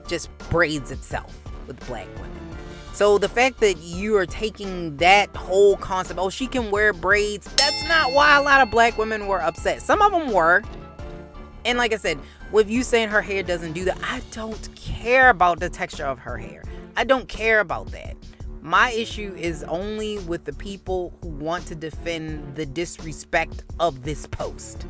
just 0.08 0.36
braids 0.50 0.92
itself 0.92 1.38
with 1.68 1.80
black 1.88 2.08
women. 2.16 2.32
So 2.94 3.18
the 3.18 3.30
fact 3.30 3.60
that 3.62 3.78
you 3.78 4.18
are 4.18 4.26
taking 4.26 4.98
that 4.98 5.34
whole 5.36 5.78
concept, 5.78 6.20
oh, 6.20 6.30
she 6.30 6.48
can 6.48 6.70
wear 6.72 6.92
braids, 6.94 7.52
that's 7.56 7.88
not 7.88 8.12
why 8.12 8.38
a 8.38 8.42
lot 8.42 8.62
of 8.62 8.70
black 8.70 8.98
women 8.98 9.28
were 9.28 9.42
upset. 9.42 9.82
Some 9.82 10.02
of 10.02 10.12
them 10.12 10.32
were. 10.32 10.62
And 11.64 11.78
like 11.78 11.94
I 11.94 11.98
said, 11.98 12.20
with 12.52 12.70
you 12.70 12.84
saying 12.84 13.10
her 13.10 13.22
hair 13.22 13.44
doesn't 13.44 13.74
do 13.74 13.86
that, 13.86 13.98
I 14.04 14.22
don't 14.32 14.70
care 14.76 15.30
about 15.30 15.60
the 15.60 15.70
texture 15.70 16.06
of 16.06 16.20
her 16.20 16.38
hair. 16.38 16.64
I 16.96 17.04
don't 17.04 17.28
care 17.28 17.60
about 17.60 17.88
that. 17.92 18.16
My 18.62 18.92
issue 18.92 19.34
is 19.38 19.64
only 19.64 20.20
with 20.20 20.46
the 20.46 20.54
people 20.54 21.14
who 21.22 21.30
want 21.30 21.66
to 21.68 21.76
defend 21.76 22.56
the 22.56 22.66
disrespect 22.66 23.64
of 23.80 24.04
this 24.04 24.28
post. 24.28 24.86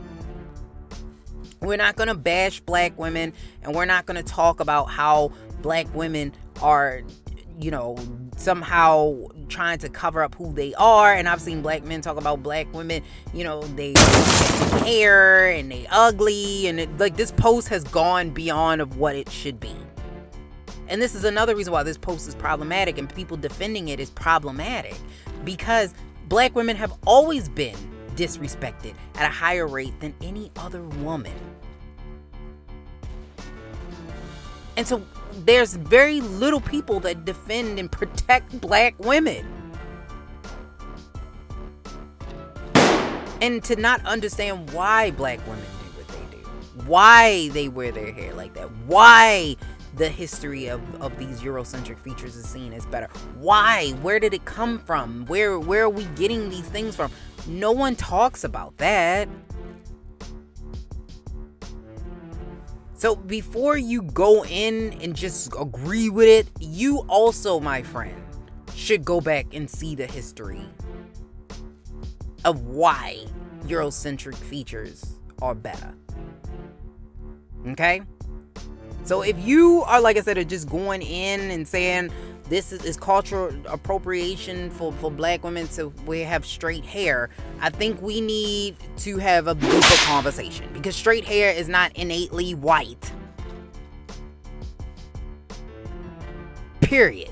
We're 1.61 1.77
not 1.77 1.95
going 1.95 2.07
to 2.07 2.15
bash 2.15 2.59
black 2.59 2.97
women 2.97 3.33
and 3.61 3.75
we're 3.75 3.85
not 3.85 4.07
going 4.07 4.17
to 4.17 4.23
talk 4.23 4.59
about 4.59 4.85
how 4.85 5.31
black 5.61 5.93
women 5.93 6.33
are, 6.61 7.03
you 7.59 7.71
know, 7.71 7.97
somehow 8.35 9.27
trying 9.47 9.77
to 9.79 9.89
cover 9.89 10.23
up 10.23 10.35
who 10.35 10.51
they 10.51 10.73
are. 10.73 11.13
And 11.13 11.29
I've 11.29 11.41
seen 11.41 11.61
black 11.61 11.83
men 11.83 12.01
talk 12.01 12.17
about 12.17 12.41
black 12.41 12.73
women, 12.73 13.03
you 13.33 13.43
know, 13.43 13.61
they 13.61 13.93
hair 14.85 15.49
and 15.49 15.71
they 15.71 15.87
ugly. 15.89 16.67
And 16.67 16.79
it, 16.79 16.97
like 16.97 17.17
this 17.17 17.31
post 17.31 17.67
has 17.69 17.83
gone 17.85 18.31
beyond 18.31 18.81
of 18.81 18.97
what 18.97 19.15
it 19.15 19.29
should 19.29 19.59
be. 19.59 19.75
And 20.87 21.01
this 21.01 21.15
is 21.15 21.23
another 21.23 21.55
reason 21.55 21.71
why 21.71 21.83
this 21.83 21.97
post 21.97 22.27
is 22.27 22.35
problematic 22.35 22.97
and 22.97 23.13
people 23.13 23.37
defending 23.37 23.87
it 23.87 23.99
is 23.99 24.09
problematic 24.09 24.95
because 25.45 25.93
black 26.27 26.53
women 26.53 26.75
have 26.75 26.93
always 27.07 27.47
been 27.47 27.75
disrespected 28.15 28.93
at 29.15 29.25
a 29.25 29.31
higher 29.31 29.67
rate 29.67 29.97
than 30.01 30.13
any 30.21 30.51
other 30.57 30.83
woman. 30.83 31.33
And 34.77 34.87
so 34.87 35.05
there's 35.45 35.75
very 35.75 36.21
little 36.21 36.61
people 36.61 36.99
that 37.01 37.25
defend 37.25 37.79
and 37.79 37.91
protect 37.91 38.59
black 38.59 38.95
women. 38.99 39.60
And 43.41 43.63
to 43.65 43.75
not 43.75 44.05
understand 44.05 44.69
why 44.71 45.11
black 45.11 45.45
women 45.47 45.63
do 45.63 45.99
what 45.99 46.07
they 46.07 46.37
do, 46.37 46.87
why 46.87 47.49
they 47.49 47.67
wear 47.67 47.91
their 47.91 48.13
hair 48.13 48.33
like 48.33 48.53
that, 48.53 48.69
why 48.85 49.57
the 49.97 50.07
history 50.07 50.67
of, 50.67 50.81
of 51.01 51.17
these 51.17 51.41
Eurocentric 51.41 51.99
features 51.99 52.35
is 52.35 52.47
seen 52.47 52.71
as 52.71 52.85
better. 52.85 53.07
Why? 53.39 53.91
Where 54.01 54.19
did 54.19 54.33
it 54.33 54.45
come 54.45 54.79
from? 54.79 55.25
Where 55.25 55.59
where 55.59 55.83
are 55.83 55.89
we 55.89 56.05
getting 56.15 56.49
these 56.49 56.67
things 56.67 56.95
from? 56.95 57.11
No 57.47 57.71
one 57.71 57.95
talks 57.95 58.43
about 58.43 58.77
that. 58.77 59.27
So 62.93 63.15
before 63.15 63.77
you 63.77 64.03
go 64.03 64.45
in 64.45 64.93
and 65.01 65.15
just 65.15 65.51
agree 65.59 66.09
with 66.11 66.27
it, 66.27 66.47
you 66.59 66.99
also, 67.07 67.59
my 67.59 67.81
friend, 67.81 68.15
should 68.75 69.03
go 69.03 69.19
back 69.19 69.47
and 69.53 69.67
see 69.67 69.95
the 69.95 70.05
history 70.05 70.61
of 72.45 72.61
why 72.61 73.17
Eurocentric 73.65 74.35
features 74.35 75.17
are 75.41 75.55
better. 75.55 75.93
Okay? 77.67 78.01
So 79.03 79.21
if 79.21 79.37
you 79.45 79.83
are, 79.87 79.99
like 79.99 80.17
I 80.17 80.21
said, 80.21 80.37
are 80.37 80.43
just 80.43 80.69
going 80.69 81.01
in 81.01 81.51
and 81.51 81.67
saying 81.67 82.11
this 82.49 82.71
is, 82.71 82.83
is 82.83 82.97
cultural 82.97 83.53
appropriation 83.65 84.69
for, 84.71 84.91
for 84.93 85.09
black 85.09 85.43
women 85.43 85.67
to 85.69 85.87
we 86.05 86.19
have 86.19 86.45
straight 86.45 86.85
hair, 86.85 87.29
I 87.59 87.69
think 87.69 88.01
we 88.01 88.21
need 88.21 88.75
to 88.97 89.17
have 89.17 89.47
a 89.47 89.55
deeper 89.55 89.95
conversation 90.05 90.67
because 90.73 90.95
straight 90.95 91.25
hair 91.25 91.51
is 91.51 91.67
not 91.67 91.95
innately 91.95 92.53
white. 92.53 93.11
Period. 96.81 97.30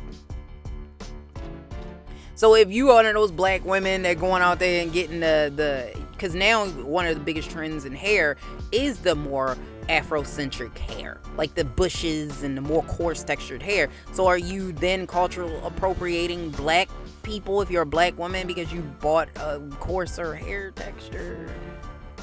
So 2.40 2.56
if 2.56 2.72
you 2.72 2.90
are 2.92 2.94
one 2.94 3.06
of 3.06 3.16
those 3.16 3.34
black 3.34 3.66
women 3.66 4.04
that 4.04 4.18
going 4.18 4.42
out 4.42 4.60
there 4.60 4.82
and 4.82 4.94
getting 4.94 5.20
the 5.20 5.52
the 5.54 5.94
because 6.14 6.34
now 6.34 6.68
one 6.68 7.06
of 7.06 7.16
the 7.16 7.22
biggest 7.22 7.52
trends 7.52 7.84
in 7.84 7.92
hair 7.92 8.38
is 8.72 9.00
the 9.00 9.14
more 9.14 9.58
Afrocentric 9.90 10.78
hair, 10.78 11.20
like 11.36 11.54
the 11.56 11.66
bushes 11.66 12.42
and 12.42 12.56
the 12.56 12.62
more 12.62 12.84
coarse 12.84 13.26
textured 13.26 13.62
hair. 13.62 13.90
So 14.14 14.26
are 14.26 14.38
you 14.38 14.72
then 14.72 15.06
cultural 15.06 15.68
appropriating 15.68 16.52
black 16.52 16.88
people 17.24 17.62
if 17.62 17.70
you're 17.70 17.82
a 17.82 17.86
black 17.86 18.18
woman 18.18 18.48
because 18.48 18.72
you 18.72 18.84
bought 19.02 19.28
a 19.36 19.60
coarser 19.82 20.34
hair 20.34 20.72
texture? 20.72 21.54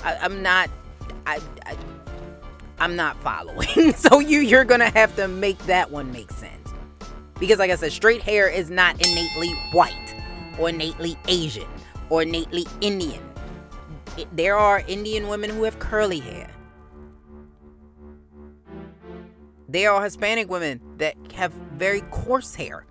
I, 0.02 0.14
am 0.24 0.42
not. 0.42 0.70
I, 1.26 1.40
I 1.66 1.76
I'm 2.78 2.96
not 2.96 3.20
following. 3.20 3.92
so 3.96 4.20
you 4.20 4.40
you're 4.40 4.64
gonna 4.64 4.88
have 4.88 5.14
to 5.16 5.28
make 5.28 5.58
that 5.66 5.90
one 5.90 6.10
make 6.10 6.30
sense. 6.30 6.72
Because 7.38 7.58
like 7.58 7.70
I 7.70 7.74
said, 7.74 7.92
straight 7.92 8.22
hair 8.22 8.48
is 8.48 8.70
not 8.70 8.94
innately 8.94 9.52
white 9.72 10.05
or 10.58 10.68
innately 10.68 11.16
Asian 11.28 11.68
ornately 12.10 12.66
Indian. 12.80 13.22
There 14.32 14.56
are 14.56 14.82
Indian 14.86 15.28
women 15.28 15.50
who 15.50 15.64
have 15.64 15.78
curly 15.78 16.20
hair. 16.20 16.50
There 19.68 19.90
are 19.90 20.02
Hispanic 20.02 20.48
women 20.48 20.80
that 20.98 21.16
have 21.34 21.52
very 21.74 22.00
coarse 22.02 22.54
hair. 22.54 22.86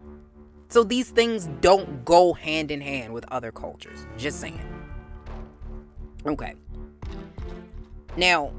So 0.68 0.84
these 0.84 1.10
things 1.10 1.48
don't 1.62 2.04
go 2.06 2.34
hand 2.34 2.70
in 2.70 2.82
hand 2.82 3.14
with 3.14 3.26
other 3.32 3.52
cultures. 3.52 4.06
Just 4.18 4.40
saying. 4.40 4.60
Okay. 6.26 6.54
Now, 8.18 8.52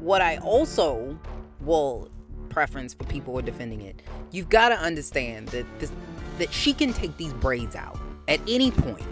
what 0.00 0.20
I 0.20 0.36
also 0.38 1.18
will 1.60 2.08
preference 2.50 2.94
for 2.94 3.04
people 3.04 3.32
who 3.32 3.38
are 3.38 3.42
defending 3.42 3.82
it, 3.82 4.02
you've 4.30 4.48
got 4.48 4.68
to 4.68 4.78
understand 4.78 5.48
that 5.48 5.66
this, 5.80 5.90
that 6.38 6.52
she 6.52 6.72
can 6.72 6.92
take 6.92 7.16
these 7.16 7.32
braids 7.34 7.76
out 7.76 7.98
at 8.26 8.40
any 8.48 8.70
point. 8.70 9.06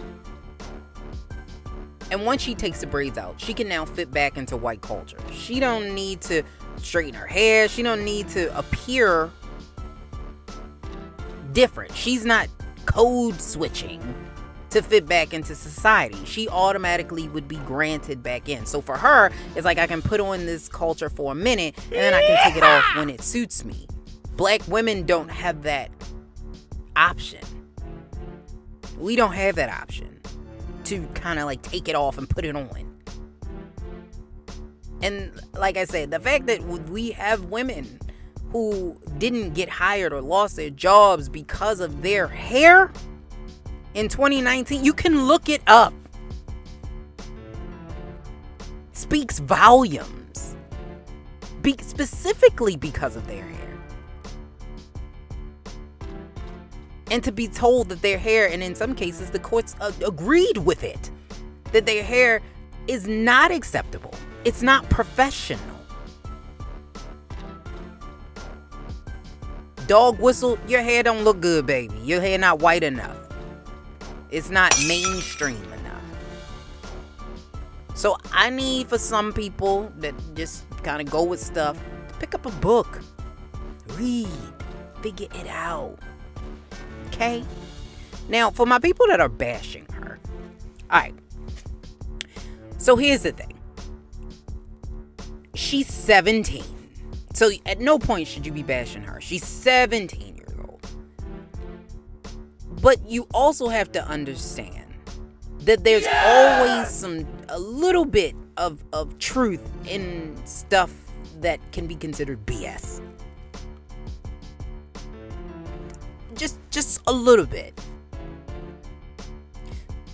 And 2.09 2.25
once 2.25 2.41
she 2.41 2.55
takes 2.55 2.79
the 2.79 2.87
braids 2.87 3.17
out, 3.17 3.39
she 3.39 3.53
can 3.53 3.67
now 3.67 3.85
fit 3.85 4.11
back 4.11 4.37
into 4.37 4.55
white 4.55 4.81
culture. 4.81 5.17
She 5.31 5.59
don't 5.59 5.93
need 5.93 6.21
to 6.21 6.43
straighten 6.77 7.13
her 7.13 7.27
hair. 7.27 7.67
She 7.67 7.83
don't 7.83 8.05
need 8.05 8.29
to 8.29 8.57
appear 8.57 9.29
different. 11.51 11.93
She's 11.93 12.23
not 12.23 12.47
code 12.85 13.41
switching 13.41 14.01
to 14.69 14.81
fit 14.81 15.05
back 15.05 15.33
into 15.33 15.55
society. 15.55 16.17
She 16.25 16.47
automatically 16.49 17.27
would 17.29 17.47
be 17.47 17.57
granted 17.57 18.21
back 18.21 18.47
in. 18.49 18.65
So 18.65 18.81
for 18.81 18.97
her, 18.97 19.31
it's 19.55 19.65
like 19.65 19.77
I 19.77 19.87
can 19.87 20.01
put 20.01 20.19
on 20.19 20.45
this 20.45 20.69
culture 20.69 21.09
for 21.09 21.31
a 21.31 21.35
minute 21.35 21.77
and 21.85 21.93
then 21.93 22.13
I 22.13 22.21
can 22.21 22.43
take 22.43 22.55
it 22.57 22.63
off 22.63 22.83
when 22.95 23.09
it 23.09 23.21
suits 23.21 23.65
me. 23.65 23.87
Black 24.35 24.65
women 24.67 25.05
don't 25.05 25.29
have 25.29 25.63
that 25.63 25.89
option. 26.97 27.41
We 28.97 29.15
don't 29.15 29.33
have 29.33 29.55
that 29.55 29.69
option 29.69 30.19
to 30.85 31.05
kind 31.13 31.39
of 31.39 31.45
like 31.45 31.61
take 31.61 31.87
it 31.87 31.95
off 31.95 32.17
and 32.17 32.29
put 32.29 32.43
it 32.43 32.55
on. 32.55 32.69
And 35.01 35.31
like 35.53 35.77
I 35.77 35.85
said, 35.85 36.11
the 36.11 36.19
fact 36.19 36.47
that 36.47 36.63
we 36.63 37.11
have 37.11 37.45
women 37.45 37.99
who 38.51 38.99
didn't 39.17 39.53
get 39.53 39.69
hired 39.69 40.13
or 40.13 40.21
lost 40.21 40.55
their 40.55 40.69
jobs 40.69 41.29
because 41.29 41.79
of 41.79 42.01
their 42.01 42.27
hair 42.27 42.91
in 43.93 44.07
2019, 44.07 44.83
you 44.83 44.93
can 44.93 45.25
look 45.25 45.49
it 45.49 45.61
up. 45.67 45.93
Speaks 48.93 49.39
volumes. 49.39 50.55
Be- 51.61 51.77
specifically 51.81 52.75
because 52.75 53.15
of 53.15 53.27
their 53.27 53.43
hair. 53.43 53.56
And 57.09 57.23
to 57.23 57.31
be 57.31 57.47
told 57.47 57.89
that 57.89 58.01
their 58.01 58.17
hair, 58.17 58.49
and 58.49 58.61
in 58.61 58.75
some 58.75 58.93
cases, 58.93 59.31
the 59.31 59.39
courts 59.39 59.75
uh, 59.79 59.91
agreed 60.05 60.57
with 60.57 60.83
it, 60.83 61.09
that 61.71 61.85
their 61.85 62.03
hair 62.03 62.41
is 62.87 63.07
not 63.07 63.51
acceptable 63.51 64.13
it's 64.47 64.61
not 64.61 64.89
professional. 64.89 65.59
Dog 69.87 70.19
whistle, 70.21 70.57
your 70.69 70.81
hair 70.81 71.03
don't 71.03 71.25
look 71.25 71.41
good, 71.41 71.65
baby. 71.65 71.97
Your 71.97 72.21
hair 72.21 72.37
not 72.37 72.59
white 72.59 72.83
enough. 72.83 73.17
It's 74.31 74.49
not 74.49 74.73
mainstream 74.87 75.61
enough. 75.73 76.01
So 77.93 78.15
I 78.31 78.49
need 78.49 78.87
for 78.87 78.97
some 78.97 79.33
people 79.33 79.91
that 79.97 80.15
just 80.33 80.63
kind 80.81 81.01
of 81.01 81.11
go 81.11 81.23
with 81.23 81.41
stuff, 81.41 81.77
to 82.07 82.13
pick 82.19 82.33
up 82.33 82.45
a 82.45 82.51
book. 82.51 83.01
Read. 83.97 84.29
Figure 85.01 85.27
it 85.35 85.47
out. 85.47 85.99
Okay? 87.17 87.43
Now, 88.29 88.51
for 88.51 88.67
my 88.67 88.77
people 88.77 89.07
that 89.07 89.19
are 89.19 89.29
bashing 89.29 89.87
her. 89.93 90.19
Alright. 90.91 91.15
So 92.77 92.95
here's 92.95 93.23
the 93.23 93.31
thing 93.31 93.57
she's 95.55 95.87
17. 95.87 96.63
So 97.33 97.49
at 97.65 97.79
no 97.79 97.97
point 97.97 98.27
should 98.27 98.45
you 98.45 98.51
be 98.51 98.61
bashing 98.61 99.01
her. 99.01 99.19
She's 99.19 99.43
17 99.43 100.35
years 100.35 100.53
old. 100.67 100.87
But 102.81 103.03
you 103.09 103.27
also 103.33 103.67
have 103.67 103.91
to 103.93 104.07
understand 104.07 104.85
that 105.61 105.83
there's 105.83 106.03
yeah! 106.03 106.59
always 106.61 106.89
some 106.89 107.25
a 107.49 107.59
little 107.59 108.05
bit 108.05 108.35
of 108.57 108.83
of 108.93 109.17
truth 109.17 109.61
in 109.87 110.35
stuff 110.45 110.93
that 111.41 111.59
can 111.71 111.87
be 111.87 111.95
considered 111.95 112.45
BS. 112.45 113.01
Just 116.37 116.59
just 116.69 117.01
a 117.07 117.11
little 117.11 117.45
bit. 117.45 117.79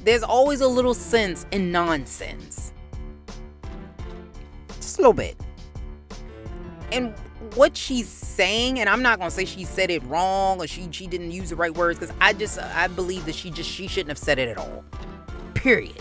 There's 0.04 0.24
always 0.24 0.62
a 0.62 0.68
little 0.68 0.94
sense 0.94 1.46
in 1.52 1.72
nonsense 1.72 2.74
just 4.94 5.00
a 5.00 5.02
little 5.02 5.14
bit. 5.14 5.36
And 6.92 7.14
what 7.56 7.76
she's 7.76 8.08
saying, 8.08 8.80
and 8.80 8.88
I'm 8.88 9.02
not 9.02 9.18
gonna 9.18 9.32
say 9.32 9.46
she 9.46 9.64
said 9.64 9.90
it 9.90 10.04
wrong 10.04 10.62
or 10.62 10.68
she 10.68 10.88
she 10.92 11.08
didn't 11.08 11.32
use 11.32 11.50
the 11.50 11.56
right 11.56 11.76
words, 11.76 12.00
because 12.00 12.16
I 12.22 12.34
just 12.34 12.60
I 12.60 12.88
believe 12.88 13.26
that 13.26 13.36
she 13.36 13.50
just 13.50 13.70
she 13.70 13.88
shouldn't 13.88 14.10
have 14.10 14.18
said 14.18 14.40
it 14.40 14.50
at 14.50 14.58
all. 14.58 14.84
Period. 15.56 16.00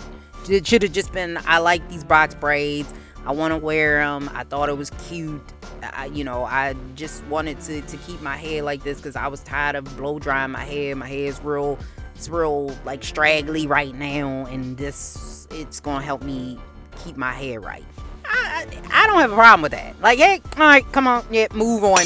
It 0.48 0.66
should 0.66 0.82
have 0.82 0.92
just 0.92 1.12
been 1.12 1.38
I 1.46 1.58
like 1.58 1.88
these 1.88 2.04
box 2.04 2.34
braids. 2.34 2.92
I 3.24 3.32
want 3.32 3.52
to 3.52 3.58
wear 3.58 4.00
them. 4.00 4.30
I 4.34 4.44
thought 4.44 4.68
it 4.68 4.76
was 4.76 4.90
cute. 5.08 5.40
I, 5.83 6.07
you 6.07 6.24
know, 6.24 6.45
I 6.45 6.74
just 6.95 7.24
wanted 7.26 7.61
to, 7.62 7.83
to 7.83 7.97
keep 7.99 8.20
my 8.20 8.37
hair 8.37 8.62
like 8.62 8.83
this 8.85 8.99
because 8.99 9.16
I 9.16 9.26
was 9.28 9.41
tired 9.41 9.76
of 9.76 9.97
blow 9.97 10.18
drying 10.18 10.53
my 10.53 10.64
hair. 10.64 10.95
My 10.97 11.07
hair 11.07 11.26
is 11.26 11.41
real, 11.43 11.78
it's 12.14 12.28
real 12.28 12.76
like 12.85 13.03
straggly 13.03 13.66
right 13.66 13.95
now, 13.95 14.47
and 14.47 14.76
this 14.76 15.47
it's 15.51 15.80
gonna 15.80 16.05
help 16.05 16.22
me 16.22 16.59
keep 17.05 17.16
my 17.16 17.33
hair 17.33 17.61
right. 17.61 17.85
I, 18.24 18.66
I, 18.93 19.05
I 19.05 19.07
don't 19.07 19.20
have 19.20 19.33
a 19.33 19.35
problem 19.35 19.62
with 19.62 19.72
that. 19.72 20.01
Like, 20.01 20.18
hey, 20.18 20.41
all 20.57 20.61
right, 20.61 20.93
come 20.93 21.07
on, 21.07 21.24
yeah, 21.30 21.49
move 21.53 21.85
on. 21.85 22.05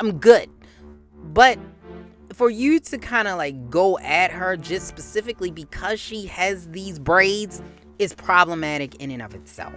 I'm 0.00 0.18
good. 0.18 0.48
But 1.32 1.58
for 2.32 2.50
you 2.50 2.78
to 2.78 2.98
kind 2.98 3.26
of 3.28 3.36
like 3.36 3.68
go 3.68 3.98
at 3.98 4.30
her 4.30 4.56
just 4.56 4.86
specifically 4.86 5.50
because 5.50 5.98
she 5.98 6.26
has 6.26 6.68
these 6.68 6.98
braids 6.98 7.62
is 7.98 8.14
problematic 8.14 8.94
in 8.96 9.10
and 9.10 9.22
of 9.22 9.34
itself. 9.34 9.74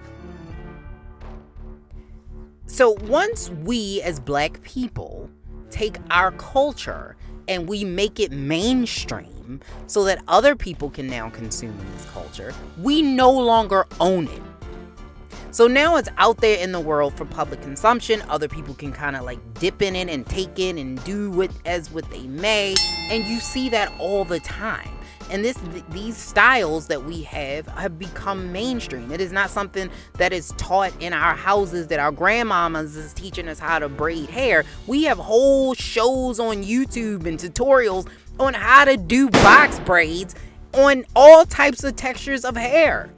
So 2.72 2.92
once 3.02 3.50
we 3.50 4.02
as 4.02 4.22
black 4.22 4.62
people 4.62 5.30
take 5.72 5.98
our 6.10 6.32
culture 6.32 7.18
and 7.50 7.68
we 7.68 7.84
make 7.84 8.18
it 8.18 8.32
mainstream 8.32 9.60
so 9.88 10.06
that 10.06 10.24
other 10.30 10.56
people 10.56 10.90
can 10.90 11.06
now 11.06 11.30
consume 11.32 11.78
this 11.92 12.06
culture, 12.12 12.54
we 12.78 13.02
no 13.02 13.30
longer 13.30 13.86
own 14.00 14.30
it. 14.30 14.42
So 15.52 15.68
now 15.68 15.98
it's 15.98 16.08
out 16.18 16.38
there 16.38 16.58
in 16.60 16.72
the 16.72 16.80
world 16.80 17.14
for 17.18 17.26
public 17.26 17.62
consumption. 17.62 18.22
Other 18.30 18.48
people 18.48 18.74
can 18.74 18.94
kind 18.94 19.18
of 19.18 19.24
like 19.24 19.40
dip 19.56 19.82
in 19.82 19.94
it 19.94 20.08
and 20.08 20.26
take 20.26 20.58
it 20.58 20.78
and 20.78 21.04
do 21.04 21.30
with 21.30 21.54
as 21.66 21.92
what 21.92 22.10
they 22.10 22.24
may, 22.24 22.74
and 23.10 23.26
you 23.26 23.42
see 23.42 23.68
that 23.68 23.92
all 24.00 24.24
the 24.24 24.40
time. 24.40 24.90
And 25.32 25.46
this 25.46 25.58
th- 25.72 25.86
these 25.92 26.18
styles 26.18 26.88
that 26.88 27.06
we 27.06 27.24
have 27.24 27.66
have 27.68 27.98
become 27.98 28.52
mainstream. 28.52 29.12
It 29.14 29.22
is 29.22 29.32
not 29.32 29.50
something 29.50 29.90
that 30.18 30.34
is 30.34 30.54
taught 30.58 30.92
in 31.02 31.14
our 31.14 31.36
houses 31.36 31.88
that 31.88 32.00
our 32.00 32.12
grandmamas 32.12 32.98
is 32.98 33.14
teaching 33.14 33.48
us 33.48 33.58
how 33.58 33.80
to 33.80 33.88
braid 33.88 34.30
hair. 34.30 34.66
We 34.88 35.04
have 35.04 35.18
whole 35.18 35.74
shows 35.74 36.38
on 36.38 36.64
YouTube 36.64 37.26
and 37.26 37.40
tutorials 37.40 38.10
on 38.40 38.54
how 38.54 38.84
to 38.84 38.98
do 38.98 39.30
box 39.30 39.80
braids 39.80 40.36
on 40.74 41.06
all 41.16 41.46
types 41.46 41.86
of 41.86 41.96
textures 41.96 42.44
of 42.44 42.58
hair. 42.58 43.10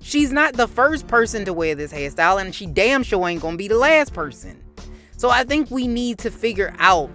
She's 0.00 0.32
not 0.32 0.54
the 0.54 0.66
first 0.66 1.06
person 1.06 1.44
to 1.44 1.52
wear 1.52 1.74
this 1.74 1.92
hairstyle, 1.92 2.40
and 2.40 2.54
she 2.54 2.64
damn 2.64 3.02
sure 3.02 3.28
ain't 3.28 3.42
gonna 3.42 3.58
be 3.58 3.68
the 3.68 3.76
last 3.76 4.14
person. 4.14 4.62
So 5.18 5.28
I 5.28 5.44
think 5.44 5.70
we 5.70 5.86
need 5.86 6.16
to 6.20 6.30
figure 6.30 6.74
out 6.78 7.10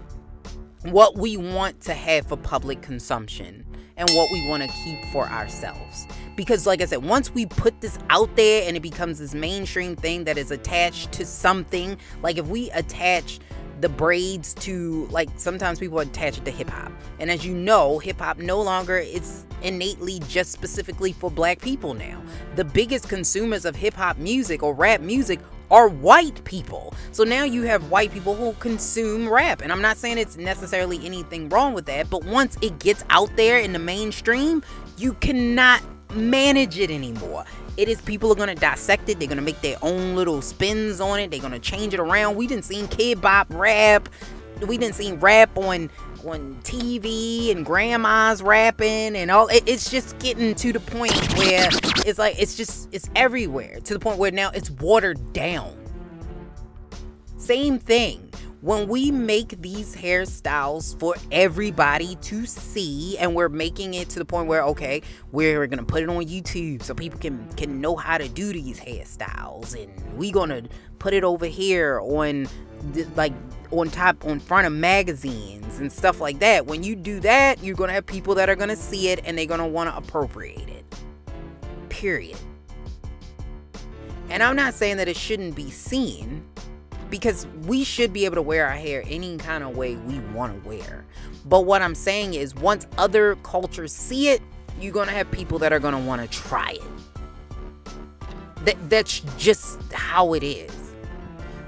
what 0.83 1.17
we 1.17 1.37
want 1.37 1.81
to 1.81 1.93
have 1.93 2.27
for 2.27 2.37
public 2.37 2.83
consumption 2.83 3.62
and 3.97 4.09
what 4.11 4.31
we 4.31 4.47
want 4.47 4.63
to 4.63 4.69
keep 4.83 5.03
for 5.11 5.27
ourselves. 5.27 6.07
Because, 6.35 6.65
like 6.65 6.81
I 6.81 6.85
said, 6.85 7.03
once 7.03 7.33
we 7.33 7.45
put 7.45 7.79
this 7.81 7.99
out 8.09 8.35
there 8.35 8.67
and 8.67 8.75
it 8.75 8.81
becomes 8.81 9.19
this 9.19 9.33
mainstream 9.33 9.95
thing 9.95 10.23
that 10.23 10.37
is 10.37 10.51
attached 10.51 11.11
to 11.13 11.25
something, 11.25 11.97
like 12.21 12.37
if 12.37 12.47
we 12.47 12.71
attach 12.71 13.39
the 13.81 13.89
braids 13.89 14.53
to 14.53 15.07
like 15.11 15.29
sometimes 15.35 15.77
people 15.77 15.99
attach 15.99 16.37
it 16.37 16.45
to 16.45 16.51
hip 16.51 16.69
hop. 16.69 16.91
And 17.19 17.29
as 17.29 17.45
you 17.45 17.53
know, 17.53 17.99
hip 17.99 18.19
hop 18.19 18.37
no 18.37 18.61
longer 18.61 18.97
is 18.97 19.45
innately 19.61 20.19
just 20.29 20.53
specifically 20.53 21.11
for 21.11 21.29
black 21.29 21.59
people 21.59 21.93
now. 21.93 22.21
The 22.55 22.63
biggest 22.63 23.09
consumers 23.09 23.65
of 23.65 23.75
hip 23.75 23.93
hop 23.93 24.17
music 24.17 24.63
or 24.63 24.73
rap 24.73 25.01
music 25.01 25.41
are 25.73 25.89
white 25.89 26.41
people. 26.45 26.93
So 27.11 27.25
now 27.25 27.43
you 27.43 27.63
have 27.63 27.91
white 27.91 28.13
people 28.13 28.35
who 28.35 28.53
consume 28.53 29.27
rap. 29.27 29.61
And 29.61 29.71
I'm 29.71 29.81
not 29.81 29.97
saying 29.97 30.17
it's 30.17 30.37
necessarily 30.37 31.05
anything 31.05 31.49
wrong 31.49 31.73
with 31.73 31.85
that, 31.87 32.09
but 32.09 32.23
once 32.23 32.57
it 32.61 32.79
gets 32.79 33.03
out 33.09 33.35
there 33.35 33.59
in 33.59 33.73
the 33.73 33.79
mainstream, 33.79 34.63
you 34.97 35.13
cannot 35.15 35.81
manage 36.13 36.79
it 36.79 36.91
anymore 36.91 37.43
it 37.77 37.89
is 37.89 37.99
people 38.01 38.31
are 38.31 38.35
gonna 38.35 38.55
dissect 38.55 39.09
it. 39.09 39.19
They're 39.19 39.27
gonna 39.27 39.41
make 39.41 39.61
their 39.61 39.77
own 39.81 40.15
little 40.15 40.41
spins 40.41 40.99
on 40.99 41.19
it. 41.19 41.31
They're 41.31 41.39
gonna 41.39 41.59
change 41.59 41.93
it 41.93 41.99
around. 41.99 42.35
We 42.35 42.47
didn't 42.47 42.65
see 42.65 42.85
kid 42.87 43.21
bop 43.21 43.47
rap. 43.49 44.09
We 44.67 44.77
didn't 44.77 44.95
see 44.95 45.11
rap 45.13 45.57
on 45.57 45.89
on 46.25 46.57
TV 46.63 47.51
and 47.51 47.65
grandma's 47.65 48.41
rapping 48.41 49.15
and 49.15 49.29
all. 49.29 49.47
It, 49.47 49.63
it's 49.65 49.89
just 49.89 50.17
getting 50.19 50.55
to 50.55 50.71
the 50.71 50.79
point 50.79 51.37
where 51.37 51.69
it's 52.05 52.19
like 52.19 52.35
it's 52.39 52.55
just 52.55 52.89
it's 52.93 53.09
everywhere. 53.15 53.79
To 53.81 53.93
the 53.93 53.99
point 53.99 54.17
where 54.17 54.31
now 54.31 54.51
it's 54.51 54.69
watered 54.69 55.33
down. 55.33 55.77
Same 57.37 57.79
thing 57.79 58.33
when 58.63 58.87
we 58.87 59.11
make 59.11 59.61
these 59.61 59.93
hairstyles 59.93 60.97
for 60.97 61.13
everybody 61.33 62.15
to 62.21 62.45
see 62.45 63.17
and 63.17 63.35
we're 63.35 63.49
making 63.49 63.93
it 63.93 64.07
to 64.07 64.19
the 64.19 64.23
point 64.23 64.47
where 64.47 64.63
okay 64.63 65.01
we're 65.33 65.67
gonna 65.67 65.83
put 65.83 66.01
it 66.01 66.07
on 66.07 66.23
youtube 66.23 66.81
so 66.81 66.93
people 66.93 67.19
can 67.19 67.45
can 67.55 67.81
know 67.81 67.93
how 67.97 68.17
to 68.17 68.29
do 68.29 68.53
these 68.53 68.79
hairstyles 68.79 69.75
and 69.75 70.17
we 70.17 70.31
gonna 70.31 70.61
put 70.97 71.13
it 71.13 71.25
over 71.25 71.45
here 71.45 71.99
on 72.03 72.47
like 73.17 73.33
on 73.71 73.89
top 73.89 74.23
on 74.23 74.39
front 74.39 74.65
of 74.65 74.71
magazines 74.71 75.79
and 75.79 75.91
stuff 75.91 76.21
like 76.21 76.39
that 76.39 76.65
when 76.65 76.83
you 76.83 76.95
do 76.95 77.19
that 77.19 77.61
you're 77.61 77.75
gonna 77.75 77.91
have 77.91 78.05
people 78.05 78.33
that 78.33 78.49
are 78.49 78.55
gonna 78.55 78.77
see 78.77 79.09
it 79.09 79.19
and 79.25 79.37
they're 79.37 79.45
gonna 79.45 79.67
want 79.67 79.89
to 79.89 79.97
appropriate 79.97 80.69
it 80.69 80.82
period 81.93 82.37
and 84.29 84.41
i'm 84.41 84.55
not 84.55 84.73
saying 84.73 84.97
that 84.97 85.07
it 85.07 85.15
shouldn't 85.15 85.55
be 85.55 85.69
seen 85.69 86.43
because 87.13 87.45
we 87.67 87.83
should 87.83 88.11
be 88.11 88.25
able 88.25 88.33
to 88.33 88.41
wear 88.41 88.65
our 88.65 88.73
hair 88.73 89.03
any 89.05 89.37
kind 89.37 89.63
of 89.63 89.77
way 89.77 89.95
we 89.97 90.17
want 90.33 90.63
to 90.63 90.67
wear. 90.67 91.05
But 91.45 91.61
what 91.61 91.83
I'm 91.83 91.93
saying 91.93 92.33
is, 92.33 92.55
once 92.55 92.87
other 92.97 93.35
cultures 93.43 93.93
see 93.93 94.29
it, 94.29 94.41
you're 94.81 94.93
going 94.93 95.07
to 95.07 95.13
have 95.13 95.29
people 95.29 95.59
that 95.59 95.71
are 95.71 95.77
going 95.77 95.93
to 95.93 95.99
want 95.99 96.23
to 96.23 96.27
try 96.27 96.71
it. 96.71 96.81
That, 98.65 98.89
that's 98.89 99.19
just 99.37 99.79
how 99.93 100.33
it 100.33 100.41
is. 100.41 100.75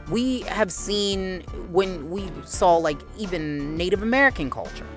We 0.09 0.41
have 0.41 0.71
seen 0.71 1.41
when 1.69 2.09
we 2.09 2.27
saw, 2.43 2.77
like, 2.77 2.97
even 3.15 3.77
Native 3.77 4.01
American 4.01 4.49
culture, 4.49 4.87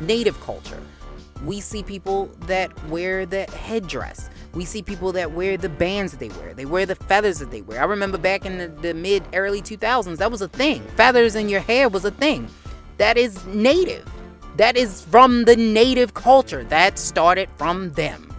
Native 0.00 0.38
culture, 0.42 0.82
we 1.46 1.60
see 1.60 1.82
people 1.82 2.26
that 2.40 2.70
wear 2.90 3.24
the 3.24 3.44
headdress 3.44 4.28
we 4.54 4.64
see 4.64 4.82
people 4.82 5.12
that 5.12 5.32
wear 5.32 5.56
the 5.56 5.68
bands 5.68 6.12
that 6.12 6.20
they 6.20 6.28
wear. 6.38 6.54
They 6.54 6.64
wear 6.64 6.86
the 6.86 6.94
feathers 6.94 7.38
that 7.40 7.50
they 7.50 7.62
wear. 7.62 7.80
I 7.80 7.84
remember 7.84 8.18
back 8.18 8.46
in 8.46 8.58
the, 8.58 8.68
the 8.68 8.94
mid 8.94 9.24
early 9.32 9.60
2000s, 9.60 10.16
that 10.18 10.30
was 10.30 10.42
a 10.42 10.48
thing. 10.48 10.82
Feathers 10.96 11.34
in 11.34 11.48
your 11.48 11.60
hair 11.60 11.88
was 11.88 12.04
a 12.04 12.10
thing. 12.10 12.48
That 12.98 13.16
is 13.16 13.44
native. 13.46 14.08
That 14.56 14.76
is 14.76 15.02
from 15.02 15.44
the 15.44 15.56
native 15.56 16.14
culture. 16.14 16.62
That 16.64 16.98
started 16.98 17.48
from 17.56 17.92
them. 17.92 18.32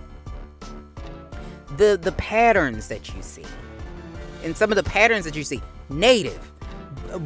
The 1.76 2.00
the 2.02 2.14
patterns 2.14 2.88
that 2.88 3.14
you 3.14 3.22
see. 3.22 3.44
And 4.44 4.56
some 4.56 4.72
of 4.72 4.78
the 4.78 4.84
patterns 4.84 5.26
that 5.26 5.36
you 5.36 5.44
see, 5.44 5.62
native. 5.90 6.52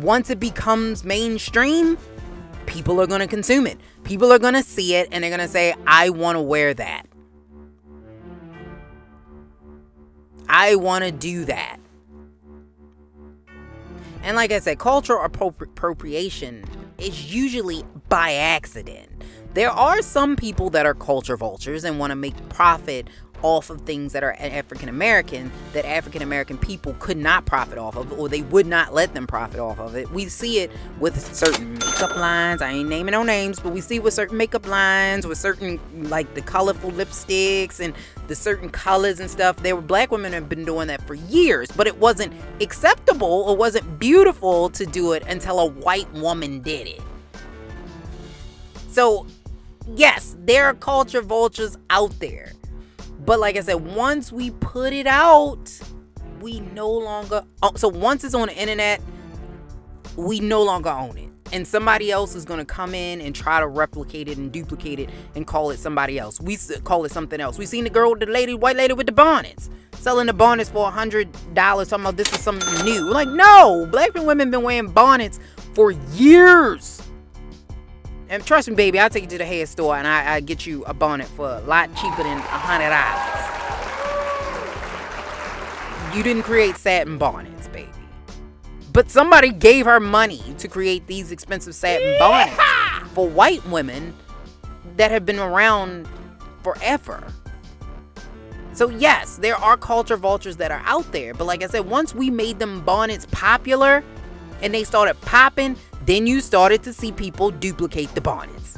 Once 0.01 0.29
it 0.29 0.39
becomes 0.39 1.03
mainstream, 1.03 1.97
people 2.65 2.99
are 3.01 3.07
going 3.07 3.19
to 3.19 3.27
consume 3.27 3.67
it. 3.67 3.77
People 4.03 4.31
are 4.31 4.39
going 4.39 4.53
to 4.53 4.63
see 4.63 4.95
it 4.95 5.09
and 5.11 5.23
they're 5.23 5.29
going 5.29 5.45
to 5.45 5.47
say, 5.47 5.75
I 5.85 6.09
want 6.09 6.37
to 6.37 6.41
wear 6.41 6.73
that. 6.73 7.08
I 10.49 10.75
want 10.75 11.05
to 11.05 11.11
do 11.11 11.45
that. 11.45 11.77
And 14.23 14.35
like 14.35 14.51
I 14.51 14.59
said, 14.59 14.79
cultural 14.79 15.23
appropriation 15.23 16.65
is 16.97 17.33
usually 17.33 17.83
by 18.09 18.33
accident. 18.33 19.09
There 19.53 19.69
are 19.69 20.01
some 20.01 20.35
people 20.35 20.69
that 20.71 20.85
are 20.85 20.93
culture 20.93 21.37
vultures 21.37 21.83
and 21.83 21.99
want 21.99 22.11
to 22.11 22.15
make 22.15 22.35
profit 22.49 23.07
off 23.41 23.69
of 23.69 23.81
things 23.81 24.13
that 24.13 24.23
are 24.23 24.35
African 24.39 24.89
American 24.89 25.51
that 25.73 25.85
African 25.85 26.21
American 26.21 26.57
people 26.57 26.95
could 26.99 27.17
not 27.17 27.45
profit 27.45 27.77
off 27.77 27.95
of, 27.95 28.11
or 28.19 28.29
they 28.29 28.41
would 28.43 28.67
not 28.67 28.93
let 28.93 29.13
them 29.13 29.27
profit 29.27 29.59
off 29.59 29.79
of 29.79 29.95
it. 29.95 30.09
We 30.11 30.29
see 30.29 30.59
it 30.59 30.71
with 30.99 31.19
certain 31.35 31.73
makeup 31.73 32.15
lines. 32.15 32.61
I 32.61 32.71
ain't 32.71 32.89
naming 32.89 33.11
no 33.11 33.23
names, 33.23 33.59
but 33.59 33.73
we 33.73 33.81
see 33.81 33.99
with 33.99 34.13
certain 34.13 34.37
makeup 34.37 34.67
lines, 34.67 35.25
with 35.27 35.37
certain 35.37 35.79
like 36.09 36.33
the 36.33 36.41
colorful 36.41 36.91
lipsticks 36.91 37.79
and 37.79 37.93
the 38.27 38.35
certain 38.35 38.69
colors 38.69 39.19
and 39.19 39.29
stuff. 39.29 39.57
There 39.57 39.75
were 39.75 39.81
black 39.81 40.11
women 40.11 40.33
have 40.33 40.49
been 40.49 40.65
doing 40.65 40.87
that 40.87 41.05
for 41.05 41.15
years, 41.15 41.69
but 41.71 41.87
it 41.87 41.97
wasn't 41.97 42.33
acceptable 42.61 43.27
or 43.27 43.55
wasn't 43.55 43.99
beautiful 43.99 44.69
to 44.71 44.85
do 44.85 45.13
it 45.13 45.23
until 45.27 45.59
a 45.59 45.65
white 45.65 46.11
woman 46.13 46.61
did 46.61 46.87
it. 46.87 47.01
So, 48.89 49.27
yes, 49.95 50.35
there 50.39 50.65
are 50.65 50.73
culture 50.73 51.21
vultures 51.21 51.77
out 51.89 52.17
there 52.19 52.53
but 53.25 53.39
like 53.39 53.57
I 53.57 53.61
said, 53.61 53.75
once 53.75 54.31
we 54.31 54.51
put 54.51 54.93
it 54.93 55.07
out, 55.07 55.71
we 56.41 56.59
no 56.59 56.89
longer. 56.89 57.43
Oh, 57.61 57.71
so 57.75 57.87
once 57.87 58.23
it's 58.23 58.33
on 58.33 58.47
the 58.47 58.55
internet, 58.55 59.01
we 60.15 60.39
no 60.39 60.63
longer 60.63 60.89
own 60.89 61.17
it. 61.17 61.29
And 61.51 61.67
somebody 61.67 62.11
else 62.11 62.35
is 62.35 62.45
going 62.45 62.59
to 62.59 62.65
come 62.65 62.93
in 62.93 63.21
and 63.21 63.33
try 63.35 63.59
to 63.59 63.67
replicate 63.67 64.27
it 64.27 64.37
and 64.37 64.51
duplicate 64.51 64.99
it 64.99 65.09
and 65.35 65.47
call 65.47 65.71
it 65.71 65.79
somebody 65.79 66.19
else. 66.19 66.39
We 66.39 66.57
call 66.83 67.05
it 67.05 67.11
something 67.11 67.41
else. 67.41 67.57
We 67.57 67.65
seen 67.65 67.85
the 67.85 67.89
girl, 67.89 68.15
the 68.15 68.27
lady, 68.27 68.53
white 68.53 68.75
lady 68.75 68.93
with 68.93 69.07
the 69.07 69.11
bonnets, 69.11 69.69
selling 69.93 70.27
the 70.27 70.33
bonnets 70.33 70.69
for 70.69 70.87
a 70.87 70.91
hundred 70.91 71.29
dollars. 71.55 71.89
Talking 71.89 72.05
about 72.05 72.17
this 72.17 72.31
is 72.31 72.39
something 72.39 72.85
new. 72.85 73.09
Like, 73.09 73.29
no, 73.29 73.87
black 73.91 74.13
women 74.13 74.51
been 74.51 74.61
wearing 74.61 74.91
bonnets 74.91 75.39
for 75.73 75.91
years. 75.91 77.01
And 78.29 78.45
trust 78.45 78.69
me, 78.69 78.75
baby, 78.75 78.99
I'll 78.99 79.09
take 79.09 79.23
you 79.23 79.29
to 79.29 79.39
the 79.39 79.45
hair 79.45 79.65
store 79.65 79.97
and 79.97 80.07
I, 80.07 80.35
I 80.35 80.39
get 80.39 80.67
you 80.67 80.83
a 80.85 80.93
bonnet 80.93 81.27
for 81.29 81.49
a 81.49 81.61
lot 81.61 81.89
cheaper 81.95 82.21
than 82.21 82.37
a 82.37 82.41
hundred 82.41 82.89
dollars. 82.89 83.35
You 86.15 86.21
didn't 86.21 86.43
create 86.43 86.77
satin 86.77 87.17
bonnets, 87.17 87.67
baby. 87.69 87.89
But 88.93 89.09
somebody 89.09 89.51
gave 89.51 89.85
her 89.85 89.99
money 89.99 90.43
to 90.59 90.67
create 90.67 91.07
these 91.07 91.31
expensive 91.31 91.73
satin 91.73 92.19
bonnets 92.19 92.55
for 93.13 93.27
white 93.27 93.65
women 93.65 94.13
that 94.97 95.09
have 95.09 95.25
been 95.25 95.39
around 95.39 96.07
forever. 96.61 97.33
So 98.73 98.89
yes, 98.89 99.37
there 99.37 99.55
are 99.55 99.75
culture 99.75 100.17
vultures 100.17 100.57
that 100.57 100.69
are 100.71 100.83
out 100.85 101.11
there, 101.11 101.33
but 101.33 101.45
like 101.45 101.63
I 101.63 101.67
said, 101.67 101.89
once 101.89 102.13
we 102.13 102.29
made 102.29 102.59
them 102.59 102.81
bonnets 102.81 103.25
popular 103.31 104.03
and 104.61 104.71
they 104.71 104.83
started 104.83 105.19
popping, 105.21 105.75
then 106.05 106.27
you 106.27 106.41
started 106.41 106.83
to 106.83 106.93
see 106.93 107.11
people 107.11 107.51
duplicate 107.51 108.13
the 108.15 108.21
bonnets. 108.21 108.77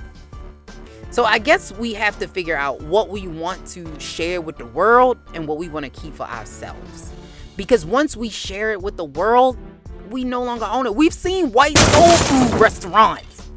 So 1.11 1.26
I 1.26 1.39
guess 1.39 1.74
we 1.74 1.93
have 1.93 2.17
to 2.19 2.28
figure 2.28 2.55
out 2.55 2.82
what 2.82 3.09
we 3.09 3.28
want 3.28 3.67
to 3.67 3.99
share 3.99 4.39
with 4.39 4.57
the 4.57 4.65
world 4.65 5.17
and 5.34 5.45
what 5.47 5.57
we 5.57 5.67
want 5.67 5.84
to 5.84 6.01
keep 6.01 6.13
for 6.13 6.24
ourselves. 6.24 7.11
Because 7.57 7.86
once 7.86 8.15
we 8.15 8.30
share 8.30 8.72
it 8.72 8.82
with 8.82 8.95
the 8.95 9.05
world, 9.05 9.57
we 10.09 10.24
no 10.24 10.41
longer 10.43 10.65
own 10.65 10.86
it. 10.86 10.95
We've 10.95 11.13
seen 11.13 11.51
white 11.51 11.78
soul 11.78 12.07
food 12.07 12.59
restaurants. 12.59 13.49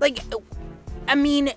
Like, 0.00 0.20
I 1.06 1.14
mean, 1.14 1.50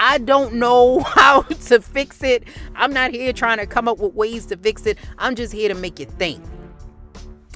I 0.00 0.18
don't 0.18 0.54
know 0.54 1.00
how 1.06 1.42
to 1.42 1.80
fix 1.80 2.22
it. 2.22 2.44
I'm 2.74 2.92
not 2.92 3.10
here 3.10 3.32
trying 3.32 3.58
to 3.58 3.66
come 3.66 3.88
up 3.88 3.98
with 3.98 4.14
ways 4.14 4.46
to 4.46 4.56
fix 4.56 4.86
it. 4.86 4.98
I'm 5.18 5.34
just 5.34 5.52
here 5.52 5.68
to 5.68 5.74
make 5.74 5.98
you 5.98 6.06
think. 6.06 6.42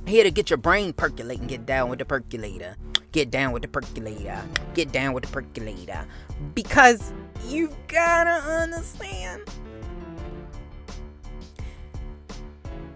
Here 0.07 0.25
to 0.25 0.31
get 0.31 0.51
your 0.51 0.57
brain 0.57 0.93
percolating, 0.93 1.47
get 1.47 1.65
down 1.65 1.89
with 1.89 2.01
the 2.01 2.05
percolator. 2.05 2.77
Get 3.13 3.31
down 3.31 3.53
with 3.53 3.63
the 3.63 3.69
percolator. 3.69 4.43
Get 4.75 4.91
down 4.91 5.13
with 5.13 5.25
the 5.25 5.31
percolator. 5.31 6.07
Because 6.55 7.13
you 7.47 7.75
gotta 7.89 8.43
understand 8.49 9.43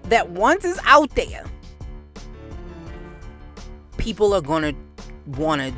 that 0.04 0.30
once 0.30 0.64
it's 0.64 0.80
out 0.84 1.14
there, 1.14 1.44
people 3.98 4.32
are 4.34 4.40
gonna 4.40 4.72
wanna 5.26 5.72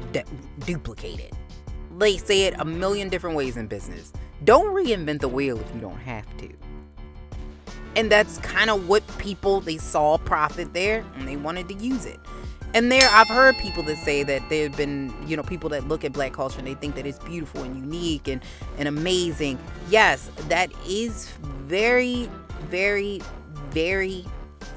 duplicate 0.61 1.19
it. 1.21 1.35
They 1.99 2.17
say 2.17 2.43
it 2.43 2.55
a 2.59 2.65
million 2.65 3.09
different 3.09 3.37
ways 3.37 3.57
in 3.57 3.67
business. 3.67 4.13
Don't 4.45 4.73
reinvent 4.73 5.21
the 5.21 5.29
wheel 5.29 5.59
if 5.59 5.75
you 5.75 5.81
don't 5.81 5.99
have 5.99 6.25
to. 6.39 6.49
And 7.97 8.11
that's 8.13 8.39
kind 8.39 8.71
of 8.71 8.89
what 8.89 9.03
people 9.19 9.61
they 9.61 9.79
saw 9.79 10.19
profit 10.19 10.73
there 10.73 11.05
and 11.17 11.27
they 11.27 11.37
wanted 11.37 11.69
to 11.69 11.75
use 11.75 12.07
it. 12.07 12.21
And 12.75 12.93
there 12.93 13.09
I've 13.11 13.29
heard 13.29 13.57
people 13.57 13.83
that 13.85 13.97
say 13.99 14.23
that 14.25 14.43
there 14.51 14.69
have 14.69 14.77
been, 14.77 15.15
you 15.27 15.37
know, 15.37 15.43
people 15.43 15.71
that 15.71 15.89
look 15.89 16.05
at 16.05 16.13
black 16.13 16.33
culture 16.33 16.59
and 16.59 16.67
they 16.67 16.75
think 16.75 16.97
that 16.97 17.07
it's 17.07 17.19
beautiful 17.21 17.63
and 17.63 17.75
unique 17.75 18.29
and, 18.29 18.43
and 18.77 18.89
amazing. 18.89 19.59
Yes, 19.89 20.31
that 20.49 20.71
is 20.87 21.31
very, 21.67 22.29
very, 22.69 23.23
very, 23.71 24.25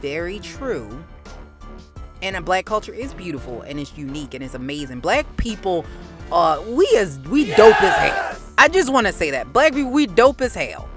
very 0.01 0.39
true. 0.39 1.03
And 2.21 2.35
a 2.35 2.41
black 2.41 2.65
culture 2.65 2.93
is 2.93 3.13
beautiful 3.13 3.61
and 3.63 3.79
it's 3.79 3.97
unique 3.97 4.33
and 4.33 4.43
it's 4.43 4.53
amazing. 4.53 4.99
Black 4.99 5.25
people 5.37 5.85
uh 6.31 6.63
we 6.65 6.87
as 6.97 7.19
we 7.19 7.43
yes! 7.43 7.57
dope 7.57 7.83
as 7.83 7.95
hell. 7.97 8.37
I 8.57 8.69
just 8.69 8.91
want 8.91 9.07
to 9.07 9.13
say 9.13 9.31
that. 9.31 9.51
Black 9.51 9.73
people 9.73 9.91
we 9.91 10.05
dope 10.07 10.39
as 10.39 10.53
hell. 10.53 10.87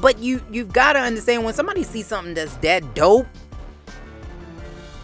But 0.00 0.18
you 0.18 0.42
you've 0.50 0.72
got 0.72 0.94
to 0.94 1.00
understand 1.00 1.44
when 1.44 1.54
somebody 1.54 1.82
sees 1.82 2.06
something 2.06 2.34
that's 2.34 2.56
that 2.56 2.94
dope, 2.94 3.26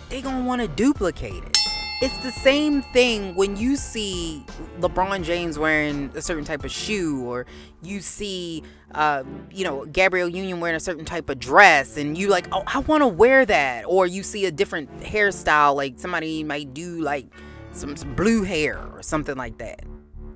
they 0.08 0.22
gonna 0.22 0.44
want 0.44 0.62
to 0.62 0.68
duplicate 0.68 1.44
it. 1.44 1.58
It's 2.02 2.16
the 2.18 2.30
same 2.30 2.82
thing 2.82 3.34
when 3.36 3.56
you 3.56 3.74
see 3.74 4.44
LeBron 4.80 5.24
James 5.24 5.58
wearing 5.58 6.10
a 6.14 6.20
certain 6.20 6.44
type 6.44 6.62
of 6.62 6.70
shoe, 6.70 7.24
or 7.24 7.46
you 7.82 8.00
see, 8.00 8.62
uh, 8.94 9.24
you 9.50 9.64
know, 9.64 9.86
Gabrielle 9.86 10.28
Union 10.28 10.60
wearing 10.60 10.76
a 10.76 10.80
certain 10.80 11.06
type 11.06 11.30
of 11.30 11.38
dress, 11.38 11.96
and 11.96 12.16
you 12.16 12.28
like, 12.28 12.48
oh, 12.52 12.62
I 12.66 12.80
want 12.80 13.02
to 13.02 13.06
wear 13.06 13.46
that. 13.46 13.84
Or 13.86 14.06
you 14.06 14.22
see 14.22 14.44
a 14.44 14.50
different 14.50 15.00
hairstyle, 15.00 15.74
like 15.74 15.98
somebody 15.98 16.44
might 16.44 16.74
do 16.74 17.00
like 17.00 17.28
some, 17.72 17.96
some 17.96 18.14
blue 18.14 18.42
hair 18.42 18.78
or 18.92 19.02
something 19.02 19.36
like 19.36 19.56
that. 19.58 19.82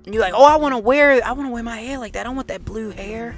And 0.07 0.15
you're 0.15 0.23
like, 0.23 0.35
oh, 0.35 0.45
I 0.45 0.57
want 0.57 0.73
to 0.73 0.79
wear, 0.79 1.23
I 1.23 1.33
want 1.33 1.47
to 1.47 1.53
wear 1.53 1.63
my 1.63 1.77
hair 1.77 1.99
like 1.99 2.15
that. 2.15 2.21
I 2.21 2.25
don't 2.25 2.37
want 2.37 2.49
that 2.49 2.65
blue 2.65 2.89
hair 2.89 3.37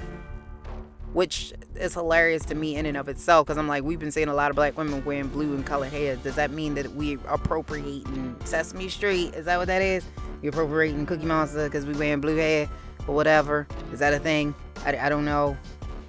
which 1.13 1.53
is 1.75 1.93
hilarious 1.93 2.43
to 2.45 2.55
me 2.55 2.75
in 2.75 2.85
and 2.85 2.97
of 2.97 3.07
itself 3.07 3.45
because 3.45 3.57
I'm 3.57 3.67
like, 3.67 3.83
we've 3.83 3.99
been 3.99 4.11
seeing 4.11 4.27
a 4.27 4.33
lot 4.33 4.49
of 4.49 4.55
black 4.55 4.77
women 4.77 5.05
wearing 5.05 5.27
blue 5.27 5.53
and 5.53 5.65
colored 5.65 5.91
hair. 5.91 6.15
Does 6.17 6.35
that 6.35 6.51
mean 6.51 6.73
that 6.75 6.93
we 6.95 7.19
appropriating 7.27 8.35
Sesame 8.45 8.89
Street? 8.89 9.33
Is 9.35 9.45
that 9.45 9.57
what 9.57 9.67
that 9.67 9.81
is? 9.81 10.03
We 10.41 10.49
appropriating 10.49 11.05
Cookie 11.05 11.25
Monster 11.25 11.65
because 11.65 11.85
we 11.85 11.93
wearing 11.93 12.19
blue 12.19 12.35
hair 12.35 12.67
or 13.07 13.15
whatever? 13.15 13.67
Is 13.91 13.99
that 13.99 14.13
a 14.13 14.19
thing? 14.19 14.55
I, 14.85 14.97
I 14.97 15.09
don't 15.09 15.25
know. 15.25 15.55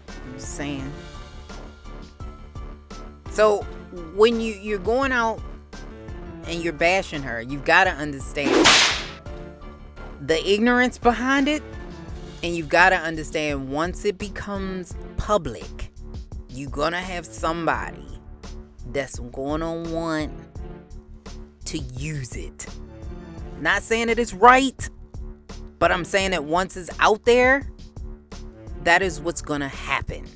I'm 0.09 0.35
just 0.35 0.55
saying. 0.55 0.91
So 3.31 3.63
when 4.15 4.41
you 4.41 4.55
you're 4.55 4.79
going 4.79 5.13
out 5.13 5.41
and 6.47 6.63
you're 6.63 6.73
bashing 6.73 7.23
her, 7.23 7.43
you've 7.43 7.65
got 7.65 7.85
to 7.85 7.91
understand 7.91 8.67
the 10.21 10.51
ignorance 10.51 10.97
behind 10.97 11.49
it 11.49 11.63
and 12.45 12.55
you've 12.55 12.69
got 12.69 12.91
to 12.91 12.97
understand 12.97 13.71
once 13.71 14.05
it 14.05 14.19
becomes 14.19 14.95
public, 15.17 15.91
you're 16.51 16.69
going 16.69 16.93
to 16.93 16.99
have 16.99 17.25
somebody 17.25 18.07
that's 18.93 19.19
going 19.19 19.63
to 19.63 19.91
want 19.91 20.31
to 21.65 21.79
use 21.79 22.37
it. 22.37 22.67
Not 23.63 23.83
saying 23.83 24.09
that 24.09 24.19
it's 24.19 24.35
right, 24.35 24.91
but 25.79 25.91
I'm 25.91 26.05
saying 26.05 26.33
that 26.33 26.45
once 26.45 26.77
it's 26.77 26.91
out 27.01 27.25
there, 27.25 27.67
that 28.83 29.01
is 29.01 29.23
what's 29.23 29.41
going 29.41 29.63
to 29.63 29.69
happen. 29.69 30.27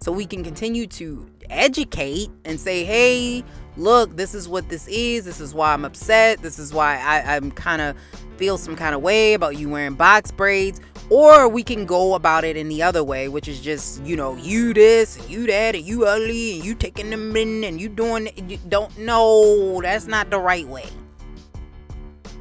So 0.00 0.10
we 0.10 0.24
can 0.24 0.42
continue 0.42 0.86
to 0.86 1.28
educate 1.50 2.30
and 2.46 2.58
say, 2.58 2.84
hey, 2.86 3.44
look, 3.76 4.16
this 4.16 4.34
is 4.34 4.48
what 4.48 4.68
this 4.68 4.86
is. 4.88 5.24
This 5.24 5.40
is 5.40 5.54
why 5.54 5.72
I'm 5.72 5.84
upset. 5.84 6.42
This 6.42 6.58
is 6.58 6.72
why 6.72 6.98
I, 6.98 7.36
I'm 7.36 7.50
kind 7.50 7.82
of 7.82 7.96
feel 8.36 8.58
some 8.58 8.76
kind 8.76 8.94
of 8.94 9.02
way 9.02 9.34
about 9.34 9.56
you 9.56 9.68
wearing 9.68 9.94
box 9.94 10.30
braids. 10.30 10.80
Or 11.08 11.48
we 11.48 11.62
can 11.62 11.86
go 11.86 12.14
about 12.14 12.44
it 12.44 12.56
in 12.56 12.68
the 12.68 12.82
other 12.82 13.04
way, 13.04 13.28
which 13.28 13.46
is 13.46 13.60
just, 13.60 14.02
you 14.04 14.16
know, 14.16 14.34
you 14.36 14.74
this, 14.74 15.28
you 15.28 15.46
that, 15.46 15.76
and 15.76 15.84
you 15.84 16.04
ugly, 16.04 16.56
and 16.56 16.64
you 16.64 16.74
taking 16.74 17.10
them 17.10 17.36
in, 17.36 17.62
and 17.62 17.80
you 17.80 17.88
doing 17.88 18.26
it. 18.26 18.50
You 18.50 18.58
don't 18.68 18.96
know. 18.98 19.80
That's 19.80 20.06
not 20.06 20.30
the 20.30 20.40
right 20.40 20.66
way. 20.66 20.88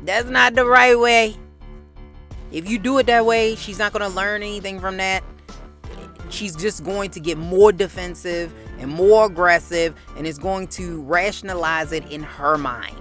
That's 0.03 0.29
not 0.29 0.55
the 0.55 0.65
right 0.65 0.97
way. 0.97 1.35
If 2.51 2.69
you 2.69 2.79
do 2.79 2.97
it 2.97 3.05
that 3.05 3.25
way, 3.25 3.55
she's 3.55 3.77
not 3.77 3.93
going 3.93 4.09
to 4.09 4.15
learn 4.15 4.41
anything 4.41 4.79
from 4.79 4.97
that. 4.97 5.23
She's 6.29 6.55
just 6.55 6.83
going 6.83 7.11
to 7.11 7.19
get 7.19 7.37
more 7.37 7.71
defensive 7.71 8.53
and 8.85 8.93
more 8.93 9.25
aggressive, 9.25 9.95
and 10.15 10.27
is 10.27 10.37
going 10.37 10.67
to 10.67 11.01
rationalize 11.01 11.91
it 11.91 12.05
in 12.11 12.21
her 12.21 12.55
mind. 12.55 12.95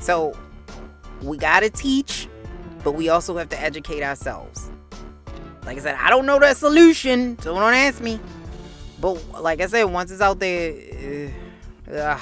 So 0.00 0.36
we 1.22 1.36
got 1.36 1.60
to 1.60 1.70
teach, 1.70 2.28
but 2.84 2.92
we 2.92 3.08
also 3.08 3.36
have 3.36 3.48
to 3.48 3.60
educate 3.60 4.04
ourselves. 4.04 4.70
Like 5.66 5.76
I 5.78 5.80
said, 5.80 5.96
I 5.98 6.08
don't 6.08 6.24
know 6.24 6.38
that 6.38 6.56
solution, 6.56 7.36
so 7.40 7.54
don't 7.54 7.74
ask 7.74 8.00
me. 8.00 8.20
But 9.00 9.42
like 9.42 9.60
I 9.60 9.66
said, 9.66 9.84
once 9.84 10.12
it's 10.12 10.20
out 10.20 10.38
there, 10.38 11.32
uh, 11.90 12.20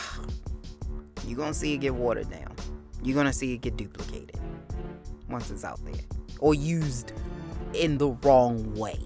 you're 1.27 1.37
going 1.37 1.53
to 1.53 1.59
see 1.59 1.75
it 1.75 1.79
get 1.79 1.95
watered 1.95 2.31
down. 2.31 2.55
You're 3.03 3.15
going 3.15 3.27
to 3.27 3.33
see 3.33 3.53
it 3.53 3.61
get 3.61 3.77
duplicated 3.77 4.41
once 5.29 5.51
it's 5.51 5.65
out 5.65 5.85
there 5.85 6.01
or 6.39 6.55
used 6.55 7.13
in 7.75 7.99
the 7.99 8.11
wrong 8.23 8.75
way. 8.75 8.99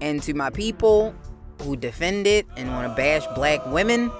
And 0.00 0.22
to 0.24 0.34
my 0.34 0.50
people 0.50 1.14
who 1.62 1.76
defend 1.76 2.26
it 2.26 2.46
and 2.56 2.70
want 2.70 2.88
to 2.88 2.94
bash 2.94 3.26
black 3.34 3.64
women, 3.66 4.10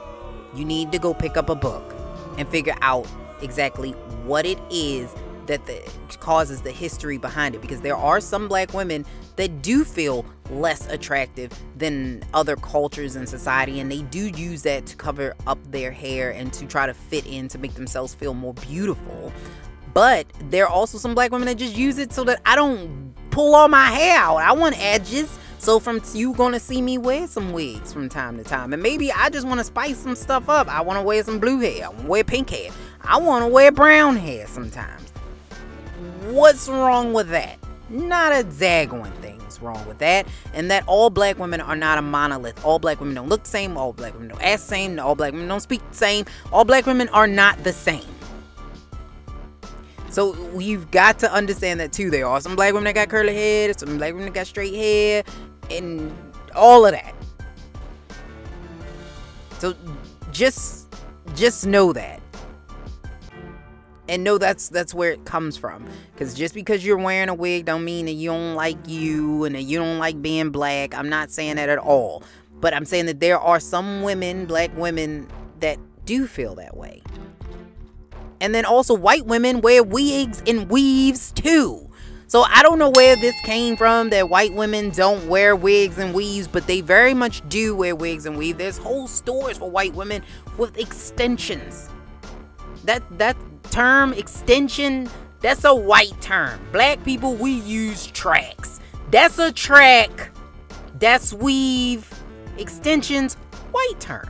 you 0.54 0.64
need 0.64 0.92
to 0.92 0.98
go 0.98 1.12
pick 1.12 1.36
up 1.36 1.50
a 1.50 1.54
book 1.54 1.94
and 2.38 2.48
figure 2.48 2.76
out 2.80 3.06
exactly 3.42 3.90
what 4.24 4.46
it 4.46 4.58
is 4.70 5.14
that 5.46 5.66
the, 5.66 5.92
causes 6.20 6.62
the 6.62 6.70
history 6.70 7.18
behind 7.18 7.54
it 7.54 7.60
because 7.60 7.82
there 7.82 7.96
are 7.96 8.20
some 8.20 8.48
black 8.48 8.72
women 8.72 9.04
that 9.36 9.62
do 9.62 9.84
feel 9.84 10.24
less 10.50 10.88
attractive 10.88 11.52
than 11.76 12.22
other 12.32 12.56
cultures 12.56 13.16
in 13.16 13.26
society 13.26 13.80
and 13.80 13.90
they 13.90 14.02
do 14.02 14.28
use 14.28 14.62
that 14.62 14.86
to 14.86 14.96
cover 14.96 15.34
up 15.46 15.58
their 15.70 15.90
hair 15.90 16.30
and 16.30 16.52
to 16.52 16.66
try 16.66 16.86
to 16.86 16.94
fit 16.94 17.26
in 17.26 17.48
to 17.48 17.58
make 17.58 17.74
themselves 17.74 18.14
feel 18.14 18.32
more 18.32 18.54
beautiful 18.54 19.32
but 19.94 20.26
there 20.50 20.64
are 20.64 20.70
also 20.70 20.98
some 20.98 21.14
black 21.14 21.30
women 21.30 21.46
that 21.46 21.56
just 21.56 21.76
use 21.76 21.98
it 21.98 22.12
so 22.12 22.24
that 22.24 22.40
I 22.44 22.56
don't 22.56 23.14
pull 23.30 23.54
all 23.54 23.68
my 23.68 23.86
hair 23.86 24.18
out 24.18 24.36
I 24.36 24.52
want 24.52 24.78
edges 24.78 25.38
so 25.64 25.80
from 25.80 26.02
you 26.12 26.34
gonna 26.34 26.60
see 26.60 26.82
me 26.82 26.98
wear 26.98 27.26
some 27.26 27.54
wigs 27.54 27.90
from 27.90 28.10
time 28.10 28.36
to 28.36 28.44
time. 28.44 28.74
And 28.74 28.82
maybe 28.82 29.10
I 29.10 29.30
just 29.30 29.46
wanna 29.46 29.64
spice 29.64 29.96
some 29.96 30.14
stuff 30.14 30.50
up. 30.50 30.68
I 30.68 30.82
wanna 30.82 31.02
wear 31.02 31.24
some 31.24 31.38
blue 31.38 31.58
hair. 31.58 31.86
I 31.86 31.88
wanna 31.88 32.06
wear 32.06 32.22
pink 32.22 32.50
hair. 32.50 32.70
I 33.00 33.16
wanna 33.16 33.48
wear 33.48 33.72
brown 33.72 34.16
hair 34.16 34.46
sometimes. 34.46 35.10
What's 36.26 36.68
wrong 36.68 37.14
with 37.14 37.30
that? 37.30 37.58
Not 37.88 38.32
a 38.32 38.44
daggone 38.44 39.14
thing 39.22 39.40
is 39.48 39.62
wrong 39.62 39.82
with 39.86 39.96
that. 40.00 40.26
And 40.52 40.70
that 40.70 40.84
all 40.86 41.08
black 41.08 41.38
women 41.38 41.62
are 41.62 41.76
not 41.76 41.96
a 41.96 42.02
monolith. 42.02 42.62
All 42.62 42.78
black 42.78 43.00
women 43.00 43.14
don't 43.14 43.30
look 43.30 43.44
the 43.44 43.50
same. 43.50 43.78
All 43.78 43.94
black 43.94 44.12
women 44.12 44.28
don't 44.28 44.42
act 44.42 44.60
the 44.60 44.68
same. 44.68 45.00
All 45.00 45.14
black 45.14 45.32
women 45.32 45.48
don't 45.48 45.60
speak 45.60 45.80
the 45.92 45.96
same. 45.96 46.26
All 46.52 46.66
black 46.66 46.84
women 46.84 47.08
are 47.08 47.26
not 47.26 47.64
the 47.64 47.72
same. 47.72 48.13
So 50.14 50.60
you've 50.60 50.92
got 50.92 51.18
to 51.18 51.32
understand 51.32 51.80
that 51.80 51.92
too. 51.92 52.08
There 52.08 52.24
are 52.24 52.40
some 52.40 52.54
black 52.54 52.72
women 52.72 52.84
that 52.84 52.94
got 52.94 53.08
curly 53.08 53.34
hair, 53.34 53.72
some 53.76 53.98
black 53.98 54.12
women 54.12 54.26
that 54.26 54.34
got 54.34 54.46
straight 54.46 54.72
hair, 54.72 55.24
and 55.70 56.16
all 56.54 56.86
of 56.86 56.92
that. 56.92 57.12
So 59.58 59.74
just 60.30 60.94
just 61.34 61.66
know 61.66 61.92
that. 61.94 62.20
And 64.08 64.22
know 64.22 64.38
that's 64.38 64.68
that's 64.68 64.94
where 64.94 65.10
it 65.10 65.24
comes 65.24 65.56
from. 65.56 65.84
Cause 66.16 66.32
just 66.32 66.54
because 66.54 66.86
you're 66.86 66.96
wearing 66.96 67.28
a 67.28 67.34
wig 67.34 67.64
don't 67.64 67.84
mean 67.84 68.06
that 68.06 68.12
you 68.12 68.30
don't 68.30 68.54
like 68.54 68.78
you 68.86 69.42
and 69.42 69.56
that 69.56 69.62
you 69.62 69.78
don't 69.78 69.98
like 69.98 70.22
being 70.22 70.50
black. 70.50 70.94
I'm 70.94 71.08
not 71.08 71.32
saying 71.32 71.56
that 71.56 71.68
at 71.68 71.78
all. 71.78 72.22
But 72.60 72.72
I'm 72.72 72.84
saying 72.84 73.06
that 73.06 73.18
there 73.18 73.40
are 73.40 73.58
some 73.58 74.02
women, 74.02 74.46
black 74.46 74.70
women, 74.76 75.26
that 75.58 75.80
do 76.04 76.28
feel 76.28 76.54
that 76.54 76.76
way. 76.76 77.02
And 78.44 78.54
then 78.54 78.66
also 78.66 78.92
white 78.92 79.24
women 79.24 79.62
wear 79.62 79.82
wigs 79.82 80.42
and 80.46 80.68
weaves 80.68 81.32
too. 81.32 81.88
So 82.26 82.42
I 82.42 82.62
don't 82.62 82.78
know 82.78 82.90
where 82.90 83.16
this 83.16 83.34
came 83.40 83.74
from 83.74 84.10
that 84.10 84.28
white 84.28 84.52
women 84.52 84.90
don't 84.90 85.26
wear 85.28 85.56
wigs 85.56 85.96
and 85.96 86.12
weaves, 86.12 86.46
but 86.46 86.66
they 86.66 86.82
very 86.82 87.14
much 87.14 87.40
do 87.48 87.74
wear 87.74 87.96
wigs 87.96 88.26
and 88.26 88.36
weaves. 88.36 88.58
There's 88.58 88.76
whole 88.76 89.06
stores 89.06 89.56
for 89.56 89.70
white 89.70 89.94
women 89.94 90.22
with 90.58 90.76
extensions. 90.76 91.88
That 92.84 93.02
that 93.16 93.34
term 93.70 94.12
extension, 94.12 95.08
that's 95.40 95.64
a 95.64 95.74
white 95.74 96.20
term. 96.20 96.60
Black 96.70 97.02
people 97.02 97.36
we 97.36 97.52
use 97.52 98.08
tracks. 98.08 98.78
That's 99.10 99.38
a 99.38 99.52
track. 99.52 100.32
That's 100.98 101.32
weave. 101.32 102.06
Extensions, 102.58 103.36
white 103.72 104.00
term. 104.00 104.28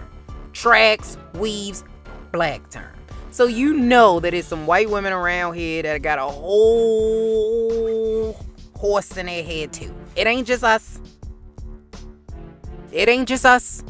Tracks, 0.53 1.19
weaves, 1.35 1.83
black 2.31 2.71
term. 2.71 2.94
So 3.35 3.47
you 3.47 3.75
know 3.75 4.21
that 4.21 4.31
there's 4.31 4.47
some 4.47 4.65
white 4.65 4.89
women 4.89 5.13
around 5.13 5.55
here 5.55 5.83
that 5.83 6.03
got 6.03 6.21
a 6.21 6.25
whole 6.25 8.33
horse 8.77 9.17
in 9.17 9.27
their 9.27 9.43
head 9.43 9.73
too. 9.73 9.93
It 10.15 10.29
ain't 10.29 10.47
just 10.47 10.63
us. 10.63 11.01
It 12.93 13.09
ain't 13.09 13.27
just 13.27 13.45
us. 13.45 13.83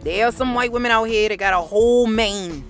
There 0.00 0.26
are 0.26 0.32
some 0.32 0.56
white 0.56 0.72
women 0.72 0.90
out 0.90 1.04
here 1.04 1.28
that 1.28 1.38
got 1.38 1.54
a 1.54 1.60
whole 1.60 2.08
mane. 2.08 2.64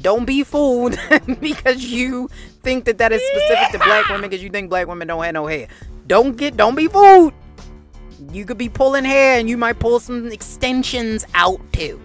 Don't 0.00 0.24
be 0.24 0.42
fooled 0.42 0.98
because 1.40 1.84
you 1.84 2.28
think 2.64 2.84
that 2.86 2.98
that 2.98 3.12
is 3.12 3.22
specific 3.28 3.70
to 3.70 3.78
black 3.78 4.08
women 4.08 4.22
because 4.22 4.42
you 4.42 4.50
think 4.50 4.70
black 4.70 4.88
women 4.88 5.06
don't 5.06 5.22
have 5.22 5.34
no 5.34 5.46
hair. 5.46 5.68
Don't 6.08 6.36
get, 6.36 6.56
don't 6.56 6.74
be 6.74 6.88
fooled. 6.88 7.32
You 8.32 8.44
could 8.44 8.58
be 8.58 8.68
pulling 8.68 9.04
hair 9.04 9.38
and 9.38 9.48
you 9.48 9.56
might 9.56 9.78
pull 9.78 10.00
some 10.00 10.32
extensions 10.32 11.24
out 11.32 11.60
too. 11.72 12.00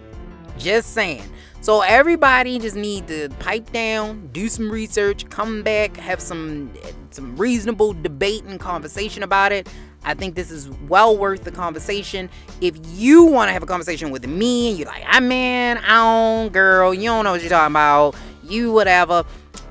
Just 0.62 0.94
saying. 0.94 1.28
So 1.60 1.80
everybody 1.80 2.58
just 2.58 2.76
need 2.76 3.08
to 3.08 3.28
pipe 3.40 3.72
down, 3.72 4.28
do 4.32 4.48
some 4.48 4.70
research, 4.70 5.28
come 5.28 5.62
back, 5.62 5.96
have 5.96 6.20
some 6.20 6.72
some 7.10 7.36
reasonable 7.36 7.92
debate 7.92 8.44
and 8.44 8.58
conversation 8.58 9.22
about 9.22 9.52
it. 9.52 9.68
I 10.04 10.14
think 10.14 10.34
this 10.34 10.50
is 10.50 10.68
well 10.88 11.16
worth 11.16 11.44
the 11.44 11.50
conversation. 11.50 12.30
If 12.60 12.76
you 12.92 13.24
want 13.24 13.48
to 13.48 13.52
have 13.52 13.62
a 13.62 13.66
conversation 13.66 14.10
with 14.10 14.26
me 14.26 14.70
and 14.70 14.78
you're 14.78 14.88
like, 14.88 15.04
I'm 15.06 15.28
man, 15.28 15.78
I 15.78 16.42
don't, 16.42 16.52
girl, 16.52 16.94
you 16.94 17.04
don't 17.04 17.24
know 17.24 17.32
what 17.32 17.40
you're 17.40 17.50
talking 17.50 17.72
about, 17.72 18.16
you 18.42 18.72
whatever 18.72 19.24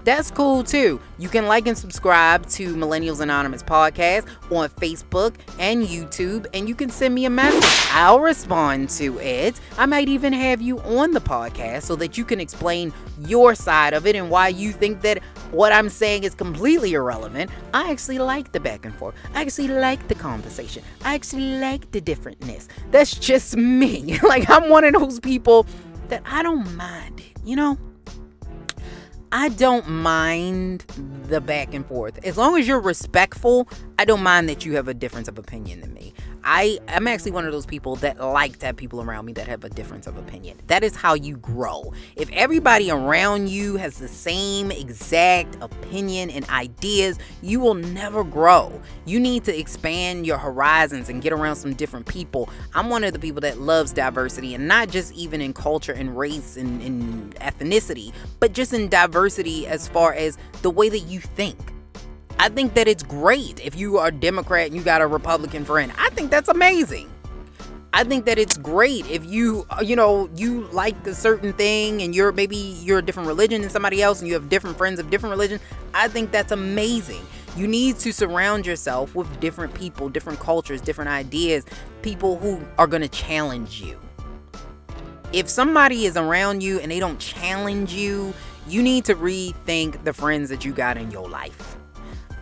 that's 0.03 0.31
cool 0.31 0.63
too. 0.63 0.99
You 1.19 1.29
can 1.29 1.47
like 1.47 1.67
and 1.67 1.77
subscribe 1.77 2.45
to 2.47 2.75
Millennials 2.75 3.21
Anonymous 3.21 3.63
podcast 3.63 4.27
on 4.51 4.69
Facebook 4.69 5.35
and 5.59 5.83
YouTube, 5.83 6.47
and 6.53 6.67
you 6.67 6.75
can 6.75 6.89
send 6.89 7.13
me 7.13 7.25
a 7.25 7.29
message. 7.29 7.63
I'll 7.93 8.19
respond 8.19 8.89
to 8.91 9.19
it. 9.19 9.59
I 9.77 9.85
might 9.85 10.09
even 10.09 10.33
have 10.33 10.61
you 10.61 10.79
on 10.81 11.11
the 11.11 11.21
podcast 11.21 11.83
so 11.83 11.95
that 11.97 12.17
you 12.17 12.25
can 12.25 12.39
explain 12.39 12.93
your 13.19 13.55
side 13.55 13.93
of 13.93 14.07
it 14.07 14.15
and 14.15 14.29
why 14.29 14.47
you 14.47 14.71
think 14.71 15.01
that 15.01 15.19
what 15.51 15.73
I'm 15.73 15.89
saying 15.89 16.23
is 16.23 16.33
completely 16.33 16.93
irrelevant. 16.93 17.51
I 17.73 17.91
actually 17.91 18.19
like 18.19 18.51
the 18.51 18.59
back 18.59 18.85
and 18.85 18.95
forth. 18.95 19.15
I 19.33 19.41
actually 19.41 19.67
like 19.67 20.07
the 20.07 20.15
conversation. 20.15 20.83
I 21.03 21.15
actually 21.15 21.59
like 21.59 21.91
the 21.91 22.01
differentness. 22.01 22.67
That's 22.91 23.13
just 23.13 23.57
me. 23.57 24.17
like, 24.23 24.49
I'm 24.49 24.69
one 24.69 24.83
of 24.83 24.93
those 24.93 25.19
people 25.19 25.65
that 26.07 26.23
I 26.25 26.41
don't 26.43 26.75
mind 26.75 27.19
it, 27.19 27.41
you 27.43 27.55
know? 27.55 27.77
I 29.33 29.47
don't 29.47 29.87
mind 29.87 30.81
the 31.29 31.39
back 31.39 31.73
and 31.73 31.85
forth. 31.85 32.19
As 32.25 32.37
long 32.37 32.57
as 32.57 32.67
you're 32.67 32.81
respectful, 32.81 33.67
I 33.97 34.03
don't 34.03 34.21
mind 34.21 34.49
that 34.49 34.65
you 34.65 34.75
have 34.75 34.89
a 34.89 34.93
difference 34.93 35.29
of 35.29 35.37
opinion 35.37 35.79
than 35.79 35.93
me. 35.93 36.13
I 36.43 36.79
am 36.87 37.07
actually 37.07 37.31
one 37.31 37.45
of 37.45 37.51
those 37.51 37.65
people 37.65 37.95
that 37.97 38.19
like 38.19 38.57
to 38.59 38.65
have 38.67 38.75
people 38.75 39.01
around 39.01 39.25
me 39.25 39.33
that 39.33 39.47
have 39.47 39.63
a 39.63 39.69
difference 39.69 40.07
of 40.07 40.17
opinion. 40.17 40.59
That 40.67 40.83
is 40.83 40.95
how 40.95 41.13
you 41.13 41.37
grow. 41.37 41.93
If 42.15 42.29
everybody 42.31 42.89
around 42.89 43.49
you 43.49 43.77
has 43.77 43.97
the 43.97 44.07
same 44.07 44.71
exact 44.71 45.57
opinion 45.61 46.29
and 46.29 46.47
ideas, 46.49 47.19
you 47.41 47.59
will 47.59 47.75
never 47.75 48.23
grow. 48.23 48.81
You 49.05 49.19
need 49.19 49.43
to 49.45 49.57
expand 49.57 50.25
your 50.25 50.37
horizons 50.37 51.09
and 51.09 51.21
get 51.21 51.33
around 51.33 51.57
some 51.57 51.73
different 51.73 52.07
people. 52.07 52.49
I'm 52.73 52.89
one 52.89 53.03
of 53.03 53.13
the 53.13 53.19
people 53.19 53.41
that 53.41 53.59
loves 53.59 53.93
diversity 53.93 54.55
and 54.55 54.67
not 54.67 54.89
just 54.89 55.13
even 55.13 55.41
in 55.41 55.53
culture 55.53 55.93
and 55.93 56.17
race 56.17 56.57
and, 56.57 56.81
and 56.81 57.35
ethnicity, 57.35 58.13
but 58.39 58.53
just 58.53 58.73
in 58.73 58.89
diversity 58.89 59.67
as 59.67 59.87
far 59.87 60.13
as 60.13 60.37
the 60.61 60.71
way 60.71 60.89
that 60.89 60.99
you 60.99 61.19
think. 61.19 61.57
I 62.39 62.49
think 62.49 62.73
that 62.73 62.87
it's 62.87 63.03
great 63.03 63.59
if 63.63 63.75
you 63.75 63.97
are 63.97 64.07
a 64.07 64.11
Democrat 64.11 64.67
and 64.67 64.75
you 64.75 64.81
got 64.81 65.01
a 65.01 65.07
Republican 65.07 65.65
friend. 65.65 65.91
I 65.97 66.09
think 66.09 66.31
that's 66.31 66.49
amazing. 66.49 67.09
I 67.93 68.05
think 68.05 68.25
that 68.25 68.39
it's 68.39 68.57
great 68.57 69.05
if 69.09 69.25
you, 69.25 69.65
uh, 69.69 69.81
you 69.81 69.97
know, 69.97 70.29
you 70.35 70.61
like 70.71 71.05
a 71.05 71.13
certain 71.13 71.51
thing 71.51 72.01
and 72.01 72.15
you're 72.15 72.31
maybe 72.31 72.55
you're 72.55 72.99
a 72.99 73.01
different 73.01 73.27
religion 73.27 73.61
than 73.61 73.69
somebody 73.69 74.01
else 74.01 74.19
and 74.19 74.29
you 74.29 74.33
have 74.33 74.47
different 74.47 74.77
friends 74.77 74.99
of 74.99 75.09
different 75.09 75.31
religion. 75.31 75.59
I 75.93 76.07
think 76.07 76.31
that's 76.31 76.53
amazing. 76.53 77.21
You 77.57 77.67
need 77.67 77.99
to 77.99 78.13
surround 78.13 78.65
yourself 78.65 79.13
with 79.13 79.27
different 79.41 79.73
people, 79.73 80.07
different 80.07 80.39
cultures, 80.39 80.79
different 80.79 81.09
ideas, 81.09 81.65
people 82.01 82.37
who 82.37 82.61
are 82.77 82.87
going 82.87 83.01
to 83.01 83.09
challenge 83.09 83.81
you. 83.81 83.99
If 85.33 85.49
somebody 85.49 86.05
is 86.05 86.15
around 86.15 86.63
you 86.63 86.79
and 86.79 86.89
they 86.89 86.99
don't 86.99 87.19
challenge 87.19 87.93
you, 87.93 88.33
you 88.69 88.81
need 88.81 89.03
to 89.05 89.15
rethink 89.15 90.01
the 90.05 90.13
friends 90.13 90.49
that 90.49 90.63
you 90.63 90.71
got 90.71 90.95
in 90.95 91.11
your 91.11 91.27
life. 91.27 91.75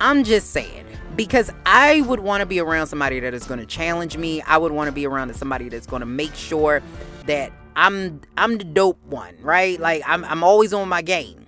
I'm 0.01 0.23
just 0.23 0.51
saying 0.51 0.85
because 1.15 1.51
I 1.65 2.01
would 2.01 2.21
want 2.21 2.41
to 2.41 2.45
be 2.45 2.59
around 2.59 2.87
somebody 2.87 3.19
that 3.19 3.33
is 3.33 3.45
going 3.45 3.59
to 3.59 3.65
challenge 3.65 4.15
me. 4.17 4.41
I 4.43 4.57
would 4.57 4.71
want 4.71 4.87
to 4.87 4.91
be 4.93 5.05
around 5.05 5.33
somebody 5.35 5.69
that's 5.69 5.87
going 5.87 5.99
to 5.99 6.05
make 6.05 6.33
sure 6.35 6.81
that 7.25 7.51
I'm 7.75 8.21
I'm 8.37 8.57
the 8.57 8.63
dope 8.63 9.03
one, 9.05 9.35
right? 9.41 9.79
Like 9.79 10.03
I'm 10.05 10.23
I'm 10.25 10.43
always 10.43 10.73
on 10.73 10.87
my 10.89 11.01
game. 11.01 11.45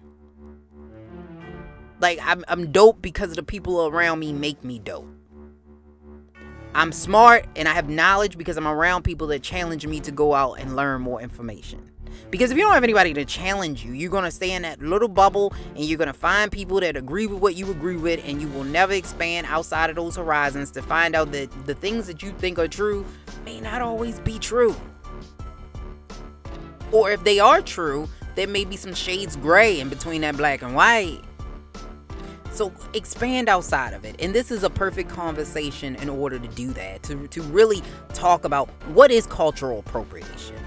Like 1.99 2.20
I'm 2.24 2.43
I'm 2.47 2.72
dope 2.72 3.02
because 3.02 3.34
the 3.34 3.43
people 3.43 3.88
around 3.88 4.20
me 4.20 4.34
make 4.34 4.64
me 4.64 4.80
dope. 4.80 5.08
I'm 6.74 6.91
smart 6.91 7.45
and 7.56 7.68
I 7.68 7.74
have 7.74 7.89
knowledge 7.89 8.38
because 8.38 8.58
I'm 8.58 8.68
around 8.68 9.04
people 9.04 9.28
that 9.28 9.43
challenge 9.43 9.86
me 9.86 9.99
to 10.02 10.12
go 10.12 10.34
out 10.34 10.54
and 10.54 10.76
learn 10.76 11.02
more 11.02 11.22
information. 11.22 11.91
Because 12.30 12.51
if 12.51 12.57
you 12.57 12.64
don't 12.64 12.74
have 12.74 12.84
anybody 12.84 13.14
to 13.14 13.26
challenge 13.26 13.84
you, 13.84 13.93
you're 13.93 14.12
going 14.12 14.24
to 14.24 14.32
stay 14.32 14.51
in 14.51 14.62
that 14.62 14.82
little 14.82 15.07
bubble 15.07 15.53
and 15.76 15.86
you're 15.86 15.97
going 15.97 16.07
to 16.07 16.14
find 16.14 16.51
people 16.51 16.80
that 16.80 16.95
agree 16.95 17.28
with 17.28 17.39
what 17.39 17.55
you 17.55 17.72
agree 17.72 17.97
with, 17.97 18.22
and 18.26 18.41
you 18.41 18.47
will 18.49 18.64
never 18.64 18.93
expand 18.93 19.47
outside 19.49 19.89
of 19.89 19.95
those 19.95 20.16
horizons 20.16 20.72
to 20.72 20.82
find 20.82 21.16
out 21.16 21.32
that 21.32 21.49
the 21.66 21.76
things 21.76 22.07
that 22.07 22.24
you 22.24 22.32
think 22.32 22.59
are 22.59 22.68
true 22.68 23.05
may 23.45 23.59
not 23.59 23.82
always 23.82 24.20
be 24.20 24.39
true. 24.39 24.76
Or 26.91 27.12
if 27.12 27.24
they 27.24 27.39
are 27.39 27.62
true, 27.62 28.09
there 28.36 28.47
may 28.47 28.66
be 28.66 28.78
some 28.78 28.93
shades 28.93 29.36
gray 29.36 29.80
in 29.80 29.89
between 29.89 30.22
that 30.22 30.38
black 30.38 30.62
and 30.62 30.76
white. 30.76 31.22
So 32.51 32.74
expand 32.93 33.47
outside 33.47 33.93
of 33.93 34.03
it. 34.03 34.18
And 34.20 34.36
this 34.36 34.51
is 34.51 34.64
a 34.64 34.70
perfect 34.70 35.09
conversation 35.09 35.95
in 35.95 36.09
order 36.09 36.38
to 36.38 36.47
do 36.49 36.74
that, 36.74 37.01
to, 37.03 37.28
to 37.30 37.41
really 37.43 37.82
talk 38.14 38.43
about 38.43 38.70
what 38.89 39.09
is 39.09 39.26
cultural 39.26 39.80
appropriation. 39.80 40.57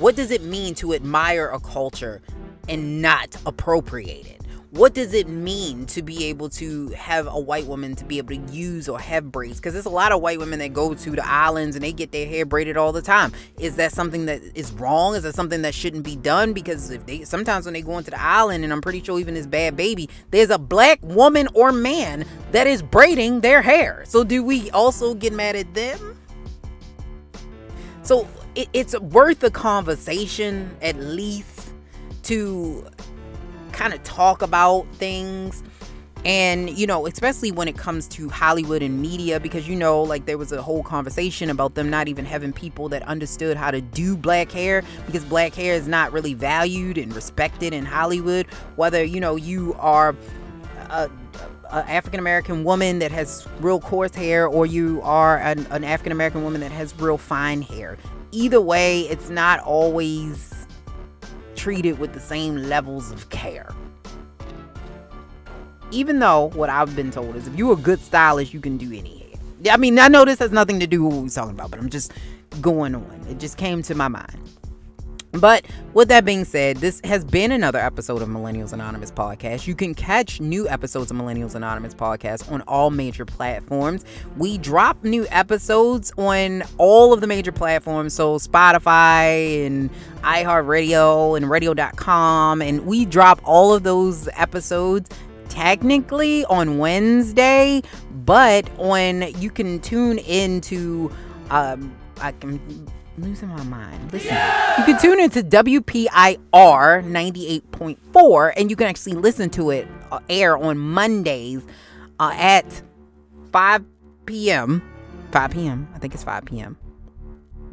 What 0.00 0.16
does 0.16 0.30
it 0.30 0.42
mean 0.42 0.74
to 0.76 0.94
admire 0.94 1.48
a 1.48 1.60
culture 1.60 2.22
and 2.70 3.02
not 3.02 3.36
appropriate 3.44 4.24
it? 4.24 4.40
What 4.70 4.94
does 4.94 5.12
it 5.12 5.28
mean 5.28 5.84
to 5.86 6.00
be 6.00 6.24
able 6.24 6.48
to 6.50 6.88
have 6.90 7.26
a 7.26 7.38
white 7.38 7.66
woman 7.66 7.94
to 7.96 8.06
be 8.06 8.16
able 8.16 8.34
to 8.34 8.40
use 8.50 8.88
or 8.88 8.98
have 8.98 9.30
braids? 9.30 9.58
Because 9.58 9.74
there's 9.74 9.84
a 9.84 9.90
lot 9.90 10.12
of 10.12 10.22
white 10.22 10.38
women 10.38 10.58
that 10.60 10.72
go 10.72 10.94
to 10.94 11.10
the 11.10 11.28
islands 11.28 11.76
and 11.76 11.84
they 11.84 11.92
get 11.92 12.12
their 12.12 12.26
hair 12.26 12.46
braided 12.46 12.78
all 12.78 12.92
the 12.92 13.02
time. 13.02 13.32
Is 13.58 13.76
that 13.76 13.92
something 13.92 14.24
that 14.24 14.40
is 14.54 14.72
wrong? 14.72 15.16
Is 15.16 15.24
that 15.24 15.34
something 15.34 15.60
that 15.60 15.74
shouldn't 15.74 16.04
be 16.04 16.16
done? 16.16 16.54
Because 16.54 16.90
if 16.90 17.04
they 17.04 17.24
sometimes 17.24 17.66
when 17.66 17.74
they 17.74 17.82
go 17.82 17.98
into 17.98 18.10
the 18.10 18.22
island, 18.22 18.64
and 18.64 18.72
I'm 18.72 18.80
pretty 18.80 19.02
sure 19.02 19.20
even 19.20 19.34
this 19.34 19.46
bad 19.46 19.76
baby, 19.76 20.08
there's 20.30 20.48
a 20.48 20.58
black 20.58 20.98
woman 21.02 21.46
or 21.52 21.72
man 21.72 22.24
that 22.52 22.66
is 22.66 22.80
braiding 22.80 23.42
their 23.42 23.60
hair. 23.60 24.04
So 24.06 24.24
do 24.24 24.42
we 24.42 24.70
also 24.70 25.12
get 25.12 25.34
mad 25.34 25.56
at 25.56 25.74
them? 25.74 26.16
So 28.02 28.26
it, 28.54 28.68
it's 28.72 28.98
worth 28.98 29.42
a 29.44 29.50
conversation 29.50 30.76
at 30.82 30.96
least 30.96 31.70
to 32.24 32.86
kind 33.72 33.94
of 33.94 34.02
talk 34.02 34.42
about 34.42 34.86
things 34.94 35.62
and 36.24 36.68
you 36.76 36.86
know 36.86 37.06
especially 37.06 37.50
when 37.50 37.66
it 37.66 37.78
comes 37.78 38.06
to 38.06 38.28
hollywood 38.28 38.82
and 38.82 39.00
media 39.00 39.40
because 39.40 39.66
you 39.66 39.74
know 39.74 40.02
like 40.02 40.26
there 40.26 40.36
was 40.36 40.52
a 40.52 40.60
whole 40.60 40.82
conversation 40.82 41.48
about 41.48 41.74
them 41.74 41.88
not 41.88 42.08
even 42.08 42.26
having 42.26 42.52
people 42.52 42.90
that 42.90 43.02
understood 43.04 43.56
how 43.56 43.70
to 43.70 43.80
do 43.80 44.16
black 44.16 44.52
hair 44.52 44.82
because 45.06 45.24
black 45.24 45.54
hair 45.54 45.74
is 45.74 45.88
not 45.88 46.12
really 46.12 46.34
valued 46.34 46.98
and 46.98 47.14
respected 47.14 47.72
in 47.72 47.86
hollywood 47.86 48.46
whether 48.76 49.02
you 49.02 49.18
know 49.18 49.36
you 49.36 49.74
are 49.78 50.14
a, 50.90 51.10
a 51.70 51.90
African 51.90 52.20
American 52.20 52.64
woman 52.64 52.98
that 52.98 53.12
has 53.12 53.46
real 53.60 53.80
coarse 53.80 54.14
hair, 54.14 54.46
or 54.46 54.66
you 54.66 55.00
are 55.02 55.38
an, 55.38 55.66
an 55.70 55.84
African 55.84 56.10
American 56.10 56.42
woman 56.42 56.60
that 56.62 56.72
has 56.72 56.98
real 56.98 57.16
fine 57.16 57.62
hair. 57.62 57.96
Either 58.32 58.60
way, 58.60 59.02
it's 59.02 59.28
not 59.28 59.60
always 59.60 60.66
treated 61.56 61.98
with 61.98 62.12
the 62.12 62.20
same 62.20 62.56
levels 62.56 63.10
of 63.10 63.28
care. 63.30 63.74
Even 65.90 66.20
though 66.20 66.50
what 66.54 66.70
I've 66.70 66.94
been 66.94 67.10
told 67.10 67.34
is 67.34 67.48
if 67.48 67.56
you're 67.56 67.72
a 67.72 67.76
good 67.76 68.00
stylist, 68.00 68.54
you 68.54 68.60
can 68.60 68.76
do 68.78 68.86
any 68.86 69.18
hair. 69.18 69.74
I 69.74 69.76
mean, 69.76 69.98
I 69.98 70.08
know 70.08 70.24
this 70.24 70.38
has 70.38 70.52
nothing 70.52 70.80
to 70.80 70.86
do 70.86 71.04
with 71.04 71.14
what 71.14 71.22
we're 71.24 71.28
talking 71.28 71.50
about, 71.50 71.70
but 71.70 71.80
I'm 71.80 71.90
just 71.90 72.12
going 72.60 72.94
on. 72.94 73.26
It 73.28 73.38
just 73.38 73.56
came 73.56 73.82
to 73.82 73.94
my 73.94 74.08
mind. 74.08 74.38
But 75.32 75.64
with 75.94 76.08
that 76.08 76.24
being 76.24 76.44
said, 76.44 76.78
this 76.78 77.00
has 77.04 77.24
been 77.24 77.52
another 77.52 77.78
episode 77.78 78.20
of 78.20 78.28
Millennials 78.28 78.72
Anonymous 78.72 79.12
Podcast. 79.12 79.66
You 79.66 79.76
can 79.76 79.94
catch 79.94 80.40
new 80.40 80.68
episodes 80.68 81.10
of 81.10 81.16
Millennials 81.16 81.54
Anonymous 81.54 81.94
Podcast 81.94 82.50
on 82.50 82.62
all 82.62 82.90
major 82.90 83.24
platforms. 83.24 84.04
We 84.36 84.58
drop 84.58 85.04
new 85.04 85.26
episodes 85.30 86.12
on 86.18 86.64
all 86.78 87.12
of 87.12 87.20
the 87.20 87.28
major 87.28 87.52
platforms, 87.52 88.12
so 88.12 88.38
Spotify 88.38 89.66
and 89.66 89.90
iHeartRadio 90.22 91.36
and 91.36 91.48
radio.com. 91.48 92.60
And 92.60 92.86
we 92.86 93.04
drop 93.04 93.40
all 93.44 93.72
of 93.72 93.84
those 93.84 94.28
episodes 94.36 95.08
technically 95.48 96.44
on 96.46 96.78
Wednesday, 96.78 97.82
but 98.24 98.68
on 98.78 99.22
you 99.40 99.50
can 99.50 99.80
tune 99.80 100.18
into 100.18 101.10
um 101.50 101.94
I 102.20 102.32
can 102.32 102.60
losing 103.22 103.48
my 103.48 103.62
mind. 103.64 104.12
Listen, 104.12 104.28
yeah! 104.28 104.78
you 104.78 104.84
can 104.84 105.00
tune 105.00 105.20
into 105.20 105.42
WPIR 105.42 106.38
98.4 106.52 108.52
and 108.56 108.70
you 108.70 108.76
can 108.76 108.86
actually 108.86 109.14
listen 109.14 109.50
to 109.50 109.70
it 109.70 109.86
uh, 110.10 110.20
air 110.28 110.56
on 110.56 110.78
Mondays 110.78 111.62
uh, 112.18 112.32
at 112.34 112.82
5 113.52 113.84
p.m. 114.26 114.82
5 115.32 115.50
p.m. 115.50 115.88
I 115.94 115.98
think 115.98 116.14
it's 116.14 116.24
5 116.24 116.44
p.m. 116.44 116.76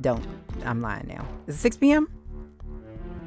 Don't. 0.02 0.26
I'm 0.66 0.82
lying 0.82 1.08
now. 1.08 1.26
Is 1.48 1.56
it 1.56 1.60
6 1.60 1.78
p.m.? 1.78 2.10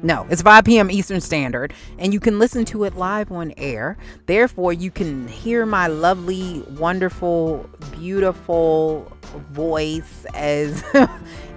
No, 0.03 0.25
it's 0.31 0.41
5 0.41 0.65
p.m. 0.65 0.89
Eastern 0.89 1.21
Standard, 1.21 1.73
and 1.99 2.11
you 2.11 2.19
can 2.19 2.39
listen 2.39 2.65
to 2.65 2.85
it 2.85 2.95
live 2.95 3.31
on 3.31 3.53
air. 3.55 3.97
Therefore, 4.25 4.73
you 4.73 4.89
can 4.89 5.27
hear 5.27 5.63
my 5.65 5.87
lovely, 5.87 6.63
wonderful, 6.71 7.69
beautiful 7.91 9.11
voice 9.51 10.25
as 10.33 10.83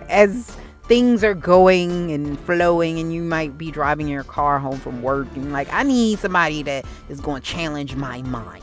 as 0.08 0.56
things 0.86 1.24
are 1.24 1.34
going 1.34 2.10
and 2.12 2.38
flowing 2.40 2.98
and 2.98 3.12
you 3.12 3.22
might 3.22 3.56
be 3.56 3.70
driving 3.70 4.06
your 4.06 4.24
car 4.24 4.58
home 4.58 4.78
from 4.78 5.02
work 5.02 5.26
and 5.34 5.52
like 5.52 5.72
I 5.72 5.82
need 5.82 6.18
somebody 6.18 6.62
that 6.64 6.84
is 7.08 7.20
going 7.20 7.40
to 7.40 7.48
challenge 7.48 7.96
my 7.96 8.20
mind. 8.22 8.62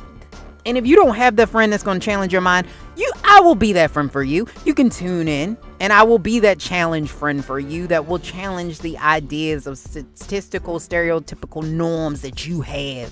And 0.64 0.78
if 0.78 0.86
you 0.86 0.96
don't 0.96 1.16
have 1.16 1.36
the 1.36 1.48
friend 1.48 1.74
that's 1.74 1.82
going 1.82 2.00
to 2.00 2.06
challenge 2.06 2.32
your 2.32 2.42
mind, 2.42 2.68
you 2.96 3.12
I 3.24 3.39
will 3.39 3.56
be 3.56 3.74
that 3.74 3.89
friend 3.89 4.12
for 4.12 4.22
you. 4.22 4.48
You 4.66 4.76
can 4.76 4.92
tune 4.92 5.28
in 5.28 5.58
and 5.80 5.92
I 5.92 6.04
will 6.04 6.20
be 6.20 6.39
that 6.42 6.60
challenge 6.60 7.10
friend 7.10 7.44
for 7.44 7.60
you 7.60 7.88
that 7.88 8.06
will 8.06 8.20
challenge 8.20 8.80
the 8.80 9.00
ideas 9.00 9.66
of 9.66 9.80
statistical 9.80 10.76
stereotypical 10.80 11.68
norms 11.68 12.22
that 12.22 12.46
you 12.46 12.62
have 12.62 13.12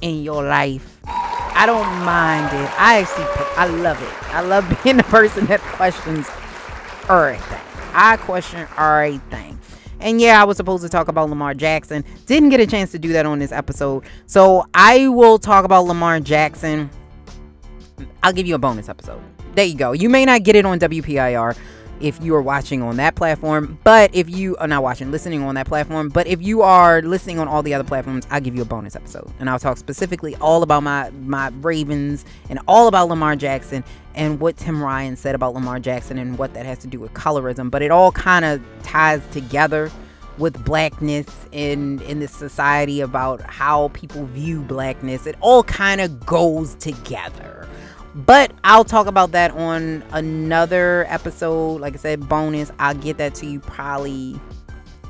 in 0.00 0.24
your 0.24 0.42
life. 0.42 0.98
I 1.04 1.64
don't 1.66 2.04
mind 2.04 2.46
it. 2.46 2.80
I 2.80 3.00
actually 3.00 3.26
I 3.56 3.66
love 3.66 4.02
it. 4.02 4.34
I 4.34 4.40
love 4.40 4.80
being 4.82 4.96
the 4.96 5.04
person 5.04 5.46
that 5.46 5.60
questions 5.60 6.26
everything. 7.10 7.60
I 7.92 8.16
question 8.18 8.66
everything. 8.78 9.58
And 10.00 10.20
yeah, 10.20 10.40
I 10.40 10.44
was 10.44 10.56
supposed 10.56 10.82
to 10.82 10.88
talk 10.88 11.08
about 11.08 11.28
Lamar 11.28 11.54
Jackson. 11.54 12.04
Didn't 12.26 12.48
get 12.48 12.60
a 12.60 12.66
chance 12.66 12.90
to 12.92 12.98
do 12.98 13.12
that 13.12 13.26
on 13.26 13.38
this 13.38 13.52
episode. 13.52 14.04
So 14.26 14.64
I 14.72 15.08
will 15.08 15.38
talk 15.38 15.64
about 15.64 15.84
Lamar 15.84 16.20
Jackson. 16.20 16.88
I'll 18.22 18.32
give 18.32 18.46
you 18.46 18.54
a 18.54 18.58
bonus 18.58 18.88
episode. 18.88 19.20
There 19.54 19.64
you 19.64 19.74
go. 19.74 19.92
You 19.92 20.08
may 20.08 20.24
not 20.24 20.42
get 20.42 20.56
it 20.56 20.64
on 20.64 20.78
WPIR 20.78 21.56
if 22.00 22.22
you 22.22 22.34
are 22.34 22.42
watching 22.42 22.82
on 22.82 22.96
that 22.96 23.14
platform. 23.14 23.78
But 23.84 24.14
if 24.14 24.28
you 24.28 24.56
are 24.56 24.66
not 24.66 24.82
watching, 24.82 25.10
listening 25.10 25.42
on 25.42 25.54
that 25.54 25.66
platform, 25.66 26.08
but 26.08 26.26
if 26.26 26.42
you 26.42 26.62
are 26.62 27.02
listening 27.02 27.38
on 27.38 27.48
all 27.48 27.62
the 27.62 27.74
other 27.74 27.84
platforms, 27.84 28.26
I'll 28.30 28.40
give 28.40 28.54
you 28.54 28.62
a 28.62 28.66
bonus 28.66 28.96
episode. 28.96 29.30
And 29.38 29.48
I'll 29.48 29.58
talk 29.58 29.78
specifically 29.78 30.36
all 30.36 30.62
about 30.62 30.82
my 30.82 31.10
my 31.10 31.48
Ravens 31.60 32.24
and 32.48 32.58
all 32.66 32.88
about 32.88 33.08
Lamar 33.08 33.36
Jackson 33.36 33.84
and 34.14 34.40
what 34.40 34.56
Tim 34.56 34.82
Ryan 34.82 35.16
said 35.16 35.34
about 35.34 35.54
Lamar 35.54 35.78
Jackson 35.78 36.18
and 36.18 36.38
what 36.38 36.54
that 36.54 36.66
has 36.66 36.78
to 36.78 36.86
do 36.86 36.98
with 36.98 37.12
colorism. 37.14 37.70
But 37.70 37.82
it 37.82 37.90
all 37.90 38.12
kind 38.12 38.44
of 38.44 38.62
ties 38.82 39.22
together 39.30 39.90
with 40.38 40.64
blackness 40.64 41.26
in 41.52 42.00
in 42.02 42.18
this 42.18 42.32
society 42.32 43.00
about 43.00 43.40
how 43.42 43.88
people 43.88 44.24
view 44.26 44.62
blackness. 44.62 45.26
It 45.26 45.36
all 45.40 45.62
kind 45.62 46.00
of 46.00 46.24
goes 46.26 46.74
together. 46.76 47.68
But 48.14 48.52
I'll 48.64 48.84
talk 48.84 49.06
about 49.06 49.32
that 49.32 49.52
on 49.52 50.02
another 50.12 51.06
episode. 51.08 51.80
Like 51.80 51.94
I 51.94 51.96
said, 51.96 52.28
bonus. 52.28 52.72
I'll 52.78 52.94
get 52.94 53.18
that 53.18 53.34
to 53.36 53.46
you 53.46 53.60
probably. 53.60 54.40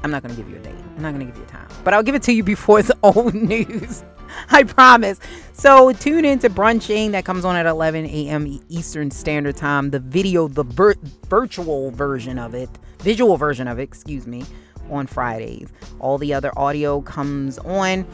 I'm 0.02 0.10
not 0.10 0.22
going 0.22 0.34
to 0.34 0.40
give 0.40 0.50
you 0.50 0.56
a 0.56 0.60
date. 0.60 0.74
I'm 0.96 1.02
not 1.02 1.14
going 1.14 1.26
to 1.26 1.32
give 1.32 1.36
you 1.36 1.44
a 1.44 1.46
time. 1.46 1.68
But 1.84 1.94
I'll 1.94 2.02
give 2.02 2.14
it 2.14 2.22
to 2.24 2.32
you 2.32 2.42
before 2.54 2.80
it's 2.80 2.90
old 3.02 3.34
news. 3.34 4.04
I 4.50 4.62
promise. 4.64 5.18
So 5.52 5.92
tune 5.92 6.24
in 6.24 6.32
into 6.32 6.48
brunching 6.48 7.12
that 7.12 7.24
comes 7.24 7.44
on 7.44 7.56
at 7.56 7.66
11 7.66 8.06
a.m. 8.06 8.60
Eastern 8.68 9.10
Standard 9.10 9.56
Time. 9.56 9.90
The 9.90 9.98
video, 9.98 10.46
the 10.48 10.64
vir- 10.64 10.96
virtual 11.28 11.90
version 11.90 12.38
of 12.38 12.54
it, 12.54 12.70
visual 13.00 13.36
version 13.36 13.66
of 13.66 13.78
it, 13.78 13.82
excuse 13.82 14.26
me, 14.26 14.44
on 14.90 15.06
Fridays. 15.06 15.72
All 15.98 16.16
the 16.16 16.32
other 16.32 16.56
audio 16.56 17.00
comes 17.00 17.58
on 17.58 18.06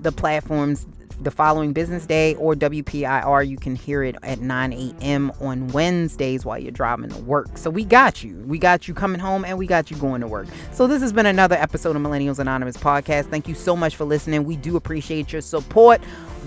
the 0.00 0.12
platforms 0.12 0.86
the 1.20 1.30
following 1.30 1.72
business 1.72 2.06
day 2.06 2.34
or 2.36 2.54
WPIR. 2.54 3.48
You 3.48 3.56
can 3.56 3.74
hear 3.76 4.02
it 4.02 4.16
at 4.22 4.40
9 4.40 4.72
a.m. 4.72 5.32
on 5.40 5.68
Wednesdays 5.68 6.44
while 6.44 6.58
you're 6.58 6.72
driving 6.72 7.10
to 7.10 7.18
work. 7.18 7.56
So 7.56 7.70
we 7.70 7.84
got 7.84 8.22
you. 8.24 8.36
We 8.46 8.58
got 8.58 8.88
you 8.88 8.94
coming 8.94 9.20
home 9.20 9.44
and 9.44 9.58
we 9.58 9.66
got 9.66 9.90
you 9.90 9.96
going 9.96 10.20
to 10.20 10.26
work. 10.26 10.46
So 10.72 10.86
this 10.86 11.02
has 11.02 11.12
been 11.12 11.26
another 11.26 11.56
episode 11.56 11.96
of 11.96 12.02
Millennials 12.02 12.38
Anonymous 12.38 12.76
podcast. 12.76 13.26
Thank 13.26 13.48
you 13.48 13.54
so 13.54 13.76
much 13.76 13.96
for 13.96 14.04
listening. 14.04 14.44
We 14.44 14.56
do 14.56 14.76
appreciate 14.76 15.32
your 15.32 15.42
support. 15.42 16.00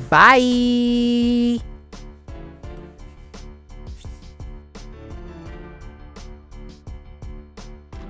Bye. 0.10 1.73